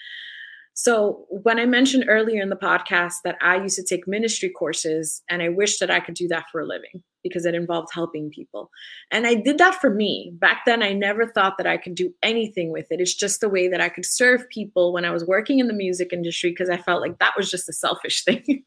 So, 0.75 1.25
when 1.29 1.59
I 1.59 1.67
mentioned 1.67 2.05
earlier 2.07 2.41
in 2.41 2.49
the 2.49 2.55
podcast 2.55 3.15
that 3.23 3.37
I 3.41 3.57
used 3.57 3.75
to 3.75 3.83
take 3.83 4.07
ministry 4.07 4.49
courses 4.49 5.21
and 5.29 5.43
I 5.43 5.49
wish 5.49 5.77
that 5.77 5.91
I 5.91 5.99
could 5.99 6.15
do 6.15 6.27
that 6.29 6.45
for 6.51 6.61
a 6.61 6.65
living 6.65 7.03
because 7.23 7.45
it 7.45 7.53
involved 7.53 7.89
helping 7.93 8.31
people. 8.31 8.71
And 9.11 9.27
I 9.27 9.35
did 9.35 9.59
that 9.59 9.75
for 9.79 9.91
me. 9.91 10.31
Back 10.33 10.63
then, 10.65 10.81
I 10.81 10.91
never 10.93 11.27
thought 11.27 11.57
that 11.57 11.67
I 11.67 11.77
could 11.77 11.93
do 11.93 12.11
anything 12.23 12.71
with 12.71 12.87
it. 12.91 12.99
It's 12.99 13.13
just 13.13 13.39
the 13.39 13.49
way 13.49 13.67
that 13.67 13.81
I 13.81 13.89
could 13.89 14.05
serve 14.05 14.49
people 14.49 14.93
when 14.93 15.05
I 15.05 15.11
was 15.11 15.25
working 15.25 15.59
in 15.59 15.67
the 15.67 15.73
music 15.73 16.11
industry 16.11 16.49
because 16.49 16.69
I 16.69 16.77
felt 16.77 17.01
like 17.01 17.19
that 17.19 17.37
was 17.37 17.51
just 17.51 17.69
a 17.69 17.73
selfish 17.73 18.23
thing. 18.25 18.63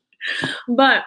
but 0.68 1.02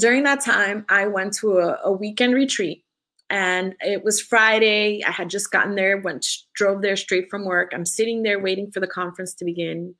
during 0.00 0.22
that 0.24 0.40
time, 0.40 0.86
I 0.88 1.06
went 1.08 1.34
to 1.34 1.58
a, 1.58 1.78
a 1.84 1.92
weekend 1.92 2.34
retreat 2.34 2.85
and 3.28 3.74
it 3.80 4.04
was 4.04 4.20
Friday. 4.20 5.02
I 5.04 5.10
had 5.10 5.30
just 5.30 5.50
gotten 5.50 5.74
there, 5.74 5.98
went 5.98 6.26
drove 6.54 6.82
there 6.82 6.96
straight 6.96 7.28
from 7.28 7.44
work. 7.44 7.72
I'm 7.74 7.84
sitting 7.84 8.22
there 8.22 8.38
waiting 8.38 8.70
for 8.70 8.80
the 8.80 8.86
conference 8.86 9.34
to 9.34 9.44
begin. 9.44 9.94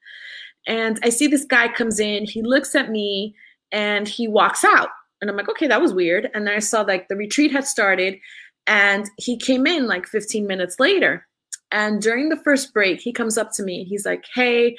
And 0.67 0.99
I 1.03 1.11
see 1.11 1.27
this 1.27 1.45
guy 1.45 1.69
comes 1.69 2.01
in, 2.01 2.25
he 2.25 2.43
looks 2.43 2.75
at 2.75 2.91
me 2.91 3.35
and 3.73 4.09
he 4.09 4.29
walks 4.29 4.65
out. 4.65 4.89
And 5.21 5.31
I'm 5.31 5.37
like, 5.37 5.49
okay, 5.49 5.67
that 5.67 5.81
was 5.81 5.95
weird. 5.95 6.31
And 6.35 6.47
then 6.47 6.55
I 6.55 6.59
saw 6.59 6.83
like 6.83 7.09
the 7.09 7.17
retreat 7.17 7.53
had 7.53 7.67
started 7.67 8.19
and 8.67 9.09
he 9.17 9.37
came 9.37 9.67
in 9.67 9.87
like 9.87 10.07
15 10.07 10.47
minutes 10.47 10.79
later. 10.79 11.27
And 11.71 12.03
during 12.03 12.29
the 12.29 12.37
first 12.37 12.73
break, 12.73 13.01
he 13.01 13.13
comes 13.13 13.39
up 13.39 13.53
to 13.53 13.63
me. 13.63 13.85
He's 13.85 14.07
like, 14.07 14.25
hey, 14.35 14.77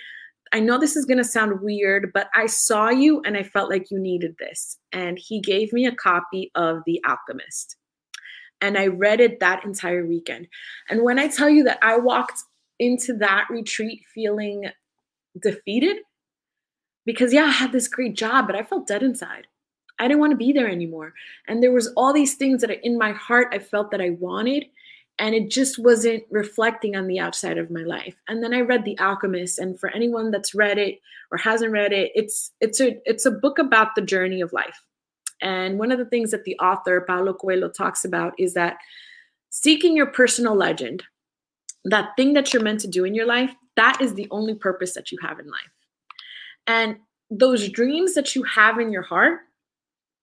I 0.53 0.59
know 0.59 0.77
this 0.77 0.95
is 0.95 1.05
going 1.05 1.17
to 1.17 1.23
sound 1.23 1.61
weird, 1.61 2.11
but 2.13 2.29
I 2.33 2.45
saw 2.45 2.89
you 2.89 3.21
and 3.25 3.35
I 3.35 3.43
felt 3.43 3.69
like 3.69 3.91
you 3.91 3.99
needed 3.99 4.35
this. 4.39 4.77
And 4.93 5.17
he 5.17 5.41
gave 5.41 5.73
me 5.73 5.85
a 5.85 5.95
copy 5.95 6.51
of 6.55 6.79
The 6.85 7.01
Alchemist 7.05 7.76
and 8.61 8.77
I 8.77 8.87
read 8.87 9.19
it 9.19 9.39
that 9.39 9.63
entire 9.63 10.05
weekend. 10.05 10.47
And 10.89 11.03
when 11.03 11.19
I 11.19 11.27
tell 11.27 11.49
you 11.49 11.63
that 11.65 11.79
I 11.81 11.97
walked 11.97 12.39
into 12.79 13.13
that 13.17 13.47
retreat 13.49 14.01
feeling 14.13 14.65
defeated, 15.41 15.97
because 17.05 17.33
yeah, 17.33 17.45
I 17.45 17.51
had 17.51 17.71
this 17.71 17.87
great 17.87 18.15
job, 18.15 18.47
but 18.47 18.55
I 18.55 18.63
felt 18.63 18.87
dead 18.87 19.03
inside. 19.03 19.47
I 19.99 20.07
didn't 20.07 20.19
want 20.19 20.31
to 20.31 20.37
be 20.37 20.51
there 20.51 20.69
anymore. 20.69 21.13
And 21.47 21.63
there 21.63 21.71
was 21.71 21.87
all 21.95 22.13
these 22.13 22.35
things 22.35 22.61
that 22.61 22.85
in 22.85 22.97
my 22.97 23.11
heart 23.13 23.47
I 23.51 23.59
felt 23.59 23.91
that 23.91 24.01
I 24.01 24.11
wanted 24.11 24.65
and 25.19 25.33
it 25.33 25.49
just 25.49 25.79
wasn't 25.79 26.23
reflecting 26.29 26.95
on 26.95 27.07
the 27.07 27.19
outside 27.19 27.57
of 27.57 27.71
my 27.71 27.81
life. 27.81 28.15
And 28.27 28.43
then 28.43 28.53
I 28.53 28.61
read 28.61 28.85
The 28.85 28.99
Alchemist 28.99 29.57
and 29.57 29.79
for 29.79 29.89
anyone 29.89 30.29
that's 30.29 30.53
read 30.53 30.77
it 30.77 30.99
or 31.31 31.37
hasn't 31.37 31.71
read 31.71 31.91
it, 31.91 32.11
it's 32.13 32.51
it's 32.61 32.79
a 32.79 32.97
it's 33.09 33.25
a 33.25 33.31
book 33.31 33.57
about 33.57 33.95
the 33.95 34.01
journey 34.01 34.41
of 34.41 34.53
life. 34.53 34.83
And 35.41 35.77
one 35.77 35.91
of 35.91 35.99
the 35.99 36.05
things 36.05 36.31
that 36.31 36.43
the 36.43 36.57
author, 36.59 37.01
Paulo 37.01 37.33
Coelho, 37.33 37.69
talks 37.69 38.03
about 38.03 38.33
is 38.37 38.53
that 38.53 38.77
seeking 39.49 39.95
your 39.95 40.07
personal 40.07 40.55
legend, 40.55 41.03
that 41.85 42.09
thing 42.17 42.33
that 42.33 42.53
you're 42.53 42.63
meant 42.63 42.81
to 42.81 42.87
do 42.87 43.05
in 43.05 43.13
your 43.13 43.25
life, 43.25 43.53
that 43.75 44.01
is 44.01 44.13
the 44.13 44.27
only 44.31 44.55
purpose 44.55 44.93
that 44.93 45.11
you 45.11 45.17
have 45.21 45.39
in 45.39 45.47
life. 45.47 45.71
And 46.65 46.97
those 47.29 47.69
dreams 47.69 48.13
that 48.15 48.35
you 48.35 48.43
have 48.43 48.79
in 48.79 48.91
your 48.91 49.03
heart, 49.03 49.39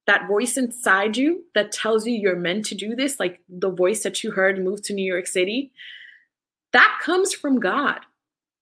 that 0.06 0.28
voice 0.28 0.56
inside 0.56 1.16
you 1.16 1.44
that 1.54 1.72
tells 1.72 2.06
you 2.06 2.14
you're 2.14 2.36
meant 2.36 2.66
to 2.66 2.74
do 2.74 2.94
this, 2.94 3.18
like 3.18 3.40
the 3.48 3.70
voice 3.70 4.02
that 4.02 4.22
you 4.22 4.30
heard 4.30 4.62
move 4.62 4.82
to 4.82 4.92
New 4.92 5.04
York 5.04 5.26
City, 5.26 5.72
that 6.72 6.98
comes 7.02 7.32
from 7.32 7.60
God. 7.60 8.00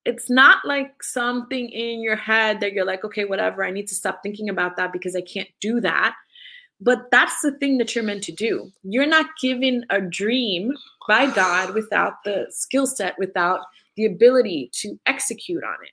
It's 0.05 0.29
not 0.29 0.65
like 0.65 1.01
something 1.01 1.69
in 1.69 2.01
your 2.01 2.15
head 2.15 2.59
that 2.59 2.73
you're 2.73 2.85
like, 2.85 3.03
okay, 3.03 3.25
whatever, 3.25 3.63
I 3.63 3.71
need 3.71 3.87
to 3.87 3.95
stop 3.95 4.21
thinking 4.21 4.49
about 4.49 4.77
that 4.77 4.93
because 4.93 5.15
I 5.15 5.21
can't 5.21 5.49
do 5.59 5.81
that. 5.81 6.15
But 6.83 7.09
that's 7.11 7.41
the 7.41 7.51
thing 7.53 7.77
that 7.77 7.95
you're 7.95 8.03
meant 8.03 8.23
to 8.23 8.31
do. 8.33 8.69
You're 8.83 9.05
not 9.05 9.27
given 9.41 9.85
a 9.89 10.01
dream 10.01 10.73
by 11.07 11.31
God 11.33 11.73
without 11.73 12.23
the 12.25 12.47
skill 12.49 12.85
set, 12.85 13.17
without 13.17 13.61
the 13.95 14.05
ability 14.05 14.69
to 14.73 14.99
execute 15.05 15.63
on 15.63 15.75
it. 15.83 15.91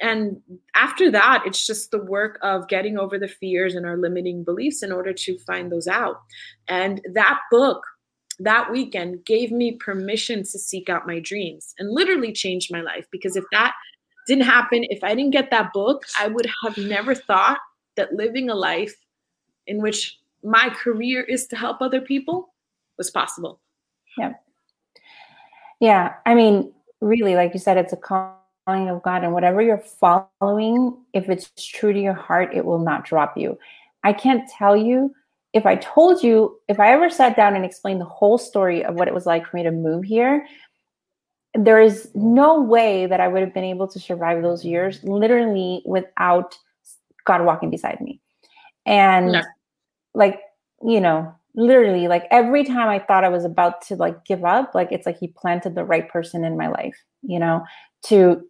And 0.00 0.40
after 0.74 1.10
that, 1.10 1.42
it's 1.44 1.66
just 1.66 1.90
the 1.90 2.02
work 2.02 2.38
of 2.42 2.68
getting 2.68 2.96
over 2.96 3.18
the 3.18 3.28
fears 3.28 3.74
and 3.74 3.84
our 3.84 3.98
limiting 3.98 4.44
beliefs 4.44 4.82
in 4.82 4.92
order 4.92 5.12
to 5.12 5.38
find 5.40 5.70
those 5.70 5.88
out. 5.88 6.20
And 6.68 7.00
that 7.12 7.40
book, 7.50 7.82
that 8.38 8.70
weekend, 8.70 9.24
gave 9.26 9.50
me 9.50 9.72
permission 9.72 10.38
to 10.38 10.58
seek 10.58 10.88
out 10.88 11.06
my 11.06 11.18
dreams 11.18 11.74
and 11.78 11.90
literally 11.90 12.32
changed 12.32 12.72
my 12.72 12.80
life. 12.80 13.06
Because 13.10 13.36
if 13.36 13.44
that 13.52 13.74
didn't 14.26 14.44
happen, 14.44 14.84
if 14.90 15.02
I 15.02 15.14
didn't 15.14 15.32
get 15.32 15.50
that 15.50 15.72
book, 15.72 16.04
I 16.18 16.28
would 16.28 16.46
have 16.64 16.78
never 16.78 17.14
thought 17.14 17.58
that 17.96 18.14
living 18.14 18.48
a 18.48 18.54
life 18.54 18.94
in 19.66 19.82
which 19.82 20.19
my 20.42 20.70
career 20.70 21.22
is 21.22 21.46
to 21.48 21.56
help 21.56 21.80
other 21.80 22.00
people 22.00 22.52
was 22.98 23.10
possible. 23.10 23.60
Yeah. 24.18 24.34
Yeah. 25.80 26.14
I 26.26 26.34
mean, 26.34 26.72
really, 27.00 27.34
like 27.34 27.54
you 27.54 27.60
said, 27.60 27.76
it's 27.76 27.92
a 27.92 27.96
calling 27.96 28.88
of 28.88 29.02
God, 29.02 29.24
and 29.24 29.32
whatever 29.32 29.62
you're 29.62 29.78
following, 29.78 30.96
if 31.12 31.28
it's 31.28 31.50
true 31.56 31.92
to 31.92 32.00
your 32.00 32.14
heart, 32.14 32.54
it 32.54 32.64
will 32.64 32.78
not 32.78 33.04
drop 33.04 33.36
you. 33.36 33.58
I 34.04 34.12
can't 34.12 34.48
tell 34.48 34.76
you 34.76 35.14
if 35.52 35.66
I 35.66 35.76
told 35.76 36.22
you, 36.22 36.60
if 36.68 36.78
I 36.78 36.92
ever 36.92 37.10
sat 37.10 37.36
down 37.36 37.56
and 37.56 37.64
explained 37.64 38.00
the 38.00 38.04
whole 38.04 38.38
story 38.38 38.84
of 38.84 38.94
what 38.94 39.08
it 39.08 39.14
was 39.14 39.26
like 39.26 39.46
for 39.46 39.56
me 39.56 39.64
to 39.64 39.72
move 39.72 40.04
here, 40.04 40.46
there 41.54 41.80
is 41.80 42.10
no 42.14 42.60
way 42.60 43.06
that 43.06 43.20
I 43.20 43.26
would 43.26 43.42
have 43.42 43.52
been 43.52 43.64
able 43.64 43.88
to 43.88 43.98
survive 43.98 44.42
those 44.42 44.64
years 44.64 45.02
literally 45.02 45.82
without 45.84 46.56
God 47.24 47.44
walking 47.44 47.70
beside 47.70 48.00
me. 48.00 48.20
And 48.86 49.32
no 49.32 49.42
like 50.14 50.40
you 50.82 51.00
know 51.00 51.32
literally 51.54 52.08
like 52.08 52.26
every 52.30 52.64
time 52.64 52.88
i 52.88 52.98
thought 52.98 53.24
i 53.24 53.28
was 53.28 53.44
about 53.44 53.82
to 53.82 53.96
like 53.96 54.24
give 54.24 54.44
up 54.44 54.74
like 54.74 54.92
it's 54.92 55.06
like 55.06 55.18
he 55.18 55.28
planted 55.28 55.74
the 55.74 55.84
right 55.84 56.08
person 56.08 56.44
in 56.44 56.56
my 56.56 56.68
life 56.68 56.96
you 57.22 57.38
know 57.38 57.64
to 58.02 58.40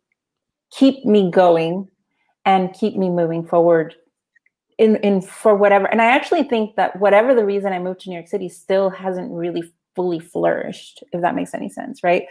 keep 0.71 1.05
me 1.05 1.31
going 1.31 1.89
and 2.45 2.73
keep 2.75 2.97
me 2.97 3.09
moving 3.09 3.45
forward 3.47 3.95
in 4.79 4.97
in 4.97 5.21
for 5.21 5.55
whatever 5.55 5.87
and 5.87 6.01
i 6.01 6.07
actually 6.07 6.43
think 6.43 6.77
that 6.77 6.99
whatever 7.01 7.35
the 7.35 7.45
reason 7.45 7.73
i 7.73 7.79
moved 7.79 8.01
to 8.01 8.11
new 8.11 8.17
york 8.17 8.29
city 8.29 8.49
still 8.49 8.91
hasn't 8.91 9.31
really 9.33 9.63
fully 9.95 10.19
flourished 10.19 11.03
if 11.13 11.21
that 11.21 11.35
makes 11.35 11.55
any 11.55 11.69
sense 11.69 12.03
right? 12.03 12.25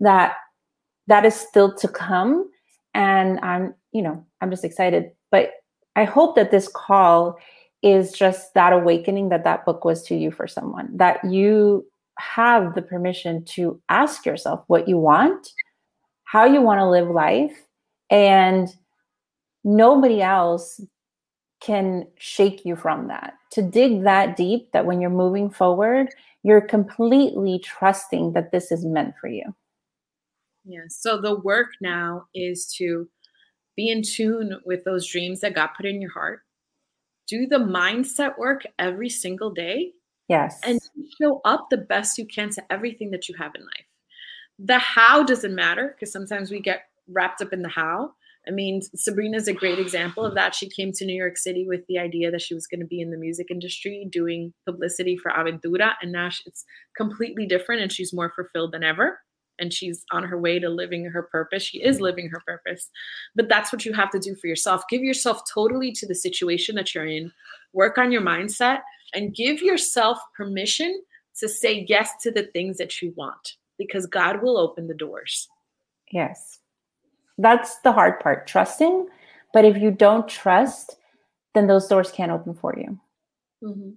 That 0.00 0.36
that 1.06 1.24
is 1.24 1.34
still 1.34 1.74
to 1.76 1.88
come 1.88 2.50
and 2.94 3.38
i'm 3.40 3.74
you 3.92 4.02
know 4.02 4.26
i'm 4.40 4.50
just 4.50 4.64
excited 4.64 5.10
but 5.30 5.52
i 5.94 6.04
hope 6.04 6.36
that 6.36 6.50
this 6.50 6.68
call 6.68 7.38
is 7.86 8.10
just 8.10 8.52
that 8.54 8.72
awakening 8.72 9.28
that 9.28 9.44
that 9.44 9.64
book 9.64 9.84
was 9.84 10.02
to 10.02 10.16
you 10.16 10.32
for 10.32 10.48
someone 10.48 10.88
that 10.96 11.24
you 11.24 11.86
have 12.18 12.74
the 12.74 12.82
permission 12.82 13.44
to 13.44 13.80
ask 13.88 14.26
yourself 14.26 14.64
what 14.66 14.88
you 14.88 14.98
want 14.98 15.52
how 16.24 16.44
you 16.44 16.60
want 16.60 16.80
to 16.80 16.90
live 16.90 17.08
life 17.08 17.66
and 18.10 18.68
nobody 19.64 20.20
else 20.20 20.80
can 21.60 22.06
shake 22.18 22.64
you 22.64 22.76
from 22.76 23.08
that. 23.08 23.34
To 23.52 23.62
dig 23.62 24.02
that 24.02 24.36
deep 24.36 24.70
that 24.72 24.84
when 24.84 25.00
you're 25.00 25.10
moving 25.10 25.48
forward 25.48 26.08
you're 26.42 26.60
completely 26.60 27.58
trusting 27.58 28.32
that 28.34 28.52
this 28.52 28.70
is 28.70 28.84
meant 28.84 29.14
for 29.20 29.28
you. 29.28 29.54
Yeah 30.64 30.84
so 30.88 31.20
the 31.20 31.38
work 31.40 31.68
now 31.80 32.26
is 32.34 32.66
to 32.78 33.08
be 33.76 33.90
in 33.90 34.02
tune 34.02 34.60
with 34.64 34.84
those 34.84 35.06
dreams 35.06 35.40
that 35.40 35.54
god 35.54 35.68
put 35.76 35.86
in 35.86 36.00
your 36.00 36.12
heart 36.12 36.40
do 37.28 37.46
the 37.46 37.58
mindset 37.58 38.38
work 38.38 38.62
every 38.78 39.08
single 39.08 39.50
day. 39.50 39.92
Yes. 40.28 40.60
And 40.64 40.80
show 41.20 41.40
up 41.44 41.68
the 41.70 41.76
best 41.76 42.18
you 42.18 42.26
can 42.26 42.50
to 42.50 42.62
everything 42.70 43.10
that 43.12 43.28
you 43.28 43.34
have 43.38 43.52
in 43.54 43.62
life. 43.62 43.86
the 44.58 44.78
how 44.78 45.22
doesn't 45.22 45.54
matter 45.54 45.94
because 45.94 46.12
sometimes 46.12 46.50
we 46.50 46.60
get 46.60 46.82
wrapped 47.08 47.42
up 47.42 47.52
in 47.52 47.62
the 47.62 47.68
how. 47.68 48.12
I 48.48 48.52
mean, 48.52 48.80
Sabrina's 48.94 49.48
a 49.48 49.52
great 49.52 49.78
example 49.78 50.24
of 50.24 50.34
that. 50.36 50.54
She 50.54 50.68
came 50.68 50.92
to 50.92 51.04
New 51.04 51.16
York 51.16 51.36
City 51.36 51.66
with 51.66 51.80
the 51.88 51.98
idea 51.98 52.30
that 52.30 52.42
she 52.42 52.54
was 52.54 52.66
going 52.66 52.80
to 52.80 52.86
be 52.86 53.00
in 53.00 53.10
the 53.10 53.16
music 53.16 53.48
industry 53.50 54.06
doing 54.10 54.52
publicity 54.64 55.16
for 55.16 55.32
Aventura, 55.32 55.94
and 56.00 56.12
now 56.12 56.30
it's 56.46 56.64
completely 56.96 57.44
different 57.46 57.82
and 57.82 57.92
she's 57.92 58.12
more 58.12 58.32
fulfilled 58.34 58.72
than 58.72 58.84
ever. 58.84 59.18
And 59.58 59.72
she's 59.72 60.04
on 60.12 60.22
her 60.24 60.38
way 60.38 60.58
to 60.58 60.68
living 60.68 61.04
her 61.06 61.22
purpose. 61.22 61.62
She 61.62 61.82
is 61.82 62.00
living 62.00 62.28
her 62.28 62.42
purpose. 62.46 62.90
But 63.34 63.48
that's 63.48 63.72
what 63.72 63.84
you 63.84 63.92
have 63.94 64.10
to 64.10 64.18
do 64.18 64.34
for 64.34 64.46
yourself. 64.46 64.82
Give 64.90 65.02
yourself 65.02 65.42
totally 65.52 65.92
to 65.92 66.06
the 66.06 66.14
situation 66.14 66.74
that 66.74 66.94
you're 66.94 67.06
in, 67.06 67.32
work 67.72 67.96
on 67.98 68.12
your 68.12 68.22
mindset, 68.22 68.80
and 69.14 69.34
give 69.34 69.62
yourself 69.62 70.18
permission 70.36 71.02
to 71.38 71.48
say 71.48 71.86
yes 71.88 72.10
to 72.22 72.30
the 72.30 72.44
things 72.44 72.78
that 72.78 73.00
you 73.00 73.12
want 73.16 73.56
because 73.78 74.06
God 74.06 74.42
will 74.42 74.58
open 74.58 74.88
the 74.88 74.94
doors. 74.94 75.48
Yes. 76.10 76.60
That's 77.38 77.78
the 77.80 77.92
hard 77.92 78.20
part, 78.20 78.46
trusting. 78.46 79.08
But 79.52 79.64
if 79.64 79.76
you 79.76 79.90
don't 79.90 80.28
trust, 80.28 80.96
then 81.54 81.66
those 81.66 81.86
doors 81.86 82.10
can't 82.10 82.32
open 82.32 82.54
for 82.54 82.74
you. 82.76 82.98
Mm-hmm. 83.62 83.90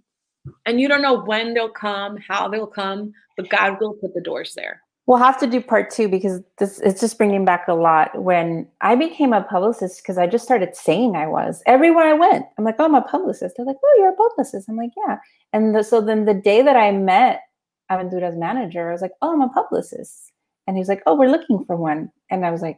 And 0.66 0.80
you 0.80 0.88
don't 0.88 1.02
know 1.02 1.20
when 1.20 1.54
they'll 1.54 1.70
come, 1.70 2.18
how 2.18 2.48
they'll 2.48 2.68
come, 2.68 3.14
but 3.38 3.50
God 3.50 3.78
will 3.80 3.94
put 3.94 4.14
the 4.14 4.22
doors 4.22 4.54
there. 4.56 4.82
We'll 5.10 5.18
have 5.18 5.40
to 5.40 5.48
do 5.48 5.60
part 5.60 5.90
two 5.90 6.08
because 6.08 6.40
this 6.60 6.78
it's 6.82 7.02
just 7.02 7.18
bringing 7.18 7.44
back 7.44 7.68
a 7.68 7.74
lot. 7.74 8.22
When 8.22 8.68
I 8.82 8.94
became 8.94 9.34
a 9.34 9.42
publicist, 9.42 10.04
because 10.04 10.20
I 10.20 10.28
just 10.28 10.44
started 10.44 10.76
saying 10.76 11.16
I 11.16 11.26
was 11.26 11.64
everywhere 11.66 12.06
I 12.06 12.14
went. 12.14 12.46
I'm 12.56 12.64
like, 12.64 12.76
oh, 12.78 12.86
I'm 12.86 12.94
a 12.94 13.02
publicist. 13.02 13.58
They're 13.58 13.66
like, 13.66 13.78
oh, 13.84 13.96
you're 13.98 14.14
a 14.14 14.16
publicist. 14.16 14.70
I'm 14.70 14.78
like, 14.78 14.92
yeah. 15.08 15.18
And 15.52 15.74
the, 15.76 15.82
so 15.82 16.00
then 16.00 16.26
the 16.26 16.36
day 16.36 16.62
that 16.62 16.76
I 16.76 16.92
met 16.92 17.42
Aventura's 17.90 18.36
manager, 18.36 18.88
I 18.88 18.92
was 18.92 19.02
like, 19.02 19.14
oh, 19.24 19.34
I'm 19.34 19.42
a 19.42 19.50
publicist. 19.50 20.32
And 20.68 20.78
he's 20.78 20.88
like, 20.88 21.02
oh, 21.08 21.16
we're 21.16 21.32
looking 21.32 21.66
for 21.66 21.76
one. 21.76 22.12
And 22.30 22.46
I 22.46 22.52
was 22.52 22.62
like, 22.62 22.78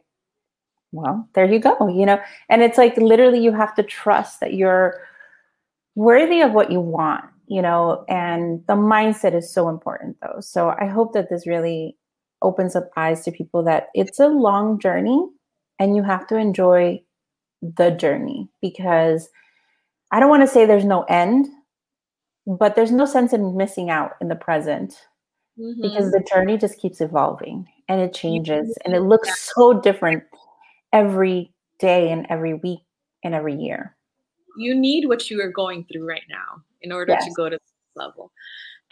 well, 0.90 1.28
there 1.34 1.44
you 1.44 1.58
go, 1.58 1.86
you 1.88 2.06
know? 2.06 2.18
And 2.48 2.62
it's 2.62 2.78
like 2.78 2.96
literally 2.96 3.44
you 3.44 3.52
have 3.52 3.74
to 3.74 3.82
trust 3.82 4.40
that 4.40 4.54
you're 4.54 5.02
worthy 5.96 6.40
of 6.40 6.52
what 6.52 6.72
you 6.72 6.80
want, 6.80 7.26
you 7.46 7.60
know? 7.60 8.06
And 8.08 8.66
the 8.68 8.76
mindset 8.76 9.34
is 9.34 9.52
so 9.52 9.68
important 9.68 10.16
though. 10.22 10.40
So 10.40 10.74
I 10.80 10.86
hope 10.86 11.12
that 11.12 11.28
this 11.28 11.46
really 11.46 11.98
opens 12.42 12.76
up 12.76 12.90
eyes 12.96 13.24
to 13.24 13.32
people 13.32 13.62
that 13.64 13.88
it's 13.94 14.20
a 14.20 14.26
long 14.26 14.78
journey 14.78 15.26
and 15.78 15.96
you 15.96 16.02
have 16.02 16.26
to 16.28 16.36
enjoy 16.36 17.02
the 17.62 17.90
journey 17.90 18.48
because 18.60 19.28
I 20.10 20.20
don't 20.20 20.30
want 20.30 20.42
to 20.42 20.48
say 20.48 20.66
there's 20.66 20.84
no 20.84 21.02
end, 21.04 21.48
but 22.46 22.76
there's 22.76 22.92
no 22.92 23.06
sense 23.06 23.32
in 23.32 23.56
missing 23.56 23.88
out 23.88 24.12
in 24.20 24.28
the 24.28 24.36
present 24.36 24.94
mm-hmm. 25.58 25.80
because 25.80 26.10
the 26.10 26.24
journey 26.32 26.58
just 26.58 26.78
keeps 26.78 27.00
evolving 27.00 27.66
and 27.88 28.00
it 28.00 28.14
changes 28.14 28.76
and 28.84 28.94
it 28.94 29.00
looks 29.00 29.52
so 29.54 29.80
different 29.80 30.24
every 30.92 31.52
day 31.78 32.10
and 32.10 32.26
every 32.28 32.54
week 32.54 32.80
and 33.24 33.34
every 33.34 33.54
year. 33.54 33.96
You 34.56 34.74
need 34.74 35.06
what 35.06 35.30
you 35.30 35.40
are 35.40 35.50
going 35.50 35.84
through 35.84 36.06
right 36.06 36.24
now 36.28 36.62
in 36.82 36.92
order 36.92 37.12
yes. 37.12 37.24
to 37.24 37.32
go 37.34 37.48
to 37.48 37.56
this 37.56 37.72
level. 37.96 38.30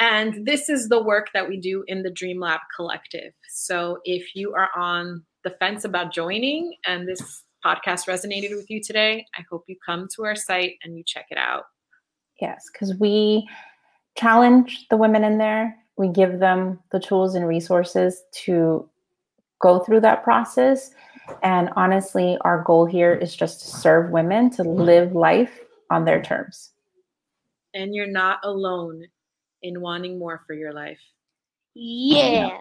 And 0.01 0.47
this 0.47 0.69
is 0.69 0.89
the 0.89 1.03
work 1.03 1.29
that 1.35 1.49
we 1.49 1.59
do 1.59 1.85
in 1.87 2.03
the 2.03 2.11
Dream 2.11 2.41
Lab 2.41 2.61
Collective. 2.75 3.33
So 3.51 3.99
if 4.05 4.35
you 4.35 4.55
are 4.55 4.71
on 4.75 5.23
the 5.45 5.51
fence 5.51 5.85
about 5.85 6.13
joining 6.13 6.75
and 6.87 7.07
this 7.07 7.45
podcast 7.65 8.09
resonated 8.09 8.57
with 8.57 8.71
you 8.71 8.83
today, 8.83 9.27
I 9.39 9.45
hope 9.51 9.65
you 9.69 9.77
come 9.85 10.09
to 10.17 10.25
our 10.25 10.35
site 10.35 10.79
and 10.83 10.97
you 10.97 11.05
check 11.07 11.27
it 11.31 11.39
out. 11.39 11.65
Yes, 12.41 12.65
because 12.73 12.95
we 12.97 13.47
challenge 14.17 14.87
the 14.89 14.97
women 14.97 15.23
in 15.23 15.37
there. 15.39 15.77
We 15.99 16.09
give 16.09 16.41
them 16.41 16.81
the 16.91 16.99
tools 16.99 17.35
and 17.35 17.47
resources 17.47 18.23
to 18.45 18.89
go 19.61 19.81
through 19.81 20.01
that 20.01 20.25
process 20.25 20.93
and 21.43 21.71
honestly, 21.77 22.37
our 22.43 22.63
goal 22.63 22.87
here 22.87 23.15
is 23.15 23.35
just 23.35 23.61
to 23.61 23.67
serve 23.69 24.11
women 24.11 24.51
to 24.51 24.63
live 24.63 25.13
life 25.13 25.61
on 25.91 26.05
their 26.05 26.23
terms. 26.23 26.71
And 27.75 27.95
you're 27.95 28.11
not 28.11 28.41
alone 28.43 29.05
in 29.63 29.81
wanting 29.81 30.19
more 30.19 30.43
for 30.47 30.55
your 30.55 30.73
life. 30.73 30.99
Yeah. 31.75 32.59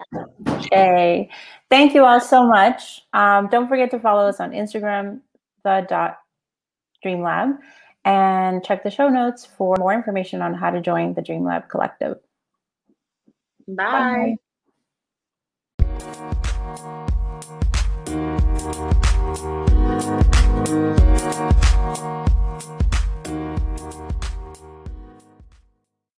Okay. 0.48 1.30
Thank 1.70 1.94
you 1.94 2.06
all 2.06 2.22
so 2.22 2.46
much. 2.46 3.02
Um, 3.14 3.48
don't 3.50 3.68
forget 3.68 3.92
to 3.92 4.00
follow 4.00 4.28
us 4.28 4.40
on 4.40 4.52
Instagram, 4.52 5.22
the 5.64 5.86
dot 5.90 6.20
Dream 7.02 7.24
Lab, 7.24 7.50
and 8.06 8.64
check 8.64 8.84
the 8.84 8.92
show 8.92 9.10
notes 9.10 9.46
for 9.46 9.76
more 9.80 9.94
information 9.94 10.42
on 10.42 10.54
how 10.54 10.70
to 10.70 10.82
join 10.82 11.14
the 11.14 11.22
Dream 11.22 11.44
Lab 11.44 11.70
Collective. 11.70 12.18
Bye. 13.68 14.36
Bye. 14.36 14.36